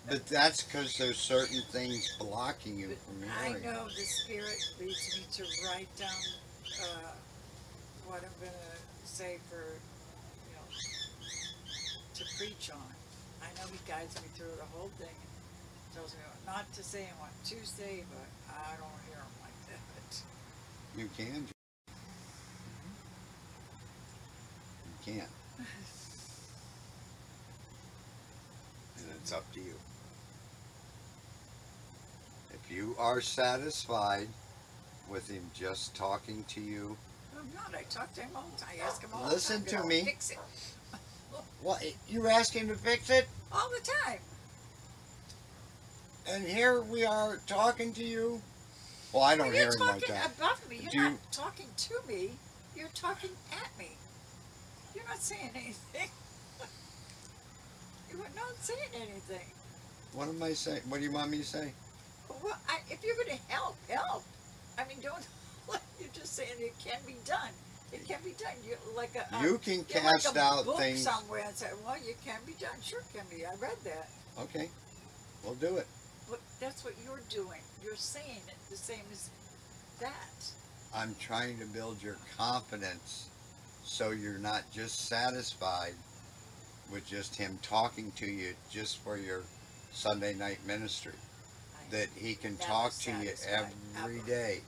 But 0.09 0.27
that's 0.27 0.63
because 0.65 0.97
there's 0.99 1.17
certain 1.19 1.63
things 1.71 2.17
blocking 2.19 2.77
you 2.79 2.89
from 3.07 3.23
I 3.41 3.49
hearing. 3.49 3.63
know 3.65 3.85
the 3.85 4.03
Spirit 4.03 4.59
leads 4.81 5.17
me 5.17 5.25
to 5.33 5.45
write 5.67 5.89
down 5.97 6.11
uh, 6.83 7.13
what 8.07 8.19
I'm 8.25 8.35
gonna 8.41 8.77
say 9.05 9.39
for, 9.49 9.57
you 9.57 10.55
know, 10.55 10.67
to 12.15 12.25
preach 12.37 12.71
on. 12.73 12.93
I 13.43 13.47
know 13.61 13.67
He 13.73 13.79
guides 13.87 14.15
me 14.17 14.29
through 14.37 14.57
the 14.59 14.67
whole 14.77 14.91
thing. 14.99 15.09
And 15.15 15.95
tells 15.95 16.15
me 16.15 16.21
what 16.27 16.55
not 16.55 16.73
to 16.75 16.83
say 16.83 17.07
and 17.09 17.19
what 17.21 17.31
to 17.45 17.67
say, 17.67 18.05
but 18.11 18.29
I 18.53 18.77
don't 18.77 19.01
hear 19.09 19.19
Him 19.19 19.35
like 19.43 19.59
that. 19.69 20.23
You 20.99 21.09
can. 21.17 21.47
You 25.07 25.13
can. 25.15 25.27
And 28.99 29.07
it's 29.21 29.33
up 29.33 29.51
to 29.55 29.61
you. 29.61 29.75
If 32.65 32.71
you 32.77 32.95
are 32.99 33.21
satisfied 33.21 34.29
with 35.11 35.29
him 35.29 35.51
just 35.55 35.95
talking 35.95 36.45
to 36.49 36.61
you, 36.61 36.97
I'm 37.37 37.49
not. 37.55 37.75
I 37.79 37.83
talk 37.85 38.13
to 38.15 38.21
Him 38.21 38.31
all 38.37 38.45
the 38.55 38.61
time. 38.63 38.75
I 38.81 38.85
ask 38.87 39.03
Him 39.03 39.11
all 39.15 39.29
Listen 39.29 39.65
the 39.65 39.71
to 39.71 39.77
time. 39.79 39.89
me. 39.89 40.05
Fix 40.05 40.31
it 40.31 40.39
what 41.63 41.83
you 42.09 42.29
ask 42.29 42.53
him 42.55 42.69
to 42.69 42.75
fix 42.75 43.11
it, 43.11 43.27
all 43.51 43.69
the 43.71 43.85
time. 44.07 44.19
and 46.29 46.45
here 46.45 46.81
we 46.83 47.05
are 47.05 47.39
talking 47.47 47.93
to 47.95 48.05
you. 48.05 48.41
Well, 49.13 49.23
I 49.25 49.35
don't 49.37 49.47
Well, 49.49 49.55
hear 49.57 49.65
you're 49.65 49.73
talking 49.77 50.15
above 50.39 50.69
me. 50.71 50.77
You're 50.83 50.91
Do 50.91 50.99
you- 50.99 51.03
not 51.11 51.33
talking 51.33 51.67
to 51.77 51.95
me. 52.09 52.31
You're 52.77 52.89
talking 52.95 53.31
at 53.53 53.77
me. 53.79 53.91
You're 54.95 55.05
not 55.09 55.19
saying 55.21 55.51
anything. 55.55 56.11
You're 58.11 58.19
not 58.37 58.57
saying 58.61 58.79
anything. 58.95 59.51
What 60.13 60.29
am 60.29 60.43
I 60.43 60.53
saying? 60.53 60.83
What 60.89 60.99
do 60.99 61.05
you 61.05 61.13
want 61.13 61.31
me 61.31 61.39
to 61.39 61.45
say? 61.45 61.73
Well, 62.43 62.59
I, 62.69 62.79
if 62.91 63.03
you're 63.05 63.15
going 63.17 63.37
to 63.37 63.53
help, 63.53 63.77
help. 63.89 64.23
I 64.79 64.85
mean, 64.89 64.99
don't. 65.03 65.27
You're 66.01 66.09
just 66.13 66.35
saying 66.35 66.51
it 66.59 66.75
can 66.85 66.99
be 67.07 67.17
done. 67.25 67.51
It 67.93 68.07
can 68.09 68.19
be 68.25 68.33
done. 68.33 68.55
You're 68.67 68.79
like 68.97 69.11
a. 69.15 69.35
Um, 69.37 69.45
a 69.45 69.49
You 69.49 69.59
can 69.59 69.75
you're 69.75 69.85
cast 69.85 70.27
like 70.27 70.37
a 70.37 70.41
out 70.41 70.65
book 70.65 70.79
things. 70.79 71.03
somewhere 71.03 71.45
and 71.47 71.55
say, 71.55 71.69
"Well, 71.85 71.97
you 71.99 72.15
can 72.25 72.41
be 72.47 72.55
done." 72.55 72.75
Sure, 72.83 73.03
can 73.15 73.25
be. 73.31 73.45
I 73.47 73.55
read 73.61 73.77
that, 73.85 74.09
Okay, 74.41 74.69
we'll 75.45 75.55
do 75.55 75.77
it. 75.77 75.87
but 76.31 76.41
that's 76.59 76.85
what 76.85 76.95
you're 77.05 77.21
doing. 77.29 77.61
You're 77.85 77.97
saying 77.97 78.41
it 78.49 78.55
the 78.71 78.77
same 78.77 79.05
as 79.13 79.29
that. 80.01 80.47
I'm 80.95 81.15
trying 81.21 81.59
to 81.59 81.67
build 81.67 82.03
your 82.03 82.17
confidence 82.37 83.29
so 83.85 84.11
you're 84.11 84.39
not 84.39 84.63
just 84.73 85.09
satisfied 85.09 85.95
with 86.93 87.07
just 87.07 87.37
him 87.37 87.59
talking 87.63 88.11
to 88.17 88.27
you 88.27 88.55
just 88.71 88.99
for 88.99 89.17
your 89.17 89.43
Sunday 89.93 90.35
night 90.35 90.59
ministry. 90.67 91.13
That 91.93 92.09
he 92.17 92.35
can 92.35 92.57
talk 92.57 92.93
to 93.01 93.11
you 93.11 93.31
every 93.49 94.17
ever. 94.17 94.27
day 94.27 94.61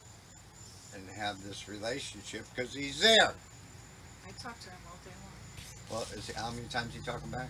and 0.94 1.08
have 1.08 1.42
this 1.42 1.68
relationship 1.68 2.44
because 2.54 2.74
he's 2.74 3.00
there. 3.00 3.32
I 4.26 4.30
talk 4.40 4.60
to 4.60 4.68
him 4.68 4.78
all 4.86 4.98
day 5.04 5.10
long. 5.22 5.32
Well, 5.90 6.06
is 6.16 6.30
how 6.36 6.50
many 6.50 6.68
times 6.68 6.94
you 6.94 7.00
talking 7.02 7.30
back? 7.30 7.48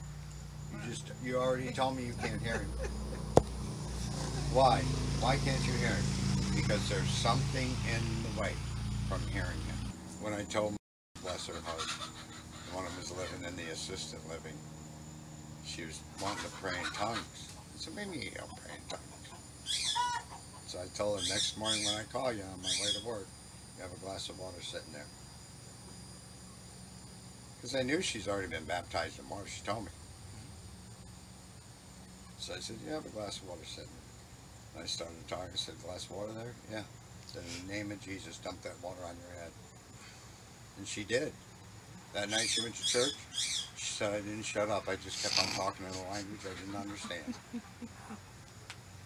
You 0.72 0.91
just 0.91 1.11
you 1.22 1.37
already 1.37 1.72
told 1.72 1.97
me 1.97 2.05
you 2.05 2.14
can't 2.22 2.41
hear 2.41 2.55
him. 2.55 2.70
Why? 4.53 4.79
Why 5.20 5.37
can't 5.45 5.66
you 5.66 5.72
hear 5.72 5.91
him? 5.91 6.05
Because 6.55 6.89
there's 6.89 7.11
something 7.11 7.66
in 7.66 8.03
the 8.22 8.41
way 8.41 8.53
from 9.09 9.20
hearing 9.33 9.61
him. 9.66 9.79
When 10.20 10.33
I 10.33 10.45
told 10.45 10.72
my 10.72 10.79
bless 11.22 11.49
her 11.49 11.61
heart, 11.64 11.91
one 12.72 12.87
of 12.87 12.91
them 12.93 13.01
was 13.01 13.11
living 13.11 13.43
in 13.49 13.57
the 13.57 13.72
assisted 13.72 14.20
living, 14.29 14.57
she 15.64 15.85
was 15.85 16.01
wanting 16.22 16.45
to 16.45 16.51
pray 16.62 16.79
in 16.79 16.85
tongues. 16.93 17.55
I 17.75 17.79
said, 17.79 17.95
maybe 17.97 18.18
you 18.18 18.31
don't 18.31 18.55
pray 18.57 18.70
in 18.77 18.89
tongues. 18.89 19.14
So 20.75 20.81
I 20.81 20.87
told 20.99 21.20
her 21.20 21.29
next 21.29 21.57
morning 21.57 21.85
when 21.85 21.95
I 21.95 22.03
call 22.03 22.33
you 22.33 22.43
on 22.43 22.61
my 22.61 22.68
way 22.83 22.91
to 22.99 23.07
work, 23.07 23.29
you 23.77 23.83
have 23.85 23.93
a 23.93 24.01
glass 24.05 24.29
of 24.29 24.41
water 24.41 24.61
sitting 24.61 24.93
there. 24.93 25.07
Because 27.55 27.77
I 27.77 27.83
knew 27.83 28.03
she's 28.03 28.27
already 28.27 28.49
been 28.49 28.64
baptized 28.64 29.20
in 29.20 29.29
water. 29.29 29.47
She 29.47 29.62
told 29.62 29.85
me. 29.85 29.91
So 32.39 32.55
I 32.55 32.59
said, 32.59 32.77
You 32.85 32.93
have 32.93 33.07
a 33.07 33.11
glass 33.11 33.39
of 33.39 33.49
water 33.49 33.64
sitting 33.64 33.89
there. 33.89 34.75
And 34.75 34.83
I 34.83 34.87
started 34.87 35.14
talking. 35.29 35.47
I 35.53 35.57
said, 35.57 35.77
Glass 35.81 36.07
of 36.07 36.11
water 36.11 36.33
there? 36.33 36.55
Yeah. 36.72 36.81
I 36.81 37.27
said, 37.27 37.43
In 37.47 37.68
the 37.68 37.72
name 37.72 37.93
of 37.93 38.03
Jesus, 38.03 38.39
dump 38.39 38.61
that 38.62 38.75
water 38.83 39.05
on 39.05 39.14
your 39.14 39.41
head. 39.41 39.53
And 40.77 40.89
she 40.89 41.05
did. 41.05 41.33
That 42.14 42.31
night 42.31 42.49
she 42.49 42.62
went 42.62 42.75
to 42.75 42.85
church. 42.85 43.14
She 43.77 43.93
said, 43.95 44.12
I 44.12 44.20
didn't 44.22 44.43
shut 44.43 44.68
up. 44.70 44.89
I 44.89 44.97
just 44.97 45.22
kept 45.22 45.39
on 45.39 45.55
talking 45.55 45.87
in 45.87 45.93
a 45.95 46.11
language 46.11 46.41
I 46.43 46.59
didn't 46.59 46.75
understand. 46.75 47.35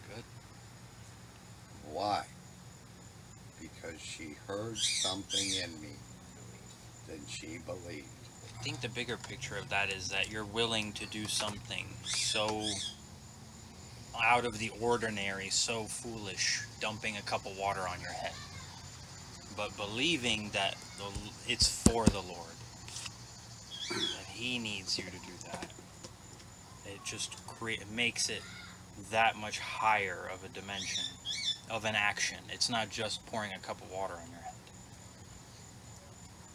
Good. 0.09 0.25
Why? 1.99 2.23
Because 3.61 4.01
she 4.01 4.37
heard 4.47 4.79
something 4.79 5.51
in 5.65 5.83
me. 5.83 5.97
Then 7.09 7.19
she 7.27 7.59
believed. 7.67 8.07
I 8.57 8.63
think 8.63 8.81
the 8.81 8.89
bigger 8.89 9.17
picture 9.17 9.57
of 9.57 9.69
that 9.71 9.93
is 9.93 10.09
that 10.11 10.31
you're 10.31 10.45
willing 10.45 10.93
to 10.93 11.07
do 11.07 11.27
something 11.27 11.87
so 12.05 12.65
out 14.23 14.45
of 14.45 14.61
the 14.61 14.71
ordinary, 14.81 15.49
so 15.49 15.85
foolish, 15.85 16.63
dumping 16.81 17.17
a 17.17 17.23
cup 17.23 17.45
of 17.47 17.59
water 17.59 17.81
on 17.81 18.01
your 18.01 18.13
head, 18.13 18.33
but 19.57 19.77
believing 19.77 20.51
that 20.53 20.77
the, 20.99 21.53
it's 21.53 21.69
for 21.83 22.07
the 22.07 22.21
Lord, 22.21 22.55
that 23.91 24.27
He 24.29 24.61
needs 24.61 24.99
you 24.99 25.05
to 25.05 25.11
do 25.11 25.33
that. 25.51 25.73
It 26.87 27.01
just 27.05 27.35
it 27.61 27.91
makes 27.91 28.29
it 28.29 28.43
that 29.11 29.35
much 29.37 29.59
higher 29.59 30.31
of 30.33 30.45
a 30.45 30.49
dimension 30.49 31.03
of 31.71 31.85
an 31.85 31.95
action. 31.95 32.39
It's 32.53 32.71
not 32.71 32.91
just 32.91 33.25
pouring 33.27 33.53
a 33.53 33.59
cup 33.59 33.81
of 33.83 33.91
water 33.91 34.15
on 34.15 34.31
your 34.31 34.41
head. 34.41 34.55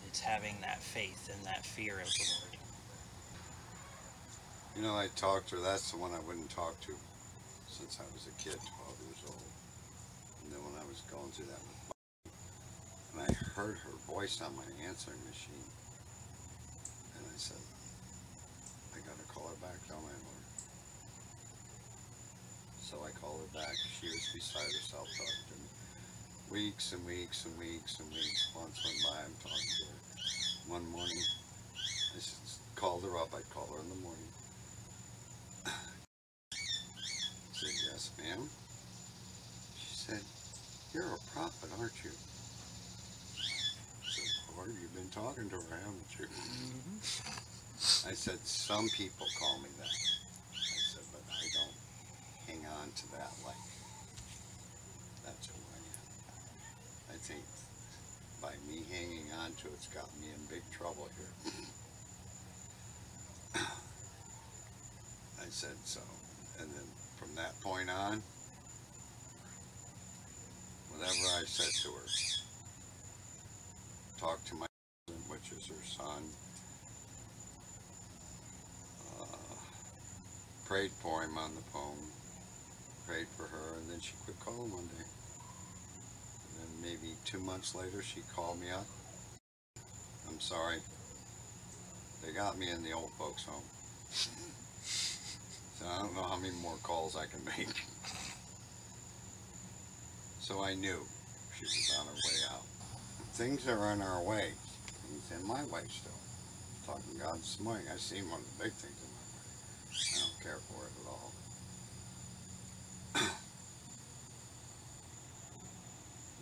It's 0.08 0.20
having 0.20 0.56
that 0.62 0.82
faith 0.82 1.30
and 1.34 1.46
that 1.46 1.66
fear 1.66 2.00
of 2.00 2.06
the 2.08 2.26
Lord. 2.42 2.58
You 4.76 4.82
know, 4.82 4.96
I 4.96 5.08
talked 5.16 5.50
to 5.50 5.58
her. 5.58 5.62
That's 5.62 5.92
the 5.92 5.98
one 5.98 6.12
I 6.12 6.20
wouldn't 6.26 6.50
talk 6.50 6.80
to 6.82 6.94
since 7.68 8.00
I 8.00 8.06
was 8.14 8.28
a 8.28 8.36
kid, 8.42 8.58
12 8.58 8.62
years 9.06 9.22
old. 9.26 9.50
And 10.44 10.54
then 10.54 10.62
when 10.66 10.74
I 10.82 10.86
was 10.86 11.02
going 11.10 11.30
through 11.32 11.46
that 11.46 11.62
with 11.62 11.84
and 13.14 13.22
I 13.22 13.30
heard 13.54 13.78
her 13.78 13.96
voice 14.10 14.42
on 14.42 14.56
my 14.56 14.66
answering 14.90 15.22
machine, 15.30 15.70
and 17.18 17.26
I 17.30 17.38
said, 17.38 17.62
I 18.94 18.98
gotta 19.06 19.26
call 19.30 19.48
her 19.50 19.60
back, 19.62 19.78
tell 19.88 20.02
my 20.02 20.10
Lord. 20.10 20.46
So 22.94 23.02
I 23.02 23.10
called 23.18 23.42
her 23.42 23.60
back. 23.60 23.74
She 24.00 24.06
was 24.06 24.30
beside 24.34 24.70
herself 24.70 25.10
talking 25.18 25.46
to 25.50 25.58
me. 25.58 25.66
Weeks 26.54 26.94
and 26.94 27.02
weeks 27.08 27.46
and 27.46 27.58
weeks 27.58 28.00
and 28.00 28.08
weeks. 28.14 28.54
Months 28.54 28.86
went 28.86 29.02
by, 29.02 29.18
I'm 29.26 29.34
talking 29.42 29.74
to 29.82 29.86
her. 29.90 29.98
One 30.70 30.86
morning, 30.94 31.18
I 31.18 32.22
just 32.22 32.62
called 32.76 33.02
her 33.02 33.18
up. 33.18 33.34
I'd 33.34 33.50
call 33.50 33.66
her 33.74 33.82
in 33.82 33.90
the 33.90 33.98
morning. 34.06 34.30
I 35.66 35.74
said, 37.58 37.74
yes, 37.90 38.14
ma'am. 38.22 38.46
She 39.74 39.96
said, 39.98 40.22
you're 40.94 41.18
a 41.18 41.22
prophet, 41.34 41.74
aren't 41.82 41.98
you? 42.06 42.14
I 42.14 44.06
said, 44.06 44.30
Lord, 44.54 44.70
you've 44.78 44.94
been 44.94 45.10
talking 45.10 45.50
to 45.50 45.56
her, 45.58 45.78
haven't 45.82 46.14
you? 46.14 46.30
Mm-hmm. 46.30 48.08
I 48.08 48.14
said, 48.14 48.38
some 48.46 48.86
people 48.94 49.26
call 49.40 49.58
me 49.66 49.70
that. 49.82 49.90
I 49.90 50.78
said, 50.94 51.10
but 51.10 51.26
I 51.26 51.42
don't 51.58 51.74
hang 52.54 52.66
on 52.70 52.92
to 52.94 53.12
that 53.12 53.34
like 53.46 53.58
that's 55.26 55.50
I 55.50 55.78
am. 55.82 57.16
I 57.16 57.18
think 57.18 57.42
by 58.42 58.54
me 58.68 58.84
hanging 58.92 59.32
on 59.42 59.52
to 59.52 59.68
it's 59.74 59.88
got 59.88 60.10
me 60.22 60.28
in 60.30 60.46
big 60.50 60.62
trouble 60.72 61.10
here. 61.18 61.34
I 65.42 65.50
said 65.50 65.78
so. 65.86 66.02
And 66.60 66.70
then 66.70 66.86
from 67.18 67.34
that 67.36 67.60
point 67.62 67.90
on, 67.90 68.22
whatever 70.92 71.26
I 71.40 71.46
said 71.46 71.72
to 71.84 71.90
her, 71.90 72.08
talked 74.20 74.46
to 74.48 74.56
my 74.56 74.68
cousin, 75.08 75.24
which 75.32 75.52
is 75.52 75.68
her 75.68 75.84
son, 75.86 76.24
uh, 79.22 79.56
prayed 80.68 80.92
for 80.92 81.24
him 81.24 81.38
on 81.38 81.56
the 81.56 81.62
phone, 81.72 82.13
prayed 83.08 83.28
for 83.28 83.44
her, 83.44 83.78
and 83.80 83.90
then 83.90 84.00
she 84.00 84.14
quit 84.24 84.40
calling 84.40 84.72
one 84.72 84.88
day. 84.88 85.06
And 86.48 86.54
then 86.60 86.72
maybe 86.82 87.16
two 87.26 87.40
months 87.40 87.76
later, 87.76 88.02
she 88.02 88.22
called 88.36 88.60
me 88.60 88.70
up. 88.72 88.86
I'm 90.30 90.40
sorry. 90.40 90.78
They 92.26 92.34
got 92.34 92.58
me 92.58 92.70
in 92.70 92.84
the 92.84 92.94
old 92.94 93.12
folks' 93.18 93.46
home. 93.46 93.64
So 95.84 95.90
I 95.90 96.00
don't 96.00 96.16
know 96.16 96.24
how 96.24 96.38
many 96.38 96.54
more 96.62 96.78
calls 96.84 97.18
I 97.18 97.26
can 97.26 97.44
make. 97.44 97.76
So 100.40 100.64
I 100.64 100.76
knew 100.76 101.00
she 101.58 101.66
was 101.66 101.98
on 102.00 102.06
her 102.06 102.14
way 102.14 102.40
out. 102.54 102.64
Things 103.34 103.68
are 103.68 103.80
on 103.80 104.02
our 104.02 104.24
way. 104.24 104.52
Things 105.08 105.32
in 105.42 105.46
my 105.48 105.64
way 105.66 105.82
still. 105.90 106.12
Talking 106.86 107.20
God 107.20 107.40
this 107.40 107.60
morning, 107.60 107.86
I 107.92 107.98
seen 107.98 108.30
one 108.30 108.40
of 108.40 108.58
the 108.58 108.64
big 108.64 108.74
things 108.74 108.96
in 109.02 109.10
my 109.12 109.24
way. 109.28 109.44
I 109.98 110.20
don't 110.20 110.40
care 110.44 110.62
for 110.72 110.86
it 110.86 110.94
at 111.02 111.08
all. 111.10 111.34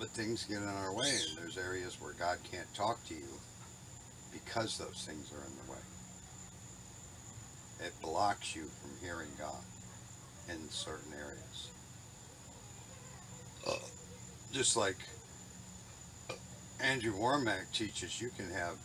But 0.02 0.10
things 0.10 0.46
get 0.46 0.58
in 0.58 0.68
our 0.68 0.92
way, 0.96 1.16
and 1.30 1.38
there's 1.38 1.60
areas 1.60 2.02
where 2.02 2.14
God 2.14 2.40
can't 2.52 2.74
talk 2.74 3.06
to 3.06 3.14
you 3.14 3.38
because 4.34 4.80
those 4.80 5.06
things 5.06 5.32
are 5.32 5.46
in 5.46 5.54
the 5.64 5.72
way. 5.72 5.78
It 7.86 7.94
blocks 8.02 8.56
you 8.56 8.64
from 8.64 8.90
hearing 9.00 9.30
God 9.38 9.64
in 10.50 10.58
certain 10.72 11.14
areas. 11.14 11.70
Uh, 13.68 13.78
just 14.52 14.76
like 14.76 14.98
Andrew 16.80 17.14
Wommack 17.14 17.72
teaches, 17.72 18.20
you 18.20 18.32
can 18.36 18.50
have. 18.50 18.78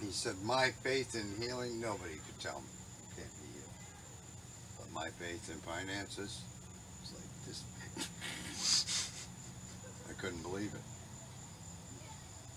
He 0.00 0.12
said, 0.12 0.40
"My 0.44 0.70
faith 0.70 1.16
in 1.16 1.34
healing, 1.42 1.80
nobody 1.80 2.14
could 2.14 2.38
tell 2.38 2.60
me 2.60 2.68
can't 3.16 3.42
be 3.42 3.58
healed, 3.58 3.74
but 4.78 4.92
my 4.92 5.10
faith 5.10 5.50
in 5.50 5.58
finances, 5.62 6.42
it's 7.02 7.12
like 7.12 7.44
this 7.44 7.64
big." 7.96 8.04
Couldn't 10.24 10.42
believe 10.42 10.72
it. 10.72 10.80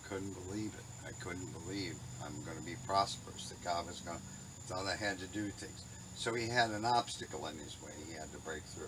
Couldn't 0.07 0.33
believe 0.45 0.71
it. 0.73 0.85
I 1.05 1.11
couldn't 1.21 1.51
believe 1.51 1.95
I'm 2.23 2.41
going 2.45 2.57
to 2.57 2.63
be 2.63 2.75
prosperous. 2.87 3.49
That 3.49 3.61
God 3.61 3.87
was 3.87 3.99
going. 3.99 4.17
to 4.17 4.23
Thought 4.71 4.85
I 4.85 4.95
had 4.95 5.19
to 5.19 5.27
do 5.27 5.49
things. 5.49 5.83
So 6.15 6.33
he 6.33 6.47
had 6.47 6.69
an 6.71 6.85
obstacle 6.85 7.45
in 7.47 7.57
his 7.57 7.75
way. 7.83 7.91
He 8.07 8.13
had 8.13 8.31
to 8.31 8.37
break 8.37 8.63
through. 8.63 8.87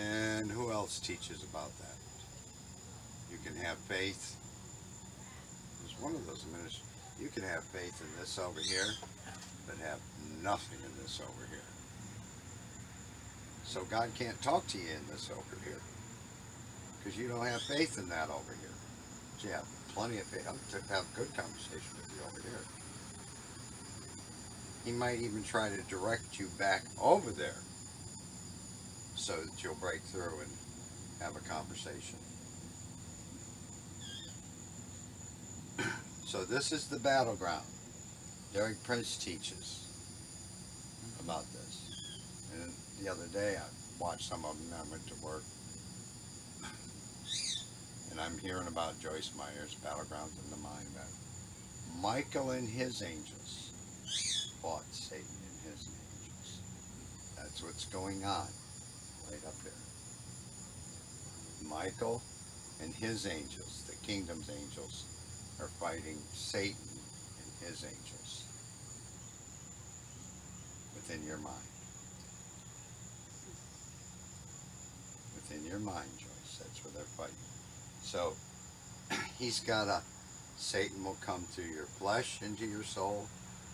And 0.00 0.52
who 0.52 0.70
else 0.70 1.00
teaches 1.00 1.42
about 1.50 1.76
that? 1.78 1.96
You 3.32 3.38
can 3.44 3.56
have 3.56 3.76
faith. 3.76 4.36
There's 5.80 6.00
one 6.00 6.14
of 6.14 6.24
those 6.28 6.46
ministries. 6.46 6.80
You 7.20 7.26
can 7.26 7.42
have 7.42 7.64
faith 7.64 8.00
in 8.00 8.20
this 8.20 8.38
over 8.38 8.60
here, 8.60 8.86
but 9.66 9.78
have 9.78 9.98
nothing 10.42 10.78
in 10.84 11.02
this 11.02 11.20
over 11.20 11.46
here. 11.48 11.58
So 13.64 13.84
God 13.84 14.10
can't 14.18 14.40
talk 14.42 14.66
to 14.68 14.78
you 14.78 14.84
in 14.84 15.06
this 15.08 15.30
over 15.30 15.64
here. 15.64 15.80
Because 16.98 17.18
you 17.18 17.28
don't 17.28 17.46
have 17.46 17.62
faith 17.62 17.98
in 17.98 18.08
that 18.10 18.28
over 18.28 18.52
here. 18.60 18.74
But 19.34 19.44
you 19.44 19.50
have 19.50 19.66
plenty 19.94 20.18
of 20.18 20.24
faith. 20.24 20.46
I'm 20.48 20.58
to 20.70 20.94
have 20.94 21.04
good 21.14 21.34
conversation 21.34 21.90
with 21.96 22.12
you 22.14 22.22
over 22.26 22.40
here. 22.42 22.64
He 24.84 24.92
might 24.92 25.20
even 25.20 25.44
try 25.44 25.68
to 25.68 25.82
direct 25.88 26.38
you 26.38 26.48
back 26.58 26.82
over 27.00 27.30
there 27.30 27.56
so 29.14 29.36
that 29.36 29.62
you'll 29.62 29.76
break 29.76 30.00
through 30.02 30.40
and 30.40 30.50
have 31.20 31.36
a 31.36 31.48
conversation. 31.48 32.18
so 36.24 36.44
this 36.44 36.72
is 36.72 36.88
the 36.88 36.98
battleground. 36.98 37.64
Derek 38.52 38.82
Prince 38.84 39.16
teaches 39.16 39.81
about 41.24 41.44
this. 41.52 42.50
And 42.54 42.72
the 43.04 43.10
other 43.10 43.26
day, 43.32 43.56
I 43.56 43.66
watched 43.98 44.28
some 44.28 44.44
of 44.44 44.56
them, 44.58 44.66
and 44.72 44.74
I 44.74 44.90
went 44.90 45.06
to 45.08 45.14
work. 45.24 45.44
And 48.10 48.20
I'm 48.20 48.38
hearing 48.38 48.68
about 48.68 49.00
Joyce 49.00 49.30
Meyer's 49.36 49.74
Battlegrounds 49.84 50.36
in 50.44 50.50
the 50.50 50.56
Mind. 50.58 50.86
Michael 52.00 52.50
and 52.50 52.68
his 52.68 53.02
angels 53.02 53.70
fought 54.60 54.84
Satan 54.90 55.24
and 55.24 55.72
his 55.72 55.88
angels. 55.88 57.34
That's 57.36 57.62
what's 57.62 57.86
going 57.86 58.24
on 58.24 58.48
right 59.30 59.44
up 59.46 59.54
there. 59.62 59.72
Michael 61.68 62.20
and 62.82 62.92
his 62.94 63.26
angels, 63.26 63.84
the 63.88 64.06
kingdom's 64.06 64.50
angels, 64.50 65.06
are 65.60 65.68
fighting 65.68 66.18
Satan 66.32 66.74
and 67.38 67.68
his 67.68 67.84
angels 67.84 68.21
within 71.02 71.26
your 71.26 71.38
mind. 71.38 71.68
Within 75.34 75.64
your 75.68 75.80
mind, 75.80 76.08
Joyce. 76.18 76.58
That's 76.58 76.84
where 76.84 76.92
they're 76.94 77.02
fighting. 77.16 77.34
So 78.02 78.34
he's 79.38 79.60
got 79.60 79.88
a 79.88 80.02
Satan 80.56 81.02
will 81.02 81.16
come 81.20 81.40
through 81.40 81.72
your 81.74 81.86
flesh 81.86 82.40
into 82.40 82.64
your 82.66 82.84
soul, 82.84 83.26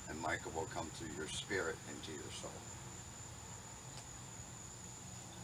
and 0.09 0.19
Michael 0.23 0.53
will 0.57 0.69
come 0.75 0.87
through 0.95 1.15
your 1.19 1.29
spirit 1.29 1.77
into 1.91 2.13
your 2.13 2.33
soul. 2.33 2.51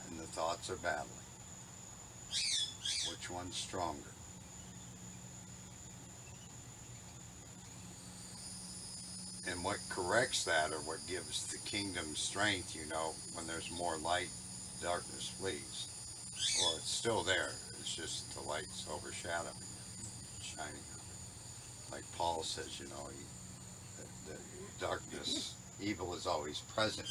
And 0.09 0.19
the 0.19 0.25
thoughts 0.33 0.71
are 0.71 0.77
battling. 0.77 1.11
Which 3.11 3.29
one's 3.31 3.57
stronger? 3.57 4.14
And 9.51 9.63
what 9.63 9.77
corrects 9.91 10.45
that 10.45 10.73
or 10.73 10.79
what 10.79 10.99
gives 11.07 11.47
the 11.49 11.59
kingdom 11.69 12.17
strength, 12.17 12.75
you 12.75 12.89
know, 12.89 13.13
when 13.35 13.47
there's 13.47 13.71
more 13.71 13.99
light, 13.99 14.29
darkness 14.83 15.29
flees. 15.39 15.89
Well, 16.61 16.77
it's 16.77 16.91
still 16.91 17.23
there. 17.23 17.51
It's 17.81 17.95
just 17.95 18.35
the 18.35 18.43
light's 18.49 18.87
overshadowing 18.91 19.49
it, 19.49 20.45
shining 20.45 20.73
on 20.73 21.01
it. 21.01 21.93
Like 21.93 22.05
Paul 22.17 22.43
says, 22.43 22.81
you 22.81 22.87
know, 22.87 23.09
he, 23.13 23.25
the, 24.27 24.33
the 24.33 24.87
darkness, 24.87 25.55
evil 25.81 26.15
is 26.15 26.27
always 26.27 26.61
present. 26.75 27.09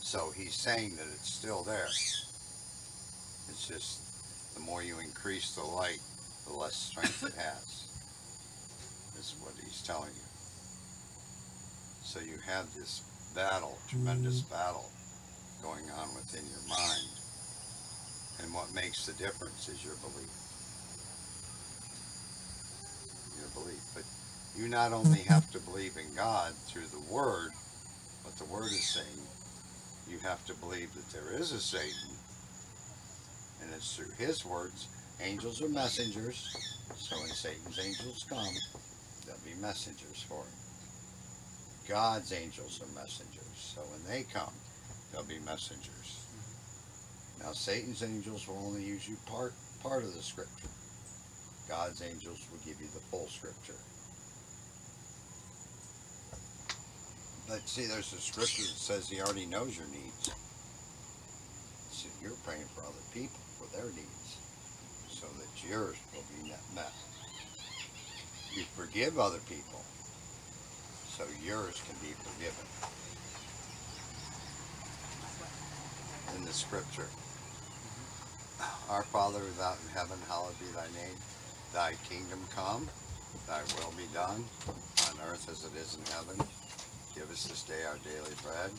So 0.00 0.30
he's 0.34 0.54
saying 0.54 0.96
that 0.96 1.06
it's 1.14 1.30
still 1.30 1.62
there. 1.64 1.88
It's 3.50 3.68
just 3.68 4.54
the 4.54 4.60
more 4.60 4.82
you 4.82 4.98
increase 5.00 5.54
the 5.54 5.62
light, 5.62 6.00
the 6.46 6.54
less 6.54 6.74
strength 6.74 7.22
it 7.24 7.34
has. 7.34 7.87
Is 9.18 9.34
what 9.42 9.54
he's 9.58 9.82
telling 9.82 10.14
you. 10.14 10.28
So 12.04 12.20
you 12.20 12.38
have 12.46 12.72
this 12.74 13.02
battle, 13.34 13.74
mm-hmm. 13.74 13.98
tremendous 13.98 14.42
battle 14.42 14.88
going 15.60 15.90
on 15.98 16.14
within 16.14 16.46
your 16.46 16.62
mind. 16.70 17.10
And 18.38 18.54
what 18.54 18.72
makes 18.72 19.06
the 19.06 19.12
difference 19.14 19.68
is 19.68 19.82
your 19.82 19.98
belief. 20.06 20.30
Your 23.42 23.50
belief. 23.58 23.82
But 23.92 24.04
you 24.54 24.68
not 24.68 24.92
only 24.92 25.20
have 25.26 25.50
to 25.50 25.58
believe 25.60 25.96
in 25.96 26.14
God 26.14 26.54
through 26.68 26.86
the 26.86 27.12
Word, 27.12 27.50
what 28.22 28.38
the 28.38 28.44
Word 28.44 28.70
is 28.70 28.86
saying, 28.86 29.26
you 30.08 30.18
have 30.18 30.44
to 30.46 30.54
believe 30.54 30.94
that 30.94 31.10
there 31.10 31.38
is 31.38 31.50
a 31.50 31.58
Satan, 31.58 32.14
and 33.62 33.74
it's 33.74 33.96
through 33.96 34.14
his 34.16 34.46
words. 34.46 34.86
Angels 35.20 35.60
are 35.60 35.68
messengers, 35.68 36.54
so 36.94 37.16
when 37.18 37.30
Satan's 37.30 37.78
angels 37.78 38.24
come, 38.28 38.54
they'll 39.28 39.44
be 39.44 39.60
messengers 39.60 40.24
for 40.24 40.40
him. 40.40 40.56
God's 41.88 42.32
angels 42.32 42.80
are 42.82 43.00
messengers, 43.00 43.52
so 43.54 43.80
when 43.92 44.00
they 44.08 44.24
come, 44.32 44.52
they'll 45.12 45.24
be 45.24 45.38
messengers. 45.44 46.24
Now 47.40 47.52
Satan's 47.52 48.02
angels 48.02 48.48
will 48.48 48.58
only 48.66 48.82
use 48.82 49.08
you 49.08 49.16
part 49.26 49.52
part 49.82 50.02
of 50.02 50.14
the 50.14 50.22
scripture. 50.22 50.68
God's 51.68 52.02
angels 52.02 52.48
will 52.50 52.58
give 52.64 52.80
you 52.80 52.88
the 52.92 53.04
full 53.12 53.28
scripture. 53.28 53.78
But 57.48 57.66
see, 57.68 57.86
there's 57.86 58.12
a 58.12 58.20
scripture 58.20 58.62
that 58.62 58.76
says 58.76 59.08
he 59.08 59.20
already 59.20 59.46
knows 59.46 59.76
your 59.76 59.86
needs. 59.88 60.30
So 61.90 62.08
you're 62.22 62.36
praying 62.44 62.66
for 62.74 62.82
other 62.82 63.04
people 63.14 63.40
for 63.56 63.68
their 63.76 63.88
needs, 63.92 64.36
so 65.08 65.26
that 65.26 65.68
yours 65.68 65.96
will 66.12 66.24
be 66.28 66.52
met. 66.74 66.92
You 68.54 68.64
forgive 68.74 69.18
other 69.18 69.38
people, 69.48 69.82
so 71.16 71.24
yours 71.44 71.80
can 71.86 71.96
be 72.02 72.14
forgiven. 72.14 72.66
In 76.36 76.44
the 76.44 76.52
scripture, 76.52 77.08
our 78.90 79.02
Father 79.04 79.38
who 79.38 79.62
art 79.62 79.78
in 79.86 79.94
heaven, 79.94 80.18
hallowed 80.28 80.58
be 80.58 80.66
thy 80.74 80.86
name. 80.98 81.16
Thy 81.72 81.92
kingdom 82.08 82.40
come, 82.54 82.88
thy 83.46 83.60
will 83.76 83.92
be 83.96 84.08
done, 84.14 84.44
on 84.66 85.14
earth 85.30 85.48
as 85.50 85.64
it 85.64 85.76
is 85.76 85.96
in 85.96 86.04
heaven. 86.12 86.36
Give 87.14 87.30
us 87.30 87.46
this 87.46 87.62
day 87.62 87.84
our 87.86 87.98
daily 88.02 88.34
bread, 88.42 88.70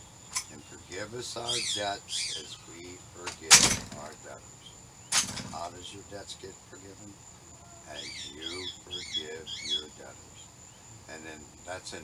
and 0.52 0.64
forgive 0.64 1.14
us 1.14 1.38
our 1.38 1.56
debts 1.76 2.36
as 2.42 2.58
we 2.68 2.98
forgive 3.14 3.60
our 4.02 4.12
debtors. 4.26 4.66
How 5.52 5.70
does 5.70 5.94
your 5.94 6.04
debts 6.12 6.36
get 6.42 6.54
forgiven? 6.70 7.14
As 7.92 8.32
you 8.32 8.68
forgive 8.84 9.48
your 9.68 9.90
debtors. 9.98 10.42
And 11.14 11.24
then 11.26 11.40
that's 11.66 11.94
in 11.94 12.04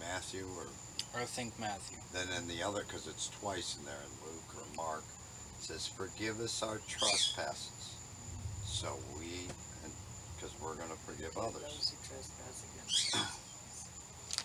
Matthew 0.00 0.46
or 0.56 0.66
I 1.14 1.24
think 1.24 1.58
Matthew. 1.58 1.98
then 2.12 2.28
in 2.38 2.46
the 2.48 2.62
other, 2.62 2.84
because 2.86 3.06
it's 3.06 3.28
twice 3.40 3.76
in 3.78 3.84
there 3.84 3.98
in 4.04 4.10
Luke 4.26 4.54
or 4.56 4.64
Mark, 4.76 5.04
it 5.58 5.64
says, 5.64 5.86
"Forgive 5.88 6.40
us 6.40 6.62
our 6.62 6.78
trespasses." 6.88 7.94
So 8.64 8.96
we, 9.18 9.48
because 10.36 10.54
we're 10.60 10.76
going 10.76 10.90
to 10.90 10.98
forgive 11.04 11.36
others. 11.36 11.62
Those 11.62 11.90
who 11.90 12.08
trespass 12.08 12.64
against 12.74 13.14
us. 13.16 13.36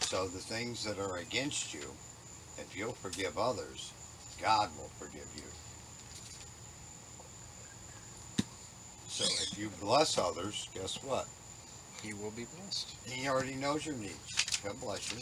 So 0.01 0.27
the 0.27 0.39
things 0.39 0.83
that 0.83 0.99
are 0.99 1.17
against 1.17 1.73
you, 1.73 1.81
if 2.59 2.75
you'll 2.77 2.93
forgive 2.93 3.39
others, 3.39 3.91
God 4.39 4.69
will 4.77 4.91
forgive 4.99 5.27
you. 5.36 5.43
So 9.16 9.24
if 9.24 9.57
you 9.57 9.70
bless 9.80 10.18
others, 10.18 10.68
guess 10.74 11.01
what? 11.01 11.26
He 12.03 12.13
will 12.13 12.32
be 12.32 12.47
blessed. 12.59 12.95
He 13.05 13.30
already 13.30 13.55
knows 13.55 13.86
your 13.86 13.95
needs. 13.95 14.59
He'll 14.61 14.74
bless 14.74 15.09
you. 15.09 15.20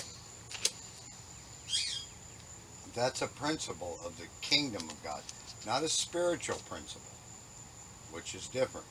That's 2.96 3.22
a 3.22 3.28
principle 3.28 4.00
of 4.04 4.18
the 4.18 4.26
kingdom 4.42 4.90
of 4.90 5.04
God, 5.04 5.22
not 5.68 5.84
a 5.84 5.90
spiritual 5.90 6.58
principle, 6.68 7.14
which 8.12 8.34
is 8.34 8.48
different. 8.48 8.88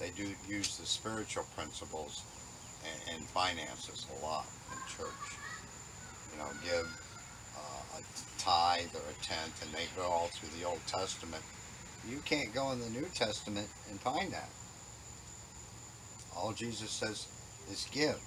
They 0.00 0.08
do 0.16 0.26
use 0.48 0.78
the 0.78 0.86
spiritual 0.86 1.44
principles 1.54 2.22
and, 2.84 3.16
and 3.18 3.28
finances 3.28 4.06
a 4.18 4.24
lot 4.24 4.46
in 4.72 4.78
church. 4.96 5.36
You 6.32 6.38
know, 6.38 6.48
give 6.64 6.88
uh, 7.58 7.98
a 7.98 8.40
tithe 8.40 8.94
or 8.94 9.04
a 9.10 9.22
tenth, 9.22 9.62
and 9.62 9.70
they 9.74 9.84
go 9.94 10.04
all 10.04 10.28
through 10.28 10.58
the 10.58 10.66
Old 10.66 10.80
Testament. 10.86 11.44
You 12.06 12.18
can't 12.24 12.54
go 12.54 12.72
in 12.72 12.80
the 12.80 12.90
New 12.90 13.06
Testament 13.14 13.68
and 13.90 14.00
find 14.00 14.32
that. 14.32 14.48
All 16.36 16.52
Jesus 16.52 16.90
says 16.90 17.26
is 17.70 17.88
give, 17.90 18.20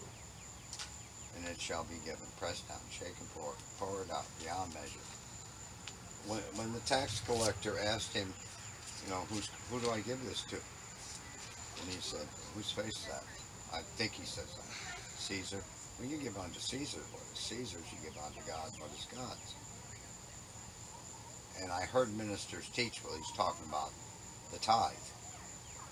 and 1.37 1.47
it 1.47 1.59
shall 1.59 1.85
be 1.85 1.95
given, 2.03 2.27
pressed 2.39 2.67
down, 2.67 2.79
shaken 2.91 3.25
forward, 3.33 3.57
poured 3.79 4.11
out 4.11 4.25
beyond 4.43 4.73
measure. 4.73 5.05
When, 6.27 6.41
when 6.55 6.73
the 6.73 6.81
tax 6.81 7.21
collector 7.21 7.79
asked 7.79 8.13
him, 8.15 8.33
you 9.05 9.11
know, 9.11 9.21
who's, 9.29 9.49
who 9.71 9.79
do 9.79 9.89
I 9.89 10.01
give 10.01 10.23
this 10.25 10.43
to? 10.51 10.57
And 10.57 11.89
he 11.89 12.01
said, 12.01 12.27
whose 12.53 12.71
face 12.71 12.99
is 12.99 13.05
that? 13.07 13.23
I 13.73 13.81
think 13.95 14.11
he 14.11 14.25
says 14.25 14.45
that. 14.45 14.99
Caesar. 15.17 15.63
Well, 15.99 16.09
you 16.09 16.17
give 16.17 16.37
unto 16.37 16.59
Caesar 16.59 16.99
what 17.11 17.23
is 17.33 17.39
Caesar's, 17.39 17.85
you 17.93 17.97
give 18.03 18.17
unto 18.21 18.39
God 18.45 18.69
what 18.77 18.91
is 18.91 19.07
God's. 19.09 19.55
And 21.61 21.71
I 21.71 21.81
heard 21.81 22.15
ministers 22.17 22.67
teach, 22.69 23.01
well, 23.03 23.15
he's 23.15 23.31
talking 23.37 23.65
about 23.69 23.91
the 24.51 24.59
tithe. 24.59 24.93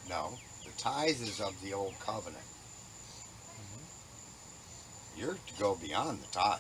No, 0.09 0.33
the 0.65 0.71
tithe 0.81 1.21
is 1.21 1.39
of 1.39 1.53
the 1.61 1.73
old 1.73 1.93
covenant. 1.99 2.43
You're 5.15 5.33
to 5.33 5.53
go 5.59 5.75
beyond 5.75 6.21
the 6.21 6.27
tithe. 6.27 6.59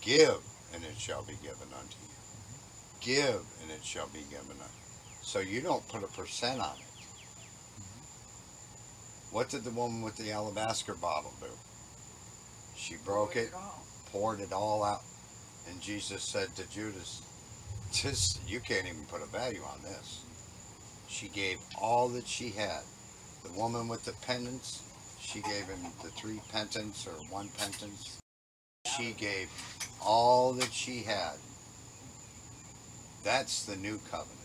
Give, 0.00 0.40
and 0.74 0.82
it 0.84 0.98
shall 0.98 1.22
be 1.22 1.34
given 1.42 1.68
unto 1.78 1.96
you. 2.00 2.14
Give, 3.00 3.42
and 3.62 3.70
it 3.70 3.84
shall 3.84 4.08
be 4.08 4.22
given 4.30 4.50
unto 4.50 4.62
you. 4.62 5.18
So 5.22 5.38
you 5.38 5.60
don't 5.60 5.86
put 5.88 6.02
a 6.02 6.06
percent 6.08 6.60
on 6.60 6.76
it. 6.76 7.06
What 9.30 9.48
did 9.48 9.64
the 9.64 9.70
woman 9.70 10.02
with 10.02 10.16
the 10.16 10.32
alabaster 10.32 10.94
bottle 10.94 11.34
do? 11.40 11.46
She 12.76 12.96
broke 13.04 13.36
it, 13.36 13.50
poured 14.10 14.40
it 14.40 14.52
all 14.52 14.82
out, 14.84 15.02
and 15.68 15.80
Jesus 15.80 16.22
said 16.22 16.54
to 16.56 16.70
Judas, 16.70 17.22
"Just 17.94 18.40
you 18.46 18.60
can't 18.60 18.86
even 18.86 19.06
put 19.06 19.22
a 19.22 19.26
value 19.26 19.62
on 19.62 19.80
this." 19.82 20.24
She 21.08 21.28
gave 21.28 21.60
all 21.80 22.08
that 22.08 22.26
she 22.26 22.50
had. 22.50 22.82
The 23.44 23.52
woman 23.52 23.88
with 23.88 24.04
the 24.04 24.14
pendants, 24.26 24.82
she 25.20 25.40
gave 25.40 25.66
him 25.66 25.80
the 26.02 26.10
three 26.10 26.40
pendants 26.50 27.06
or 27.06 27.12
one 27.30 27.48
pendants. 27.56 28.20
she 28.96 29.12
gave 29.12 29.48
all 30.02 30.52
that 30.54 30.72
she 30.72 31.02
had. 31.02 31.36
That's 33.22 33.64
the 33.64 33.76
new 33.76 33.98
covenant. 34.10 34.38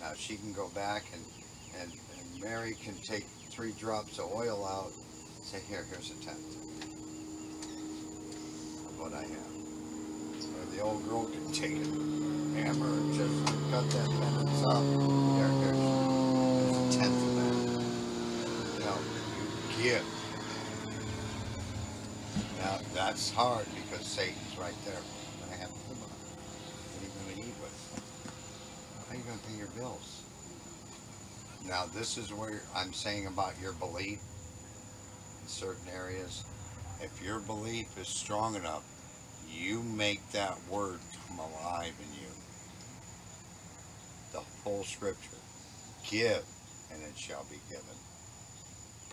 Now 0.00 0.14
she 0.16 0.36
can 0.36 0.52
go 0.52 0.68
back 0.70 1.04
and, 1.12 1.24
and, 1.80 1.92
and 1.92 2.42
Mary 2.42 2.74
can 2.82 2.94
take 2.96 3.26
three 3.50 3.72
drops 3.72 4.18
of 4.18 4.32
oil 4.32 4.64
out 4.64 4.90
and 4.90 5.44
say, 5.44 5.60
Here, 5.68 5.84
here's 5.90 6.10
a 6.10 6.24
tenth 6.24 6.56
of 8.88 8.98
what 9.00 9.12
I 9.12 9.22
have. 9.22 9.55
Or 10.56 10.64
the 10.74 10.80
old 10.80 11.04
girl 11.08 11.26
can 11.26 11.52
take 11.52 11.72
a 11.72 11.84
hammer 12.60 12.88
and 12.88 13.14
just 13.14 13.46
cut 13.70 13.88
that 13.90 14.08
penance 14.08 14.62
up. 14.64 14.82
Here, 15.36 15.52
here's, 15.60 15.84
here's 16.64 16.76
a 16.76 16.98
tenth 16.98 17.22
of 17.22 17.32
that. 17.36 18.84
Know, 18.84 18.98
you 19.36 19.82
give. 19.82 20.04
Now 22.58 22.78
that's 22.94 23.30
hard 23.30 23.66
because 23.74 24.06
Satan's 24.06 24.56
right 24.58 24.74
there. 24.84 24.94
What. 24.94 25.60
What 26.90 27.02
are 27.02 27.06
you 27.06 27.12
going 27.24 27.34
to 27.34 27.48
eat 27.48 27.56
with? 27.62 27.76
How 29.06 29.14
are 29.14 29.16
you 29.16 29.24
going 29.24 29.38
to 29.38 29.44
pay 29.46 29.56
your 29.56 29.68
bills? 29.68 30.22
Now 31.68 31.86
this 31.94 32.16
is 32.16 32.32
where 32.32 32.62
I'm 32.74 32.92
saying 32.92 33.26
about 33.26 33.54
your 33.60 33.72
belief 33.72 34.20
in 35.42 35.48
certain 35.48 35.88
areas. 35.94 36.44
If 37.00 37.22
your 37.22 37.40
belief 37.40 37.98
is 37.98 38.08
strong 38.08 38.54
enough, 38.54 38.82
you 39.48 39.82
make 39.82 40.30
that 40.32 40.56
word 40.70 40.98
come 41.28 41.38
alive 41.38 41.92
in 42.00 42.20
you. 42.20 42.28
The 44.32 44.40
whole 44.62 44.84
scripture. 44.84 45.36
Give, 46.08 46.44
and 46.92 47.02
it 47.02 47.16
shall 47.16 47.44
be 47.50 47.58
given. 47.68 47.84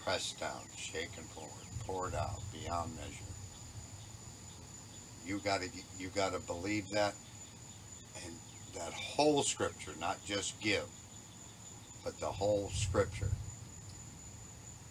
Pressed 0.03 0.39
down, 0.39 0.61
shaken 0.77 1.23
forward, 1.23 1.65
poured 1.85 2.15
out, 2.15 2.39
beyond 2.51 2.95
measure. 2.95 3.23
You 5.25 5.39
gotta, 5.39 5.69
you 5.97 6.09
gotta 6.09 6.39
believe 6.39 6.89
that, 6.91 7.13
and 8.25 8.33
that 8.75 8.93
whole 8.93 9.43
scripture, 9.43 9.91
not 9.99 10.23
just 10.25 10.59
give, 10.61 10.85
but 12.03 12.19
the 12.19 12.25
whole 12.25 12.69
scripture, 12.69 13.31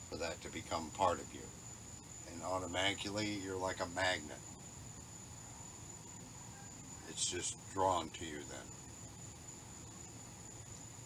for 0.08 0.16
that 0.16 0.40
to 0.42 0.48
become 0.50 0.90
part 0.96 1.20
of 1.20 1.26
you. 1.34 1.40
And 2.32 2.42
automatically, 2.42 3.38
you're 3.44 3.58
like 3.58 3.80
a 3.80 3.88
magnet. 3.94 4.38
It's 7.12 7.30
just 7.30 7.56
drawn 7.74 8.08
to 8.08 8.24
you 8.24 8.38
then. 8.48 8.66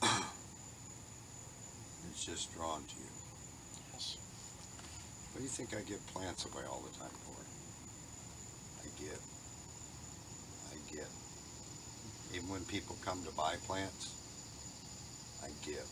it's 2.11 2.24
just 2.24 2.54
drawn 2.54 2.84
to 2.84 2.94
you. 2.94 3.11
Yes. 3.92 4.16
What 5.32 5.38
do 5.38 5.42
you 5.42 5.50
think 5.50 5.74
I 5.74 5.80
give 5.80 6.07
plants 6.14 6.44
away 6.44 6.62
all 6.70 6.80
the 6.86 6.96
time 6.96 7.11
for? 7.11 7.34
I 8.82 8.88
give. 9.02 9.18
I 10.70 10.76
give. 10.94 11.11
Even 12.36 12.50
when 12.50 12.64
people 12.66 12.96
come 13.04 13.24
to 13.24 13.32
buy 13.32 13.57
plants, 13.66 14.14
I 15.42 15.48
give. 15.66 15.90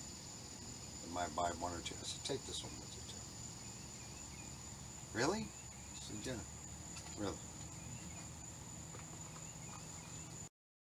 They 1.02 1.12
might 1.12 1.34
buy 1.34 1.50
one 1.58 1.72
or 1.72 1.80
two. 1.80 1.96
I 2.00 2.04
said, 2.04 2.22
take 2.24 2.46
this 2.46 2.62
one 2.62 2.70
with 2.78 2.94
you 2.94 3.02
too. 3.10 3.18
Really? 5.18 5.48
I 5.48 5.98
said, 5.98 6.22
yeah. 6.22 6.38
Really? 7.18 7.34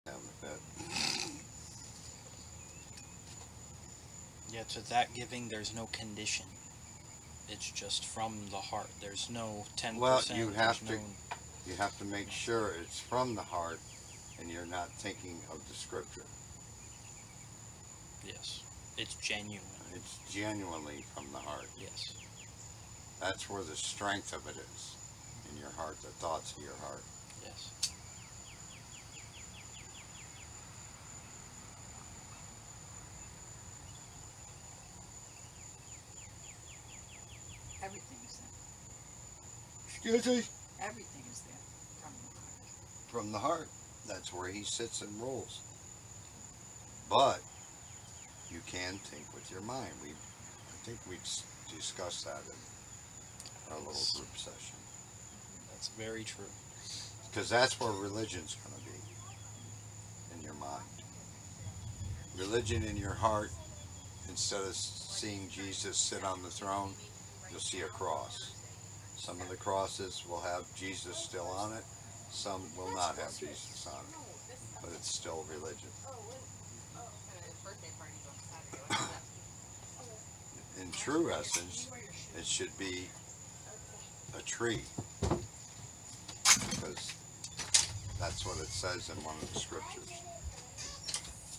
Having 0.07 0.23
a 0.23 0.47
fit. 0.47 0.61
Yeah, 4.57 4.63
to 4.71 4.89
that 4.89 5.13
giving, 5.13 5.51
there's 5.51 5.75
no 5.75 5.85
condition. 5.93 6.47
It's 7.47 7.71
just 7.73 8.07
from 8.07 8.49
the 8.51 8.57
heart. 8.57 8.89
There's 9.03 9.29
no 9.29 9.67
10%. 9.77 9.99
Well, 10.01 10.23
you 10.35 10.49
have 10.53 10.79
to- 10.87 10.97
no- 10.97 11.15
You 11.67 11.75
have 11.77 11.99
to 11.99 12.05
make 12.05 12.31
sure 12.31 12.71
it's 12.71 13.01
from 13.01 13.35
the 13.35 13.43
heart 13.43 13.81
and 14.39 14.51
you're 14.51 14.65
not 14.65 14.91
thinking 14.93 15.43
of 15.51 15.69
the 15.69 15.75
scripture. 15.75 16.25
Yes. 18.25 18.63
It's 18.97 19.15
genuine. 19.17 19.67
It's 19.93 20.19
genuinely 20.33 21.05
from 21.13 21.31
the 21.33 21.39
heart. 21.41 21.69
Yes. 21.77 22.13
That's 23.21 23.51
where 23.51 23.63
the 23.63 23.77
strength 23.77 24.33
of 24.33 24.47
it 24.47 24.57
is 24.57 24.95
in 25.51 25.59
your 25.59 25.73
heart, 25.73 26.01
the 26.01 26.09
thoughts 26.09 26.53
of 26.53 26.63
your 26.63 26.77
heart. 26.77 27.05
Yes. 27.45 27.69
Excuse 40.07 40.27
me? 40.27 40.43
Everything 40.87 41.25
is 41.33 41.41
there 41.41 41.59
from 41.99 42.15
the 42.15 42.39
heart. 42.39 43.11
From 43.11 43.33
the 43.33 43.39
heart. 43.39 43.69
That's 44.07 44.33
where 44.33 44.49
he 44.49 44.63
sits 44.63 45.03
and 45.03 45.11
rules. 45.21 45.63
But 47.11 47.41
you 48.49 48.61
can 48.69 48.99
think 48.99 49.25
with 49.35 49.51
your 49.51 49.63
mind. 49.63 49.91
We, 50.05 50.11
I 50.11 50.77
think 50.87 50.99
we 51.11 51.17
s- 51.17 51.43
discussed 51.75 52.25
that 52.25 52.39
in 52.47 53.73
our 53.73 53.79
little 53.79 54.07
group 54.15 54.31
session. 54.39 54.77
That's 55.73 55.89
very 55.99 56.23
true. 56.23 56.45
Because 57.29 57.51
that's 57.51 57.81
where 57.81 57.91
religion's 57.91 58.55
going 58.55 58.79
to 58.79 58.87
be 58.87 60.39
in 60.39 60.43
your 60.45 60.55
mind. 60.55 60.87
Religion 62.39 62.85
in 62.85 62.97
your 62.97 63.15
heart, 63.15 63.51
instead 64.29 64.61
of 64.61 64.77
seeing 64.77 65.49
Jesus 65.49 65.99
sit 65.99 66.23
on 66.23 66.45
the 66.45 66.51
throne, 66.51 66.93
you'll 67.51 67.59
see 67.59 67.81
a 67.81 67.87
cross. 67.87 68.56
Some 69.27 69.41
of 69.41 69.49
the 69.49 69.57
crosses 69.57 70.23
will 70.29 70.41
have 70.41 70.73
Jesus 70.77 71.17
still 71.17 71.49
on 71.49 71.73
it, 71.73 71.83
some 72.31 72.63
will 72.79 72.95
not 72.95 73.19
have 73.19 73.37
Jesus 73.37 73.85
on 73.93 74.05
it, 74.09 74.15
but 74.81 74.91
it's 74.93 75.11
still 75.11 75.45
religion. 75.51 75.89
In 80.81 80.93
true 80.93 81.33
essence, 81.33 81.91
it 82.39 82.47
should 82.47 82.71
be 82.79 83.09
a 84.39 84.43
tree. 84.43 84.83
Because 86.71 87.13
that's 88.21 88.47
what 88.47 88.59
it 88.59 88.69
says 88.69 89.11
in 89.11 89.17
one 89.25 89.35
of 89.43 89.53
the 89.53 89.59
scriptures. 89.59 90.13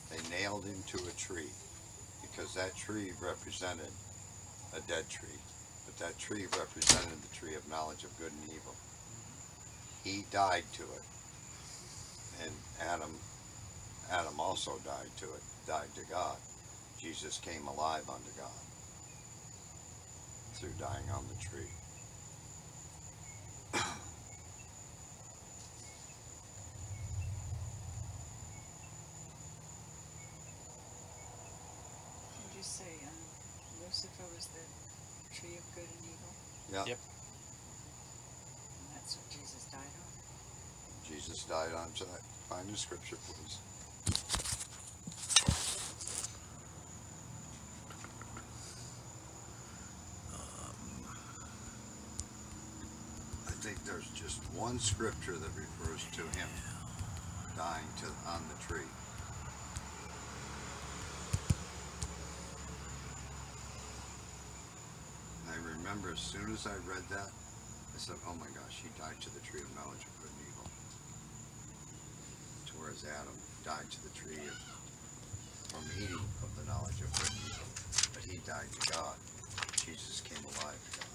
They 0.10 0.38
nailed 0.38 0.64
him 0.64 0.82
to 0.88 1.00
a 1.06 1.12
tree 1.18 1.52
because 2.22 2.54
that 2.54 2.78
tree 2.78 3.12
represented 3.22 3.92
a 4.74 4.80
dead 4.88 5.10
tree, 5.10 5.42
that 6.00 6.18
tree 6.20 6.46
represented 6.58 7.22
the 7.22 7.36
tree 7.36 7.56
of 7.56 7.68
knowledge 7.70 8.04
of 8.04 8.16
good 8.20 8.32
and 8.32 8.50
evil. 8.54 8.76
He 10.04 10.24
died 10.32 10.64
to 10.74 10.84
it, 10.84 11.06
and 12.44 12.54
Adam, 12.88 13.12
Adam 14.12 14.40
also 14.40 14.72
died 14.86 15.12
to 15.18 15.26
it, 15.26 15.44
died 15.66 15.90
to 15.96 16.02
God. 16.10 16.38
Jesus 17.00 17.40
came 17.40 17.68
alive 17.68 18.08
unto 18.10 18.32
God 18.38 18.62
through 20.54 20.74
dying 20.80 21.10
on 21.14 21.26
the 21.28 21.36
tree. 21.44 21.70
Did 32.42 32.58
you 32.58 32.64
say 32.64 32.90
um, 33.06 33.14
Lucifer 33.86 34.26
was 34.34 34.48
the 34.48 34.66
tree 35.36 35.58
of 35.58 35.76
good 35.76 35.86
and 35.86 36.04
evil? 36.10 36.34
Yeah. 36.78 36.86
Yep. 36.86 37.00
And 38.86 38.94
that's 38.94 39.18
what 39.18 39.26
Jesus 39.32 39.66
died 39.72 39.80
on? 39.82 41.10
Jesus 41.10 41.44
died 41.46 41.74
on 41.74 41.90
that. 42.06 42.22
Find 42.50 42.70
the 42.70 42.78
scripture, 42.78 43.18
please. 43.26 43.58
Um, 50.38 50.78
I 53.48 53.52
think 53.64 53.84
there's 53.84 54.10
just 54.12 54.40
one 54.54 54.78
scripture 54.78 55.34
that 55.34 55.50
refers 55.58 56.06
to 56.14 56.22
him 56.38 56.48
dying 57.58 57.90
to 58.02 58.06
on 58.30 58.44
the 58.54 58.64
tree. 58.68 58.86
And 65.42 65.56
I 65.56 65.58
remember 65.88 66.12
as 66.12 66.20
soon 66.20 66.52
as 66.52 66.68
I 66.68 66.76
read 66.84 67.08
that, 67.08 67.32
I 67.32 67.98
said, 67.98 68.20
"Oh 68.28 68.36
my 68.36 68.48
gosh, 68.52 68.84
he 68.84 68.90
died 69.00 69.16
to 69.22 69.30
the 69.32 69.40
tree 69.40 69.62
of 69.62 69.72
knowledge 69.74 70.04
of 70.04 70.12
good 70.20 70.32
and 70.36 70.44
evil." 70.44 70.68
To 72.68 72.72
whereas 72.76 73.06
Adam 73.08 73.32
died 73.64 73.88
to 73.92 74.04
the 74.04 74.12
tree 74.12 74.36
of, 74.36 74.58
from 75.72 75.88
eating 75.96 76.20
of 76.44 76.52
the 76.60 76.66
knowledge 76.68 77.00
of 77.00 77.08
good 77.16 77.32
and 77.32 77.40
evil, 77.40 77.68
but 78.12 78.24
he 78.28 78.36
died 78.44 78.68
to 78.68 78.92
God. 78.92 79.16
Jesus 79.80 80.20
came 80.20 80.44
alive 80.60 80.76
to 80.76 81.00
God. 81.00 81.08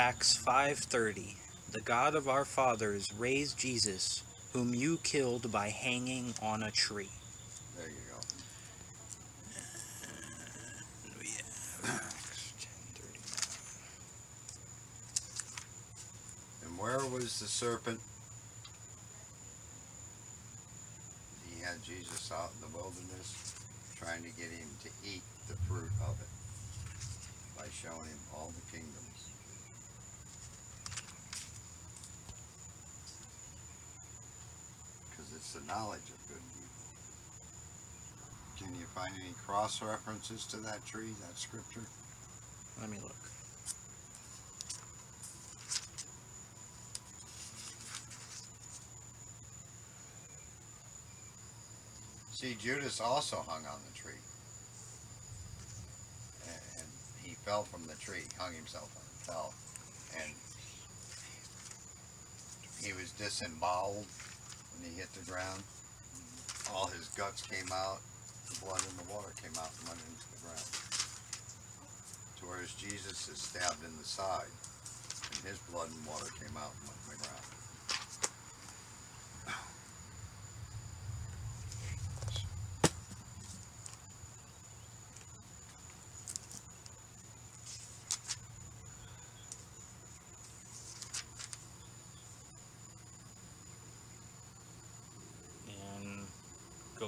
Acts 0.00 0.32
5:30. 0.34 1.36
The 1.72 1.82
God 1.82 2.14
of 2.14 2.26
our 2.26 2.46
fathers 2.46 3.12
raised 3.12 3.58
Jesus, 3.58 4.22
whom 4.54 4.74
you 4.74 4.96
killed 4.96 5.52
by 5.52 5.68
hanging 5.68 6.34
on 6.40 6.62
a 6.62 6.70
tree. 6.70 7.10
There 7.76 7.86
you 7.86 8.00
go. 8.08 8.18
We 11.20 11.28
have 11.36 11.84
Acts 11.84 12.54
10:39. 12.58 13.58
And 16.62 16.78
where 16.78 17.04
was 17.04 17.38
the 17.38 17.46
serpent? 17.46 18.00
He 21.46 21.60
had 21.60 21.82
Jesus 21.82 22.32
out 22.32 22.52
in 22.54 22.62
the 22.62 22.68
wilderness 22.74 23.34
trying 23.98 24.22
to 24.22 24.30
get 24.30 24.48
him 24.48 24.78
to 24.82 24.88
eat 25.04 25.24
the 25.46 25.56
fruit 25.68 25.92
of 26.08 26.18
it 26.22 26.28
by 27.54 27.68
showing 27.68 28.08
him 28.08 28.20
all 28.32 28.50
the 28.56 28.62
kingdoms. 28.72 28.96
Because 35.10 35.32
it's 35.50 35.58
the 35.58 35.66
knowledge 35.66 35.98
of 35.98 36.28
good 36.28 36.36
and 36.36 36.52
evil. 36.62 36.86
Can 38.56 38.68
you 38.78 38.86
find 38.94 39.12
any 39.24 39.34
cross 39.44 39.82
references 39.82 40.46
to 40.46 40.58
that 40.58 40.86
tree, 40.86 41.10
that 41.26 41.36
scripture? 41.36 41.82
Let 42.80 42.88
me 42.88 42.98
look. 43.02 43.16
See, 52.32 52.54
Judas 52.54 53.00
also 53.00 53.44
hung 53.48 53.66
on 53.66 53.80
the 53.90 53.98
tree. 53.98 54.22
And, 56.46 56.62
and 56.78 56.88
he 57.24 57.34
fell 57.34 57.64
from 57.64 57.88
the 57.88 57.96
tree, 57.96 58.22
hung 58.38 58.54
himself 58.54 58.88
on 58.94 59.02
it, 59.02 59.26
fell. 59.26 59.52
And 60.16 60.30
he 62.86 62.92
was 62.92 63.10
disemboweled 63.12 64.06
when 64.80 64.90
he 64.90 64.96
hit 64.96 65.12
the 65.12 65.30
ground. 65.30 65.62
All 66.72 66.86
his 66.86 67.08
guts 67.08 67.42
came 67.42 67.68
out, 67.72 68.00
the 68.48 68.64
blood 68.64 68.80
and 68.88 68.96
the 68.96 69.12
water 69.12 69.32
came 69.42 69.52
out 69.60 69.68
and 69.80 69.88
went 69.88 70.00
into 70.08 70.26
the 70.32 70.40
ground. 70.40 70.70
To 72.40 72.46
whereas 72.48 72.72
Jesus 72.74 73.28
is 73.28 73.38
stabbed 73.38 73.84
in 73.84 73.92
the 73.98 74.04
side, 74.04 74.48
and 75.36 75.44
his 75.44 75.58
blood 75.70 75.88
and 75.92 76.06
water 76.06 76.30
came 76.40 76.56
out 76.56 76.72
and 76.72 76.88
went 76.88 77.00
in 77.04 77.10
the 77.12 77.20
ground. 77.28 77.44
In 95.68 96.26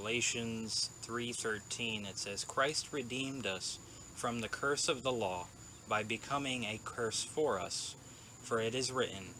Galatians 0.02 0.90
3:13 1.06 2.04
it 2.10 2.18
says 2.18 2.44
Christ 2.44 2.92
redeemed 2.92 3.46
us 3.46 3.78
from 4.16 4.40
the 4.40 4.48
curse 4.48 4.88
of 4.88 5.04
the 5.04 5.12
law 5.12 5.46
by 5.88 6.02
becoming 6.02 6.64
a 6.64 6.80
curse 6.84 7.22
for 7.22 7.60
us 7.60 7.94
for 8.42 8.60
it 8.60 8.74
is 8.74 8.90
written 8.90 9.32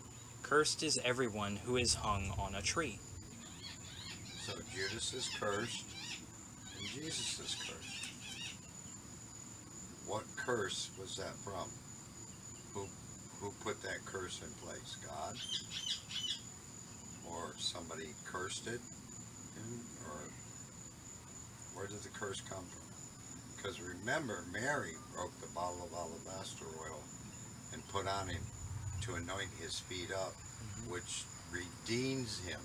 cursed 0.53 0.85
is 0.85 1.01
everyone 1.05 1.57
who 1.65 1.77
is 1.77 1.95
hung 1.95 2.31
on 2.39 2.55
a 2.55 2.63
tree. 2.63 3.01
So 4.43 4.53
Judas 4.73 5.13
is 5.15 5.29
cursed, 5.41 5.85
and 6.79 6.89
Jesus 6.91 7.41
is 7.41 7.57
cursed. 7.57 8.11
What 10.07 10.23
curse 10.37 10.91
was 11.01 11.17
that 11.17 11.35
from? 11.43 11.67
Who 12.75 12.87
who 13.41 13.53
put 13.65 13.83
that 13.83 14.05
curse 14.05 14.41
in 14.43 14.53
place? 14.65 14.97
God? 15.05 15.35
Or 17.29 17.53
somebody 17.59 18.15
cursed 18.25 18.69
it? 18.69 18.81
And- 21.83 21.91
Or 21.91 21.97
where 21.97 21.99
did 21.99 22.03
the 22.03 22.19
curse 22.19 22.41
come 22.43 22.65
from? 22.65 22.83
Because 23.57 23.81
remember, 23.81 24.45
Mary 24.53 24.95
broke 25.15 25.39
the 25.41 25.49
bottle 25.55 25.83
of 25.85 25.93
alabaster 25.93 26.67
oil 26.81 27.03
and 27.73 27.87
put 27.89 28.07
on 28.07 28.29
him 28.29 28.43
to 29.03 29.15
anoint 29.15 29.51
his 29.61 29.81
feet 29.81 30.11
up, 30.13 30.35
mm-hmm. 30.35 30.93
which 30.93 31.25
redeems 31.51 32.39
him 32.47 32.61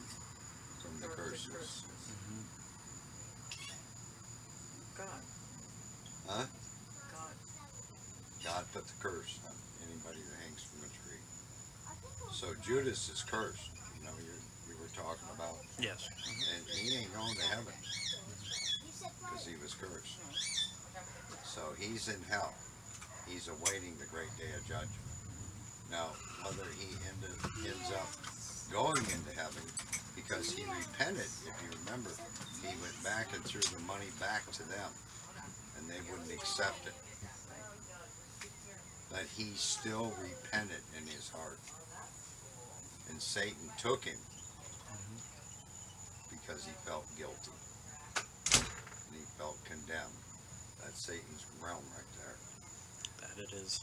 from 0.82 1.00
the 1.02 1.08
curses. 1.08 1.84
Mm-hmm. 2.10 2.42
God. 4.98 5.22
Huh? 6.28 6.46
God. 7.14 7.36
God 8.44 8.66
put 8.74 8.88
the 8.88 8.94
curse 9.00 9.40
on 9.46 9.54
anybody 9.86 10.22
that 10.22 10.38
hangs 10.46 10.64
from 10.64 10.82
a 10.86 10.90
tree. 10.90 11.22
So 12.34 12.54
Judas 12.64 13.10
is 13.10 13.24
cursed. 13.24 13.70
You 13.98 14.06
know, 14.06 14.18
you 14.18 14.34
you 14.70 14.76
were 14.82 14.90
talking 14.96 15.30
about, 15.36 15.58
Yes. 15.80 16.10
and 16.10 16.68
he 16.78 16.98
ain't 16.98 17.14
going 17.14 17.36
to 17.36 17.42
heaven 17.44 17.74
because 19.38 19.54
he 19.54 19.62
was 19.62 19.74
cursed. 19.78 20.18
So 21.46 21.62
he's 21.78 22.10
in 22.10 22.18
hell. 22.26 22.58
He's 23.30 23.46
awaiting 23.54 23.94
the 24.02 24.10
great 24.10 24.34
day 24.34 24.50
of 24.58 24.66
judgment. 24.66 25.06
Now, 25.94 26.10
whether 26.42 26.66
he 26.74 26.90
ended, 27.06 27.38
ends 27.62 27.94
up 27.94 28.10
going 28.74 29.06
into 29.14 29.34
heaven 29.38 29.62
because 30.18 30.50
he 30.50 30.66
repented, 30.66 31.30
if 31.46 31.54
you 31.62 31.70
remember, 31.86 32.10
he 32.66 32.74
went 32.82 32.98
back 33.06 33.30
and 33.38 33.46
threw 33.46 33.62
the 33.62 33.84
money 33.86 34.10
back 34.18 34.42
to 34.58 34.66
them, 34.74 34.90
and 35.78 35.86
they 35.86 36.02
wouldn't 36.10 36.34
accept 36.34 36.88
it 36.88 36.98
but 39.10 39.24
he 39.38 39.56
still 39.56 40.12
repented 40.20 40.84
in 41.00 41.08
his 41.08 41.30
heart. 41.30 41.58
And 43.10 43.22
Satan 43.22 43.72
took 43.80 44.04
him 44.04 44.20
because 46.30 46.66
he 46.66 46.74
felt 46.86 47.06
guilty. 47.18 47.56
Felt 49.38 49.64
condemned. 49.66 50.18
That's 50.82 51.00
Satan's 51.00 51.46
realm 51.62 51.84
right 51.94 52.12
there. 52.18 52.36
That 53.22 53.38
it 53.38 53.54
is 53.54 53.82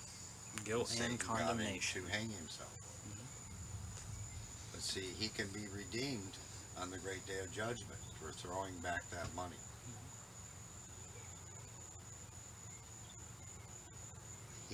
guilt 0.64 0.88
Satan 0.88 1.12
and 1.12 1.20
condemnation. 1.20 2.02
To 2.02 2.10
hang 2.10 2.28
himself. 2.28 2.74
Mm-hmm. 3.06 4.74
But 4.74 4.82
see, 4.82 5.14
he 5.18 5.28
can 5.28 5.46
be 5.54 5.68
redeemed 5.70 6.36
on 6.80 6.90
the 6.90 6.98
great 6.98 7.24
day 7.26 7.38
of 7.38 7.52
judgment 7.52 8.00
for 8.18 8.32
throwing 8.32 8.74
back 8.82 9.08
that 9.10 9.32
money. 9.36 9.54
Mm-hmm. 9.54 10.10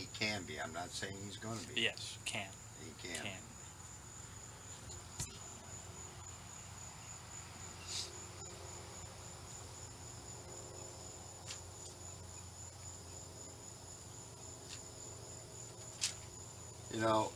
He 0.00 0.08
can 0.18 0.44
be. 0.44 0.58
I'm 0.60 0.72
not 0.72 0.88
saying 0.90 1.12
he's 1.26 1.36
going 1.36 1.58
to 1.58 1.68
be. 1.74 1.82
Yes, 1.82 2.16
can. 2.24 2.48
He 2.80 2.90
can. 3.06 3.22
Can. 3.22 3.49
You 17.00 17.06
know, 17.06 17.32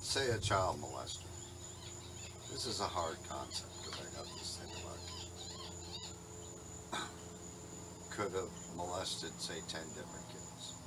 say 0.00 0.30
a 0.30 0.38
child 0.38 0.80
molester. 0.80 1.28
This 2.48 2.64
is 2.64 2.80
a 2.80 2.88
hard 2.88 3.18
concept 3.28 3.68
because 3.84 4.00
I 4.00 4.08
got 4.16 4.24
this 4.40 4.56
thing 4.56 4.72
about. 4.72 4.96
Could 8.16 8.32
have 8.32 8.48
molested, 8.72 9.36
say, 9.36 9.60
10 9.68 9.84
different 9.92 10.24
kids. 10.32 10.80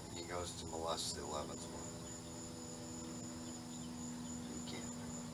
And 0.00 0.16
he 0.16 0.24
goes 0.32 0.56
to 0.64 0.66
molest 0.72 1.20
the 1.20 1.28
11th 1.28 1.60
one. 1.60 1.92
He 4.48 4.64
can't 4.72 4.96
do 4.96 5.04
it. 5.04 5.28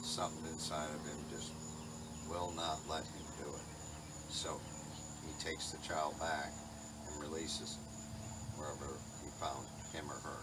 Something 0.00 0.48
inside 0.48 0.88
of 0.96 1.04
him 1.04 1.20
just 1.28 1.52
will 2.24 2.56
not 2.56 2.80
let 2.88 3.04
him 3.04 3.28
do 3.36 3.52
it. 3.52 3.68
So 4.32 4.56
he 5.28 5.36
takes 5.44 5.76
the 5.76 5.78
child 5.86 6.16
back 6.18 6.56
and 7.04 7.20
releases 7.20 7.76
him 7.76 7.84
wherever 8.56 8.92
he 8.92 9.09
found 9.40 9.64
him 9.96 10.04
or 10.10 10.20
her 10.20 10.40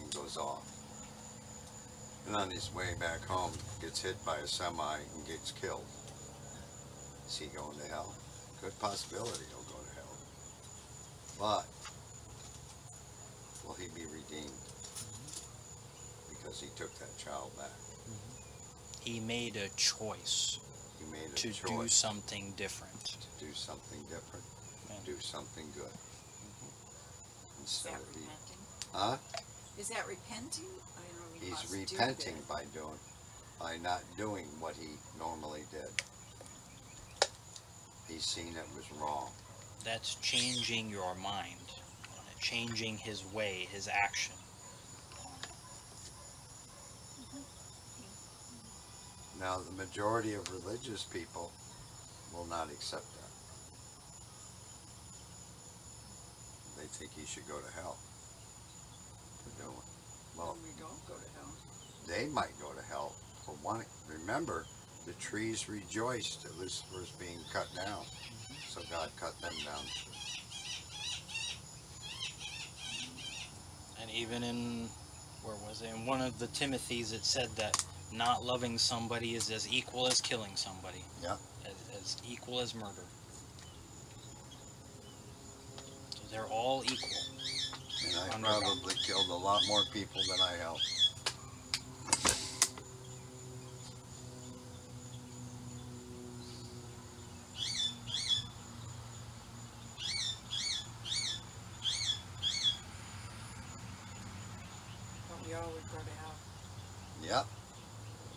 and 0.00 0.12
goes 0.14 0.36
off. 0.36 0.66
And 2.26 2.34
on 2.36 2.50
his 2.50 2.72
way 2.74 2.94
back 2.98 3.20
home, 3.24 3.52
gets 3.80 4.02
hit 4.02 4.16
by 4.24 4.36
a 4.36 4.46
semi 4.46 4.96
and 5.16 5.26
gets 5.26 5.52
killed. 5.52 5.84
Is 7.26 7.36
he 7.38 7.46
going 7.56 7.78
to 7.78 7.86
hell? 7.88 8.14
Good 8.62 8.78
possibility 8.78 9.44
he'll 9.48 9.68
go 9.68 9.78
to 9.80 9.94
hell. 9.94 10.16
But 11.38 11.64
will 13.66 13.74
he 13.76 13.88
be 13.94 14.04
redeemed? 14.10 14.52
Because 16.28 16.60
he 16.60 16.68
took 16.76 16.92
that 16.98 17.16
child 17.18 17.52
back. 17.56 17.70
Mm-hmm. 17.70 19.10
He 19.10 19.20
made 19.20 19.56
a 19.56 19.68
choice 19.76 20.58
He 20.98 21.10
made 21.10 21.32
a 21.32 21.36
to 21.36 21.48
do 21.66 21.88
something 21.88 22.52
different. 22.56 23.04
to 23.04 23.44
do 23.44 23.52
something 23.54 24.00
different, 24.10 24.44
And 24.90 25.04
do 25.06 25.16
something 25.20 25.66
good. 25.74 25.92
Is 27.64 27.82
that 27.84 28.00
repenting? 28.08 28.58
Huh? 28.92 29.16
Is 29.78 29.88
that 29.88 30.06
repenting? 30.06 30.64
I 30.96 31.44
He's 31.44 31.72
repenting 31.72 32.34
do 32.34 32.42
by 32.48 32.64
doing, 32.74 32.98
by 33.58 33.76
not 33.82 34.02
doing 34.16 34.46
what 34.58 34.74
he 34.76 34.88
normally 35.18 35.62
did. 35.70 35.88
He's 38.08 38.24
seen 38.24 38.48
it 38.48 38.66
was 38.74 38.90
wrong. 39.00 39.30
That's 39.84 40.16
changing 40.16 40.90
your 40.90 41.14
mind, 41.14 41.72
changing 42.40 42.98
his 42.98 43.24
way, 43.32 43.68
his 43.72 43.88
action. 43.88 44.34
Now, 49.38 49.58
the 49.58 49.72
majority 49.72 50.34
of 50.34 50.46
religious 50.52 51.04
people 51.04 51.50
will 52.34 52.46
not 52.46 52.70
accept 52.70 53.06
that. 53.14 53.19
Think 56.92 57.12
he 57.12 57.26
should 57.26 57.46
go 57.48 57.58
to 57.58 57.72
hell 57.74 57.96
for 59.44 59.62
doing. 59.62 59.86
Well, 60.36 60.56
we 60.62 60.70
don't 60.78 61.06
go 61.06 61.14
to 61.14 61.30
hell. 61.36 61.52
they 62.08 62.28
might 62.28 62.52
go 62.60 62.72
to 62.72 62.82
hell 62.86 63.14
for 63.44 63.52
one. 63.62 63.84
Remember, 64.08 64.64
the 65.06 65.12
trees 65.14 65.68
rejoiced 65.68 66.42
that 66.42 66.58
Lucifer's 66.58 67.10
being 67.18 67.38
cut 67.52 67.68
down, 67.74 68.04
mm-hmm. 68.04 68.54
so 68.68 68.82
God 68.90 69.10
cut 69.18 69.40
them 69.40 69.54
down. 69.64 69.84
And 74.00 74.10
even 74.10 74.42
in, 74.42 74.88
where 75.42 75.56
was 75.66 75.82
it? 75.82 75.94
In 75.94 76.06
one 76.06 76.20
of 76.20 76.38
the 76.38 76.46
Timothy's, 76.48 77.12
it 77.12 77.24
said 77.24 77.48
that 77.56 77.82
not 78.12 78.44
loving 78.44 78.78
somebody 78.78 79.34
is 79.34 79.50
as 79.50 79.72
equal 79.72 80.06
as 80.06 80.20
killing 80.20 80.56
somebody. 80.56 81.04
Yeah. 81.22 81.36
As, 81.64 82.00
as 82.00 82.22
equal 82.28 82.60
as 82.60 82.74
murder. 82.74 83.06
So 86.10 86.18
they're 86.30 86.46
all 86.46 86.82
equal. 86.84 87.10
And 88.34 88.46
I 88.46 88.60
probably 88.60 88.94
killed 89.06 89.28
a 89.28 89.34
lot 89.34 89.62
more 89.68 89.82
people 89.92 90.22
than 90.28 90.40
I 90.40 90.56
helped. 90.62 90.86
But 105.28 105.38
we 105.46 105.54
all 105.54 105.70
would 105.70 105.86
go 105.92 106.00
to 106.02 106.14
hell. 106.22 106.36
Yep, 107.22 107.46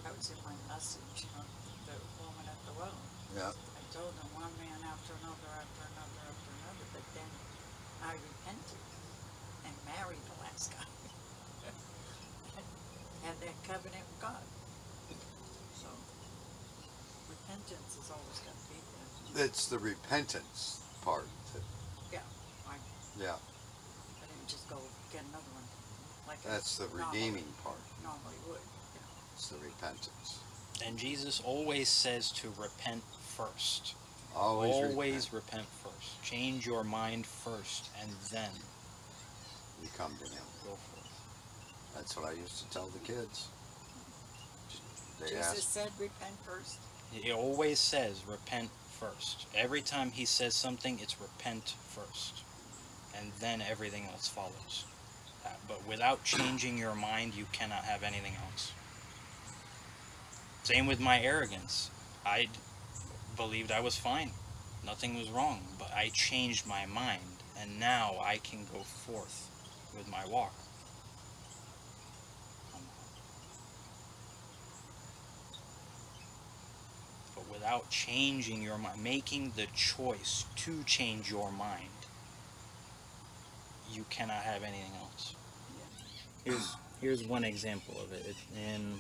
That 0.03 0.11
was 0.17 0.27
in 0.29 0.39
my 0.43 0.55
message, 0.67 1.23
huh? 1.33 1.47
the 1.87 1.95
woman 2.19 2.45
at 2.51 2.59
the 2.67 2.73
well. 2.75 2.99
yep. 3.33 3.53
I 3.55 3.81
told 3.95 4.11
them 4.19 4.29
one 4.35 4.51
man 4.59 4.79
after 4.91 5.15
another, 5.23 5.49
after 5.55 5.83
another, 5.87 6.19
after 6.27 6.51
another, 6.51 6.85
but 6.91 7.05
then 7.15 7.29
I 8.03 8.11
repented 8.19 8.83
and 9.65 9.73
married 9.87 10.23
the 10.27 10.37
last 10.43 10.75
guy. 10.75 10.83
Had 13.23 13.39
that 13.39 13.52
covenant 13.67 14.03
with 14.07 14.21
God. 14.21 14.43
So, 15.75 15.87
repentance 17.29 17.95
has 17.97 18.11
always 18.11 18.39
got 18.43 18.55
to 18.55 18.65
be 18.69 18.79
there. 19.35 19.45
It's 19.45 19.67
the 19.67 19.79
repentance 19.79 20.81
part. 21.03 21.27
that- 21.53 21.61
I, 22.67 22.75
Yeah, 23.19 23.35
I 23.35 24.25
didn't 24.25 24.47
just 24.47 24.67
go 24.69 24.77
get 25.11 25.21
another 25.23 25.51
one, 25.53 25.63
like 26.27 26.41
that's 26.43 26.77
the 26.77 26.87
normally- 26.87 27.05
redeeming 27.19 27.53
part. 27.63 27.77
Normally 28.03 28.35
would, 28.47 28.61
It's 29.35 29.49
the 29.49 29.57
repentance. 29.57 30.39
And 30.85 30.97
Jesus 30.97 31.39
always 31.41 31.89
says 31.89 32.31
to 32.31 32.49
repent 32.57 33.03
first. 33.35 33.95
Always, 34.35 34.73
always 34.73 35.31
repent. 35.33 35.67
repent 35.67 35.67
first. 35.83 36.23
Change 36.23 36.65
your 36.65 36.83
mind 36.83 37.25
first, 37.27 37.89
and 38.01 38.11
then 38.31 38.51
You 39.81 39.89
come 39.97 40.17
to 40.17 40.25
Him. 40.25 40.43
Go 41.93 41.99
forth. 41.99 42.05
That's 42.05 42.17
what 42.17 42.29
I 42.29 42.39
used 42.39 42.57
to 42.59 42.69
tell 42.69 42.87
the 42.87 42.99
kids. 42.99 43.47
They 45.19 45.27
Jesus 45.27 45.47
asked, 45.47 45.73
said 45.73 45.89
repent 45.99 46.35
first. 46.45 46.79
He 47.11 47.31
always 47.31 47.79
says 47.79 48.23
repent 48.27 48.69
first. 48.99 49.47
Every 49.55 49.81
time 49.81 50.11
he 50.11 50.25
says 50.25 50.55
something, 50.55 50.99
it's 51.01 51.19
repent 51.19 51.75
first. 51.89 52.43
And 53.17 53.31
then 53.39 53.61
everything 53.61 54.05
else 54.05 54.27
follows. 54.27 54.85
Uh, 55.45 55.49
but 55.67 55.87
without 55.87 56.23
changing 56.23 56.77
your 56.77 56.95
mind, 56.95 57.35
you 57.35 57.45
cannot 57.51 57.83
have 57.83 58.03
anything 58.03 58.33
else. 58.49 58.71
Same 60.63 60.87
with 60.87 60.99
my 60.99 61.21
arrogance. 61.21 61.91
I 62.25 62.47
believed 63.35 63.71
I 63.71 63.81
was 63.81 63.97
fine. 63.97 64.31
Nothing 64.85 65.15
was 65.15 65.29
wrong. 65.29 65.61
But 65.77 65.91
I 65.93 66.09
changed 66.13 66.65
my 66.65 66.85
mind. 66.85 67.21
And 67.59 67.79
now 67.79 68.15
I 68.23 68.37
can 68.37 68.65
go 68.73 68.79
forth 68.79 69.49
with 69.95 70.09
my 70.09 70.25
walk. 70.25 70.53
but 77.35 77.52
without 77.63 77.89
changing 77.89 78.61
your 78.61 78.77
mind, 78.77 79.01
making 79.01 79.53
the 79.55 79.65
choice 79.73 80.45
to 80.53 80.83
change 80.83 81.31
your 81.31 81.49
mind, 81.53 81.87
you 83.89 84.03
cannot 84.09 84.43
have 84.43 84.63
anything 84.63 84.91
else. 85.01 85.35
Here's 86.43 86.75
here's 86.99 87.23
one 87.23 87.45
example 87.45 87.95
of 88.01 88.11
it. 88.11 88.25
It- 88.27 88.35
In 88.57 88.99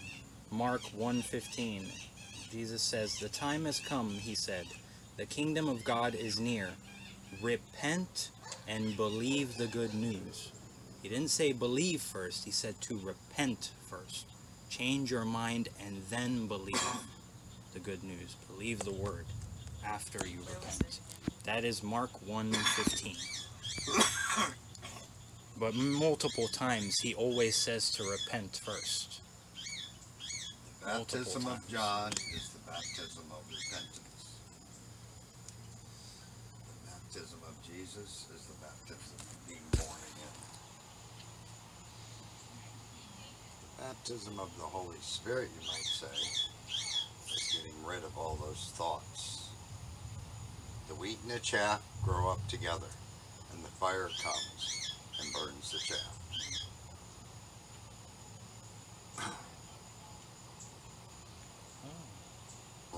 Mark 0.49 0.81
1:15, 0.93 1.91
Jesus 2.51 2.81
says, 2.81 3.19
"The 3.19 3.27
time 3.27 3.65
has 3.65 3.81
come," 3.81 4.11
he 4.11 4.33
said. 4.33 4.67
"The 5.17 5.25
kingdom 5.25 5.67
of 5.67 5.83
God 5.83 6.15
is 6.15 6.39
near. 6.39 6.73
Repent 7.41 8.29
and 8.65 8.95
believe 8.95 9.57
the 9.57 9.67
good 9.67 9.93
news." 9.93 10.51
He 11.01 11.09
didn't 11.09 11.31
say 11.31 11.51
believe 11.51 12.01
first, 12.01 12.45
he 12.45 12.51
said 12.51 12.79
to 12.83 12.97
repent 12.97 13.71
first. 13.89 14.25
Change 14.69 15.11
your 15.11 15.25
mind 15.25 15.67
and 15.81 16.03
then 16.09 16.47
believe 16.47 16.81
the 17.73 17.79
good 17.79 18.03
news. 18.03 18.35
Believe 18.47 18.79
the 18.79 18.93
word 18.93 19.25
after 19.85 20.25
you 20.27 20.37
repent. 20.39 20.99
That 21.45 21.65
is 21.65 21.81
Mark 21.81 22.11
1:15. 22.25 23.17
but 25.59 25.73
multiple 25.73 26.47
times 26.47 26.99
he 26.99 27.15
always 27.15 27.55
says 27.55 27.91
to 27.93 28.03
repent 28.03 28.61
first. 28.63 29.21
the 30.79 30.85
baptism 30.85 31.47
of. 31.47 31.67
John 31.67 32.11
is 32.35 32.49
the 32.49 32.59
baptism 32.69 33.23
of 33.31 33.43
repentance. 33.49 34.37
The 36.85 36.91
baptism 36.91 37.39
of 37.47 37.55
Jesus 37.67 38.27
is 38.35 38.45
the 38.45 38.57
baptism 38.61 39.17
of 39.17 39.47
being 39.47 39.67
born 39.71 40.01
again. 40.13 40.37
The 43.65 43.83
baptism 43.83 44.39
of 44.39 44.55
the 44.57 44.63
Holy 44.63 45.01
Spirit, 45.01 45.49
you 45.59 45.67
might 45.67 45.85
say, 45.85 46.52
is 47.33 47.61
getting 47.61 47.85
rid 47.85 48.03
of 48.03 48.17
all 48.17 48.35
those 48.35 48.71
thoughts. 48.75 49.49
The 50.87 50.95
wheat 50.95 51.17
and 51.23 51.31
the 51.31 51.39
chaff 51.39 51.81
grow 52.03 52.31
up 52.31 52.47
together, 52.47 52.87
and 53.53 53.63
the 53.63 53.69
fire 53.69 54.09
comes 54.21 54.91
and 55.19 55.33
burns 55.33 55.71
the 55.71 55.79
chaff. 55.79 56.17
Hmm. 59.17 59.31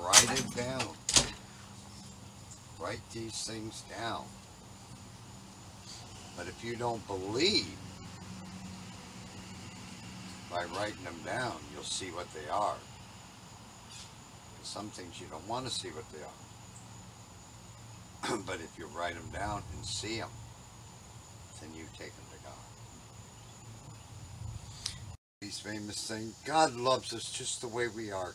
Write 0.01 0.39
it 0.39 0.55
down. 0.55 0.95
Write 2.79 3.01
these 3.13 3.47
things 3.47 3.83
down. 3.97 4.25
But 6.37 6.47
if 6.47 6.63
you 6.63 6.75
don't 6.75 7.05
believe, 7.07 7.77
by 10.51 10.65
writing 10.77 11.03
them 11.03 11.19
down, 11.25 11.55
you'll 11.73 11.83
see 11.83 12.07
what 12.07 12.27
they 12.33 12.49
are. 12.49 12.75
Some 14.65 14.89
things 14.89 15.21
you 15.21 15.27
don't 15.27 15.47
want 15.47 15.65
to 15.65 15.71
see 15.71 15.89
what 15.89 16.05
they 16.11 16.23
are. 16.23 16.27
but 18.47 18.55
if 18.55 18.77
you 18.77 18.87
write 18.97 19.13
them 19.13 19.29
down 19.31 19.61
and 19.75 19.85
see 19.85 20.17
them, 20.17 20.29
then 21.61 21.69
you 21.75 21.85
take 21.97 22.15
them 22.15 22.25
to 22.31 22.37
God. 22.43 22.53
These 25.41 25.59
famous 25.59 26.07
things, 26.07 26.33
God 26.45 26.75
loves 26.75 27.13
us 27.13 27.31
just 27.31 27.61
the 27.61 27.67
way 27.67 27.87
we 27.87 28.11
are. 28.11 28.33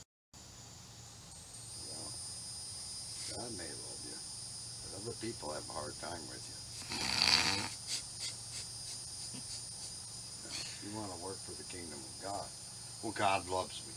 God 3.36 3.50
may 3.58 3.64
love 3.64 4.00
you, 4.04 4.16
but 4.82 5.02
other 5.02 5.16
people 5.20 5.52
have 5.52 5.68
a 5.68 5.72
hard 5.72 5.94
time 6.00 6.20
with 6.30 6.46
you. 6.46 6.54
You 10.80 10.96
want 10.96 11.12
to 11.12 11.18
work 11.22 11.36
for 11.36 11.52
the 11.52 11.68
kingdom 11.68 11.98
of 12.00 12.22
God. 12.24 12.46
Well, 13.02 13.12
God 13.12 13.46
loves 13.50 13.84
me. 13.86 13.89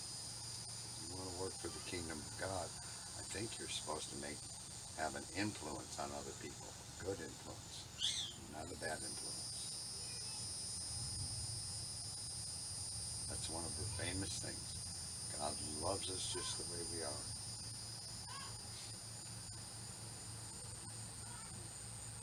Work 1.42 1.54
for 1.60 1.68
the 1.68 1.84
kingdom 1.90 2.18
of 2.20 2.34
God. 2.40 2.68
I 3.20 3.24
think 3.34 3.50
you're 3.60 3.68
supposed 3.68 4.10
to 4.14 4.18
make 4.22 4.38
have 5.02 5.16
an 5.16 5.26
influence 5.36 5.98
on 6.00 6.06
other 6.14 6.32
people, 6.40 6.70
good 7.02 7.18
influence, 7.18 8.38
not 8.54 8.70
a 8.70 8.78
bad 8.78 9.02
influence. 9.02 9.74
That's 13.30 13.50
one 13.50 13.66
of 13.66 13.74
the 13.76 13.84
famous 14.04 14.40
things. 14.40 14.78
God 15.40 15.54
loves 15.82 16.10
us 16.12 16.32
just 16.32 16.58
the 16.62 16.66
way 16.72 16.80
we 16.94 17.02
are. 17.02 17.24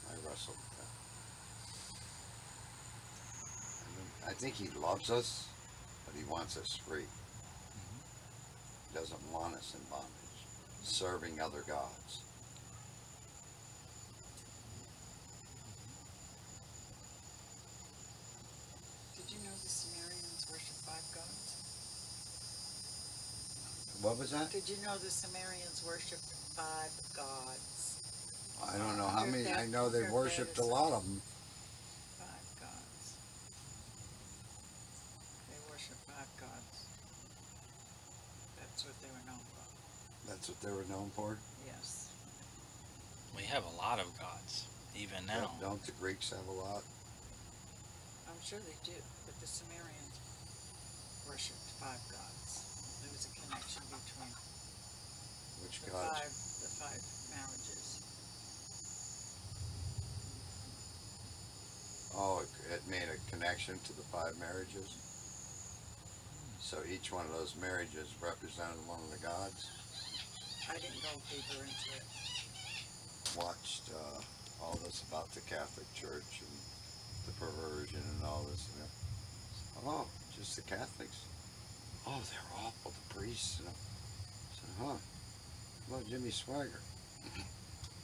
I 0.08 0.14
wrestle 0.24 0.54
with 0.54 0.72
that. 4.24 4.30
I 4.30 4.32
think 4.34 4.54
He 4.54 4.70
loves 4.78 5.10
us, 5.10 5.48
but 6.06 6.14
He 6.16 6.24
wants 6.24 6.56
us 6.56 6.76
free. 6.76 7.04
Doesn't 8.94 9.32
want 9.32 9.54
us 9.54 9.74
in 9.74 9.80
bondage, 9.88 10.46
serving 10.82 11.40
other 11.40 11.62
gods. 11.66 12.22
Did 19.16 19.30
you 19.30 19.38
know 19.44 19.54
the 19.54 19.68
Sumerians 19.68 20.46
worship 20.50 20.76
five 20.84 21.06
gods? 21.14 21.56
What 24.02 24.18
was 24.18 24.30
that? 24.32 24.50
Did 24.50 24.68
you 24.68 24.76
know 24.84 24.96
the 24.96 25.10
Sumerians 25.10 25.84
worshipped 25.86 26.24
five 26.56 26.90
gods? 27.14 28.56
I 28.64 28.78
don't 28.78 28.96
know 28.96 29.08
how 29.08 29.24
many. 29.26 29.46
I 29.52 29.66
know 29.66 29.88
they 29.88 30.08
worshipped 30.08 30.58
a 30.58 30.64
lot 30.64 30.92
of 30.92 31.04
them. 31.04 31.20
Five 32.16 32.48
gods. 32.64 33.16
They 35.52 35.60
worship 35.68 35.96
five 36.08 36.32
gods. 36.40 36.76
That's 38.56 38.84
what 38.88 38.96
they 39.04 39.08
were 39.12 39.24
known 39.28 39.44
for. 39.52 39.68
That's 40.40 40.56
what 40.56 40.64
they 40.64 40.72
were 40.72 40.88
known 40.88 41.12
for. 41.12 41.36
Yes. 41.68 42.16
We 43.36 43.44
have 43.52 43.60
a 43.60 43.74
lot 43.76 44.00
of 44.00 44.08
gods, 44.16 44.72
even 44.96 45.20
now. 45.28 45.52
Yeah, 45.60 45.68
Don't 45.68 45.84
the 45.84 45.92
Greeks 46.00 46.32
have 46.32 46.48
a 46.48 46.56
lot? 46.56 46.80
I'm 48.24 48.40
sure 48.40 48.56
they 48.64 48.72
do, 48.88 48.96
but 49.28 49.36
the 49.36 49.44
Sumerians 49.44 50.16
worshipped 51.28 51.60
five 51.76 52.00
gods. 52.08 53.04
There 53.04 53.12
was 53.12 53.28
a 53.28 53.32
connection 53.36 53.84
between 53.92 54.32
Which 55.60 55.76
the 55.84 55.92
gods? 55.92 56.08
five, 56.08 56.32
the 56.32 56.72
five 56.88 57.02
marriages. 57.36 58.00
Oh, 62.16 62.40
it, 62.40 62.80
it 62.80 62.82
made 62.88 63.12
a 63.12 63.20
connection 63.28 63.76
to 63.76 63.92
the 63.92 64.08
five 64.08 64.40
marriages. 64.40 64.88
Hmm. 64.88 66.64
So 66.64 66.80
each 66.88 67.12
one 67.12 67.28
of 67.28 67.36
those 67.36 67.52
marriages 67.60 68.08
represented 68.24 68.80
one 68.88 69.04
of 69.04 69.12
the 69.12 69.20
gods. 69.20 69.68
I 70.70 70.74
didn't 70.74 71.02
go 71.02 71.10
deeper 71.26 71.66
into 71.66 71.90
it. 71.98 72.06
Watched 73.34 73.90
uh, 73.90 74.22
all 74.62 74.78
this 74.86 75.02
about 75.10 75.26
the 75.34 75.40
Catholic 75.40 75.86
Church 75.98 76.46
and 76.46 76.54
the 77.26 77.34
perversion 77.42 77.98
and 77.98 78.22
all 78.24 78.46
this. 78.50 78.70
And 78.70 78.86
that. 78.86 78.92
Oh, 79.84 80.06
just 80.38 80.54
the 80.54 80.62
Catholics. 80.62 81.26
Oh, 82.06 82.22
they're 82.30 82.54
awful. 82.62 82.92
The 82.94 83.14
priests. 83.14 83.58
Know. 83.64 83.66
I 83.66 84.54
said, 84.54 84.70
huh? 84.78 84.98
Well, 85.90 86.02
Jimmy 86.08 86.30
Swaggart. 86.30 86.86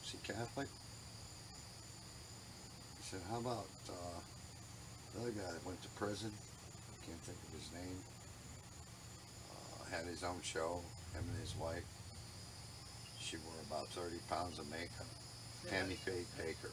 Is 0.02 0.10
he 0.10 0.18
Catholic? 0.26 0.66
He 2.98 3.02
said, 3.06 3.20
how 3.30 3.38
about 3.38 3.70
uh, 3.88 4.18
the 5.14 5.20
other 5.22 5.30
guy 5.30 5.52
that 5.52 5.64
went 5.64 5.80
to 5.82 5.88
prison? 5.90 6.32
I 6.34 7.06
can't 7.06 7.20
think 7.20 7.38
of 7.46 7.54
his 7.54 7.70
name. 7.78 7.98
Uh, 9.54 9.96
had 9.96 10.04
his 10.06 10.24
own 10.24 10.42
show, 10.42 10.80
him 11.14 11.22
and 11.30 11.40
his 11.40 11.54
wife. 11.54 11.84
She 13.26 13.36
wore 13.38 13.54
about 13.68 13.88
30 13.88 14.16
pounds 14.30 14.60
of 14.60 14.70
makeup. 14.70 15.06
Tammy 15.68 15.94
Faye 15.94 16.22
Bakker. 16.38 16.70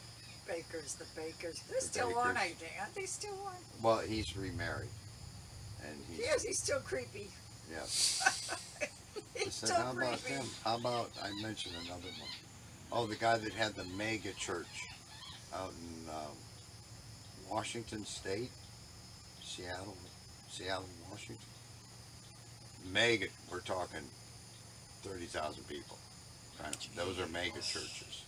Bakkers, 0.48 0.96
the 0.98 1.04
Bakkers. 1.20 1.58
They're 1.68 1.80
The 1.80 1.84
still 1.84 2.16
on, 2.16 2.36
Bakkers. 2.36 2.38
I 2.38 2.48
think. 2.50 2.72
Aren't 2.80 2.94
they 2.94 3.06
still 3.06 3.34
on? 3.44 3.54
Well, 3.82 3.98
he's 3.98 4.36
remarried. 4.36 4.88
And 5.84 5.96
he's, 6.08 6.20
Yes, 6.20 6.44
he's 6.44 6.58
still 6.60 6.78
creepy. 6.80 7.28
yeah. 7.72 7.80
I 7.82 7.86
said, 7.86 9.52
still 9.52 9.74
how 9.74 9.90
about 9.92 10.22
creepy. 10.22 10.34
him? 10.40 10.46
How 10.64 10.76
about, 10.78 11.10
I 11.22 11.30
mentioned 11.42 11.74
another 11.84 12.02
one. 12.20 12.30
Oh, 12.92 13.06
the 13.06 13.16
guy 13.16 13.36
that 13.36 13.52
had 13.52 13.74
the 13.74 13.84
mega 13.96 14.32
church 14.34 14.86
out 15.52 15.72
in 15.72 16.08
um, 16.10 16.36
Washington 17.50 18.04
State, 18.06 18.50
Seattle, 19.42 19.96
Seattle, 20.48 20.84
Washington. 21.10 21.44
Mega, 22.92 23.26
we're 23.50 23.60
talking 23.60 24.00
30,000 25.02 25.66
people. 25.68 25.98
Kind 26.62 26.74
of, 26.74 26.96
those 26.96 27.18
are 27.20 27.26
mega 27.30 27.60
churches. 27.60 28.24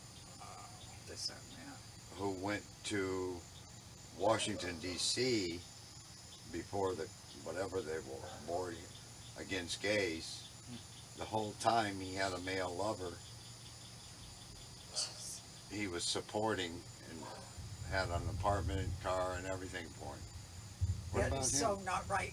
This, 1.09 1.31
yeah. 1.53 1.73
Who 2.19 2.31
went 2.44 2.62
to 2.85 3.36
Washington 4.19 4.77
D.C. 4.82 5.61
before 6.53 6.94
the, 6.94 7.07
whatever 7.44 7.81
they 7.81 7.98
were, 7.98 8.28
war 8.48 8.73
against 9.40 9.82
gays. 9.82 10.43
The 11.19 11.24
whole 11.24 11.55
time 11.61 11.98
he 12.01 12.15
had 12.15 12.32
a 12.32 12.39
male 12.40 12.74
lover 12.78 13.12
he 15.70 15.89
was 15.89 16.05
supporting 16.05 16.73
and 17.11 17.20
had 17.90 18.09
an 18.09 18.23
apartment, 18.39 18.89
car, 19.03 19.35
and 19.39 19.47
everything 19.47 19.85
for 19.98 20.07
him. 20.15 20.20
What 21.12 21.20
That 21.23 21.28
about 21.32 21.44
is 21.44 21.53
him? 21.53 21.59
so 21.61 21.78
not 21.85 22.05
right. 22.09 22.32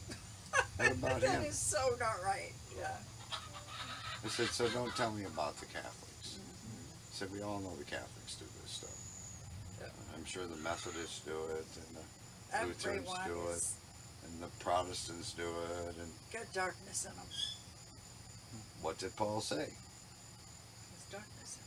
What 0.78 0.92
about 0.92 1.22
That 1.22 1.30
him? 1.42 1.44
is 1.44 1.58
so 1.58 1.96
not 2.00 2.24
right. 2.24 2.54
Yeah. 2.78 2.88
I 4.24 4.28
said, 4.30 4.48
so 4.48 4.70
don't 4.70 4.96
tell 4.96 5.12
me 5.12 5.26
about 5.26 5.58
the 5.58 5.66
Catholics. 5.66 6.40
I 6.40 7.12
said, 7.12 7.32
we 7.32 7.42
all 7.42 7.60
know 7.60 7.76
the 7.78 7.84
Catholics 7.84 8.36
do 8.36 8.46
this 8.62 8.72
stuff. 8.72 8.98
Yeah. 9.82 10.16
I'm 10.16 10.26
sure 10.26 10.46
the 10.48 10.62
Methodists 10.64 11.20
do 11.22 11.36
it, 11.60 11.68
and 11.76 11.98
the 11.98 12.04
Lutherans 12.68 13.10
Everyone 13.10 13.28
do 13.28 13.50
it, 13.52 13.56
is 13.56 13.76
and 14.26 14.42
the 14.42 14.48
Protestants 14.64 15.34
do 15.34 15.44
it, 15.44 15.96
and 16.00 16.12
got 16.32 16.54
darkness 16.54 17.06
in 17.06 17.16
them. 17.16 17.28
what 18.82 18.98
did 18.98 19.16
Paul 19.16 19.42
say? 19.42 19.56
There's 19.56 21.08
darkness 21.12 21.58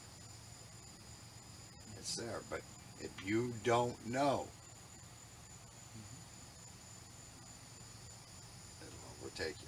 in 1.95 2.01
It's 2.01 2.17
there, 2.17 2.41
but 2.51 2.61
if 3.01 3.11
you 3.27 3.53
don't 3.65 4.07
know, 4.07 4.49
mm-hmm. 5.93 6.17
it'll 8.87 9.11
overtake 9.21 9.57
you. 9.61 9.66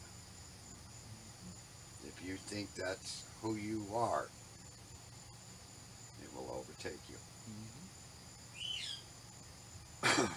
You 2.29 2.37
think 2.37 2.75
that's 2.75 3.25
who 3.41 3.55
you 3.55 3.87
are, 3.95 4.29
it 6.23 6.29
will 6.37 6.61
overtake 6.61 7.01
you. 7.09 7.17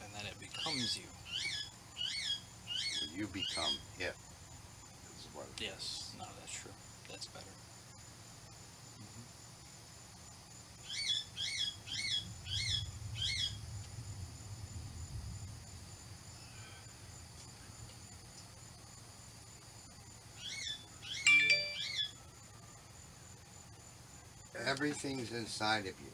And 0.00 0.14
then 0.14 0.26
it 0.30 0.38
becomes 0.38 0.96
you. 0.96 1.02
You 3.16 3.26
become 3.26 3.74
it. 3.98 4.14
Is 5.18 5.26
what 5.34 5.46
it 5.56 5.60
is. 5.60 5.68
Yes. 5.68 6.12
No, 6.16 6.24
that's 6.40 6.62
true. 6.62 6.70
That's 7.10 7.26
better. 7.26 7.57
Everything's 24.68 25.32
inside 25.32 25.86
of 25.86 25.94
you. 25.98 26.12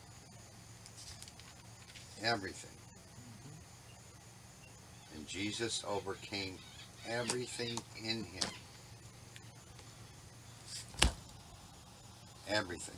Everything. 2.23 2.71
And 5.17 5.27
Jesus 5.27 5.85
overcame 5.89 6.57
everything 7.09 7.77
in 8.05 8.23
him. 8.23 8.49
Everything. 12.49 12.95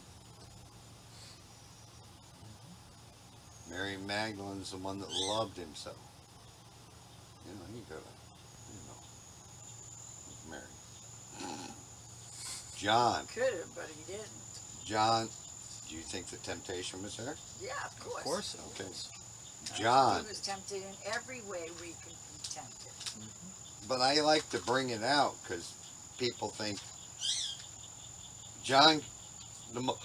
Mary 3.71 3.97
Magdalene's 4.07 4.73
the 4.73 4.77
one 4.77 5.01
that 5.01 5.09
loved 5.11 5.57
him 5.57 5.75
so. 5.75 5.93
You 7.47 7.55
know, 7.55 7.67
you 7.75 7.81
gotta, 7.89 8.03
you 8.73 8.81
know, 8.87 10.51
Mary. 10.51 10.71
John. 12.77 13.27
Could 13.29 13.43
have, 13.43 13.75
but 13.75 13.87
he 13.97 14.13
didn't. 14.13 14.29
John, 14.85 15.29
do 15.89 15.95
you 15.95 16.03
think 16.03 16.27
the 16.27 16.37
temptation 16.39 17.03
was 17.03 17.17
there? 17.17 17.37
Yeah, 17.61 17.71
of 17.85 17.99
course. 18.01 18.19
Of 18.19 18.25
course 18.25 18.55
it 18.55 18.61
Okay. 18.81 18.89
was. 18.89 19.09
John, 19.77 20.23
He 20.23 20.29
was 20.29 20.41
tempted 20.41 20.77
in 20.77 20.95
every 21.13 21.41
way 21.43 21.69
we 21.81 21.89
can 22.03 22.13
be 22.13 22.39
tempted. 22.45 22.93
Mm-hmm. 22.93 23.89
but 23.89 24.01
I 24.01 24.21
like 24.21 24.49
to 24.51 24.59
bring 24.61 24.91
it 24.91 25.03
out 25.03 25.35
because 25.43 25.73
people 26.19 26.49
think 26.51 26.79
John, 28.63 29.01
the 29.75 29.81
mo- 29.81 29.99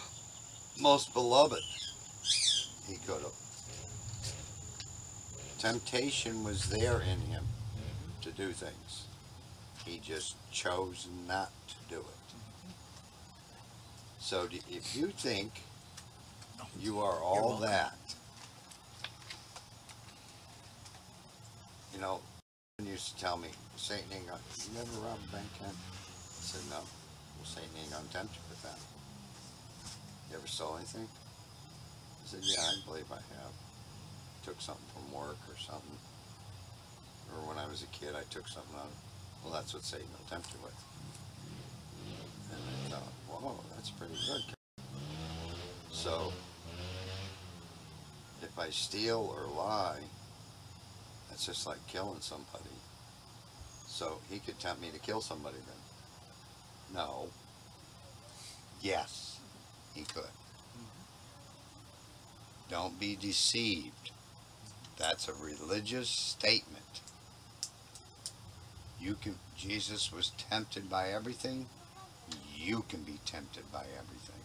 most 0.80 1.14
beloved, 1.14 1.62
he 2.88 2.95
could 3.08 3.22
have. 3.22 3.32
Temptation 5.60 6.44
was 6.44 6.70
there 6.70 7.02
in 7.02 7.20
him 7.22 7.44
mm-hmm. 7.44 8.22
to 8.22 8.32
do 8.32 8.52
things. 8.52 9.06
He 9.86 9.99
just 9.99 10.36
chose 10.52 11.08
not 11.28 11.52
to 11.68 11.76
do 11.90 11.99
it. 12.02 12.06
Mm-hmm. 12.06 12.72
So 14.20 14.48
if 14.70 14.95
you 14.95 15.08
think 15.08 15.52
you 16.82 16.99
are 16.99 17.20
all 17.22 17.60
welcome. 17.60 17.68
that, 17.68 17.94
you 21.94 22.02
know, 22.02 22.20
Someone 22.82 22.94
used 22.94 23.14
to 23.14 23.22
tell 23.22 23.38
me, 23.38 23.49
Satan 23.78 24.06
ain't 24.12 24.26
gonna, 24.26 24.41
you 24.58 24.74
never 24.74 24.90
rob 25.06 25.20
a 25.22 25.36
bank? 25.36 25.45
I 25.62 25.70
said, 26.41 26.66
no. 26.72 26.82
Well, 26.82 27.45
Satan 27.45 27.70
ain't 27.78 27.91
gonna 27.91 28.10
tempt 28.10 28.34
you 28.34 28.41
with 28.49 28.64
that. 28.64 28.80
You 30.30 30.38
ever 30.38 30.48
stole 30.48 30.78
anything? 30.78 31.06
I 31.06 32.26
said, 32.26 32.40
yeah, 32.41 32.66
I 32.66 32.74
believe 32.90 33.06
I 33.12 33.22
have. 33.38 33.53
Took 34.44 34.60
something 34.62 34.86
from 34.98 35.14
work 35.14 35.38
or 35.45 35.58
something. 35.62 35.98
Or 37.30 37.48
when 37.48 37.60
I 37.60 37.68
was 37.70 37.84
a 37.84 37.90
kid, 37.94 38.18
I 38.18 38.26
took 38.34 38.48
something 38.48 38.74
out. 38.80 38.90
Well, 39.44 39.53
that's 39.53 39.74
what 39.76 39.84
Satan 39.84 40.08
will 40.10 40.26
tempt 40.26 40.49
you 40.53 40.60
with. 40.66 40.74
And 42.49 42.58
I 42.58 42.98
thought, 42.98 43.14
whoa, 43.30 43.62
that's 43.76 43.91
pretty 43.91 44.18
good. 44.26 44.41
So, 45.91 46.34
if 48.52 48.60
I 48.60 48.69
steal 48.69 49.34
or 49.36 49.49
lie, 49.56 49.99
that's 51.30 51.45
just 51.45 51.65
like 51.65 51.86
killing 51.88 52.19
somebody. 52.19 52.76
So 53.88 54.19
he 54.30 54.40
could 54.40 54.60
tempt 54.60 54.82
me 54.82 54.90
to 54.91 54.99
kill 54.99 55.22
somebody 55.22 55.57
then. 55.57 56.95
No. 56.95 57.28
Yes, 58.82 59.40
he 59.94 60.03
could. 60.03 60.23
Don't 62.69 62.99
be 62.99 63.15
deceived. 63.15 64.11
That's 64.98 65.28
a 65.28 65.34
religious 65.34 66.10
statement. 66.10 67.02
You 68.99 69.15
can 69.22 69.36
Jesus 69.57 70.11
was 70.11 70.32
tempted 70.49 70.90
by 70.90 71.10
everything. 71.10 71.68
You 72.57 72.84
can 72.88 73.03
be 73.03 73.19
tempted 73.26 73.72
by 73.72 73.86
everything. 73.98 74.41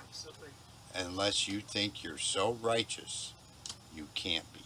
Absolutely. 0.00 0.48
Unless 0.94 1.46
you 1.48 1.60
think 1.60 2.02
you're 2.02 2.18
so 2.18 2.56
righteous, 2.60 3.32
you 3.94 4.08
can't 4.14 4.50
be. 4.52 4.60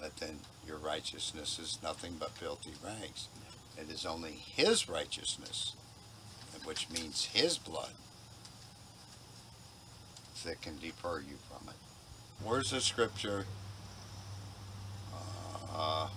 But 0.00 0.16
then 0.16 0.38
your 0.66 0.78
righteousness 0.78 1.58
is 1.58 1.78
nothing 1.82 2.16
but 2.18 2.30
filthy 2.30 2.72
rags. 2.84 3.28
It 3.78 3.90
is 3.90 4.06
only 4.06 4.32
His 4.32 4.88
righteousness, 4.88 5.74
which 6.64 6.88
means 6.90 7.26
His 7.26 7.58
blood, 7.58 7.92
that 10.44 10.62
can 10.62 10.78
defer 10.78 11.18
you 11.18 11.36
from 11.48 11.68
it. 11.68 11.76
Where's 12.42 12.70
the 12.70 12.80
scripture? 12.80 13.44
Uh, 15.74 16.08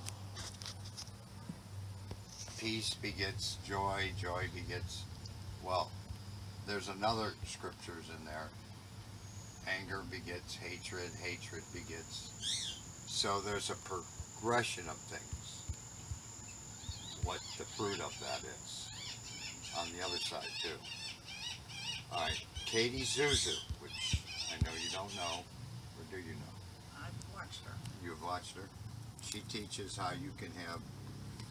peace 2.57 2.93
begets 2.93 3.57
joy, 3.67 4.11
joy 4.19 4.45
begets. 4.53 5.03
Well, 5.63 5.89
there's 6.69 6.89
another 6.89 7.33
scriptures 7.45 8.11
in 8.15 8.25
there. 8.25 8.47
Anger 9.81 10.03
begets 10.11 10.55
hatred, 10.55 11.09
hatred 11.19 11.63
begets. 11.73 12.29
So 13.07 13.41
there's 13.41 13.71
a 13.71 13.75
progression 13.89 14.87
of 14.87 14.95
things. 15.09 15.65
What 17.23 17.39
the 17.57 17.65
fruit 17.65 17.99
of 17.99 18.13
that 18.21 18.43
is. 18.45 18.85
On 19.79 19.87
the 19.97 20.05
other 20.05 20.17
side 20.17 20.45
too. 20.61 20.77
Alright, 22.13 22.45
Katie 22.65 23.03
Souza, 23.03 23.57
which 23.79 24.21
I 24.53 24.63
know 24.63 24.71
you 24.81 24.89
don't 24.91 25.13
know, 25.15 25.41
or 25.97 26.05
do 26.11 26.17
you 26.17 26.33
know? 26.33 26.53
I've 26.97 27.33
watched 27.33 27.65
her. 27.65 27.73
You've 28.03 28.23
watched 28.23 28.55
her. 28.57 28.69
She 29.23 29.39
teaches 29.49 29.97
how 29.97 30.11
you 30.11 30.29
can 30.37 30.51
have 30.67 30.81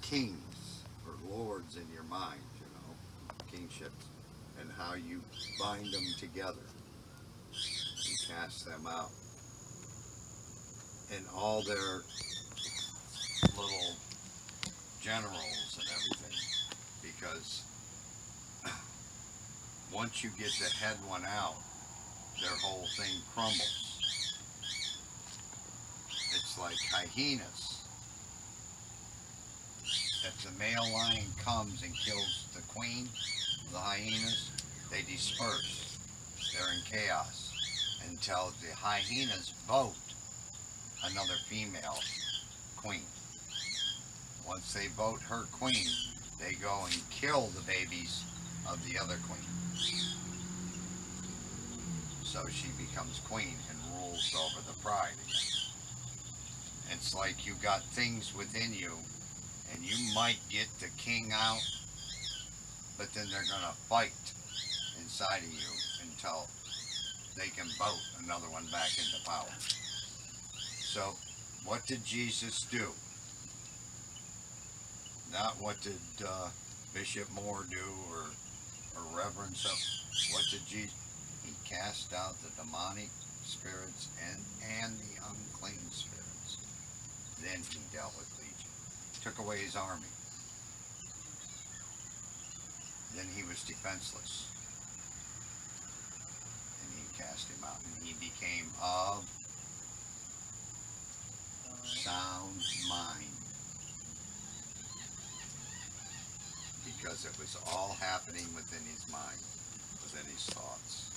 kings 0.01 0.85
or 1.07 1.15
lords 1.29 1.77
in 1.77 1.87
your 1.93 2.05
mind, 2.05 2.41
you 2.61 2.67
know, 2.75 2.95
kingships, 3.51 4.07
and 4.61 4.71
how 4.77 4.95
you 4.95 5.21
bind 5.61 5.93
them 5.93 6.05
together 6.19 6.67
and 7.51 8.19
cast 8.29 8.67
them 8.67 8.87
out. 8.87 9.11
And 11.15 11.25
all 11.35 11.63
their 11.63 12.03
little 13.57 13.97
generals 15.01 15.79
and 15.79 15.89
everything. 15.95 16.39
Because 17.03 17.63
once 19.93 20.23
you 20.23 20.31
get 20.39 20.51
the 20.59 20.71
head 20.77 20.97
one 21.07 21.25
out, 21.25 21.57
their 22.41 22.57
whole 22.63 22.87
thing 22.97 23.21
crumbles. 23.35 24.39
It's 26.35 26.59
like 26.59 26.77
hyenas. 26.91 27.81
If 30.27 30.45
the 30.45 30.51
male 30.59 30.93
lion 30.93 31.25
comes 31.43 31.83
and 31.83 31.95
kills 31.97 32.47
the 32.55 32.61
queen 32.63 33.09
the 33.73 33.79
hyenas, 33.79 34.51
they 34.91 35.03
disperse. 35.03 35.99
They're 36.53 36.73
in 36.73 36.83
chaos 36.91 37.53
until 38.09 38.53
the 38.61 38.75
hyenas 38.75 39.53
vote 39.67 39.95
another 41.05 41.35
female 41.49 41.99
queen. 42.77 43.03
Once 44.47 44.73
they 44.73 44.87
vote 44.89 45.21
her 45.23 45.45
queen, 45.53 45.89
they 46.41 46.55
go 46.55 46.85
and 46.85 47.01
kill 47.11 47.49
the 47.49 47.61
babies 47.63 48.23
of 48.71 48.85
the 48.87 48.99
other 48.99 49.19
queen. 49.29 49.45
So 52.25 52.47
she 52.51 52.69
becomes 52.79 53.21
queen 53.29 53.57
and 53.71 53.79
rules 54.01 54.35
over 54.35 54.61
the 54.67 54.79
pride. 54.83 55.15
It's 56.91 57.15
like 57.15 57.47
you 57.47 57.55
got 57.63 57.83
things 57.85 58.35
within 58.35 58.73
you, 58.73 58.93
and 59.73 59.85
you 59.85 60.15
might 60.15 60.39
get 60.51 60.67
the 60.81 60.89
king 60.97 61.31
out, 61.33 61.61
but 62.99 63.15
then 63.15 63.27
they're 63.31 63.47
gonna 63.49 63.73
fight 63.89 64.13
inside 65.01 65.39
of 65.39 65.53
you 65.53 65.71
until 66.03 66.49
they 67.37 67.49
can 67.49 67.69
vote 67.79 68.03
another 68.23 68.51
one 68.51 68.67
back 68.73 68.91
into 68.99 69.25
power. 69.25 69.47
So, 70.81 71.15
what 71.65 71.87
did 71.87 72.05
Jesus 72.05 72.67
do? 72.71 72.89
Not 75.33 75.61
what 75.61 75.81
did 75.81 76.01
uh, 76.27 76.49
Bishop 76.93 77.31
Moore 77.33 77.65
do 77.71 77.77
or, 78.11 78.25
or 78.97 79.17
Reverend 79.17 79.57
so. 79.57 79.71
What 80.35 80.45
did 80.51 80.67
Jesus? 80.67 80.95
He 81.45 81.53
cast 81.65 82.13
out 82.13 82.35
the 82.43 82.51
demonic 82.61 83.11
spirits 83.45 84.09
and, 84.29 84.43
and 84.83 84.99
the 84.99 85.23
unclean 85.23 85.79
spirits. 85.93 86.57
Then 87.41 87.61
he 87.71 87.79
dealt 87.95 88.15
with 88.19 88.29
Legion. 88.39 88.71
Took 89.23 89.39
away 89.39 89.59
his 89.59 89.77
army. 89.77 90.09
Then 93.15 93.27
he 93.35 93.43
was 93.43 93.63
defenseless. 93.63 94.47
And 96.83 96.93
he 96.95 97.23
cast 97.23 97.49
him 97.49 97.65
out. 97.65 97.81
And 97.85 98.07
he 98.07 98.15
became 98.15 98.67
of 98.83 99.25
sound 101.85 102.63
mind. 102.89 103.25
Because 106.85 107.25
it 107.25 107.39
was 107.39 107.57
all 107.67 107.97
happening 108.01 108.47
within 108.55 108.85
his 108.93 109.11
mind, 109.11 109.39
within 110.03 110.31
his 110.33 110.45
thoughts. 110.47 111.11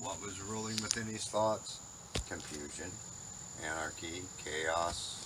What 0.00 0.20
was 0.22 0.40
ruling 0.40 0.76
within 0.82 1.06
his 1.06 1.26
thoughts? 1.26 1.78
Confusion, 2.28 2.90
anarchy, 3.64 4.22
chaos. 4.44 5.19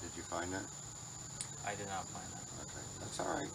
Did 0.00 0.10
you 0.16 0.22
find 0.22 0.52
that? 0.52 0.64
I 1.66 1.74
did 1.74 1.86
not 1.88 2.06
find 2.08 2.26
that. 2.32 2.44
Okay, 2.64 2.84
that's 3.00 3.20
all 3.20 3.32
right. 3.36 3.50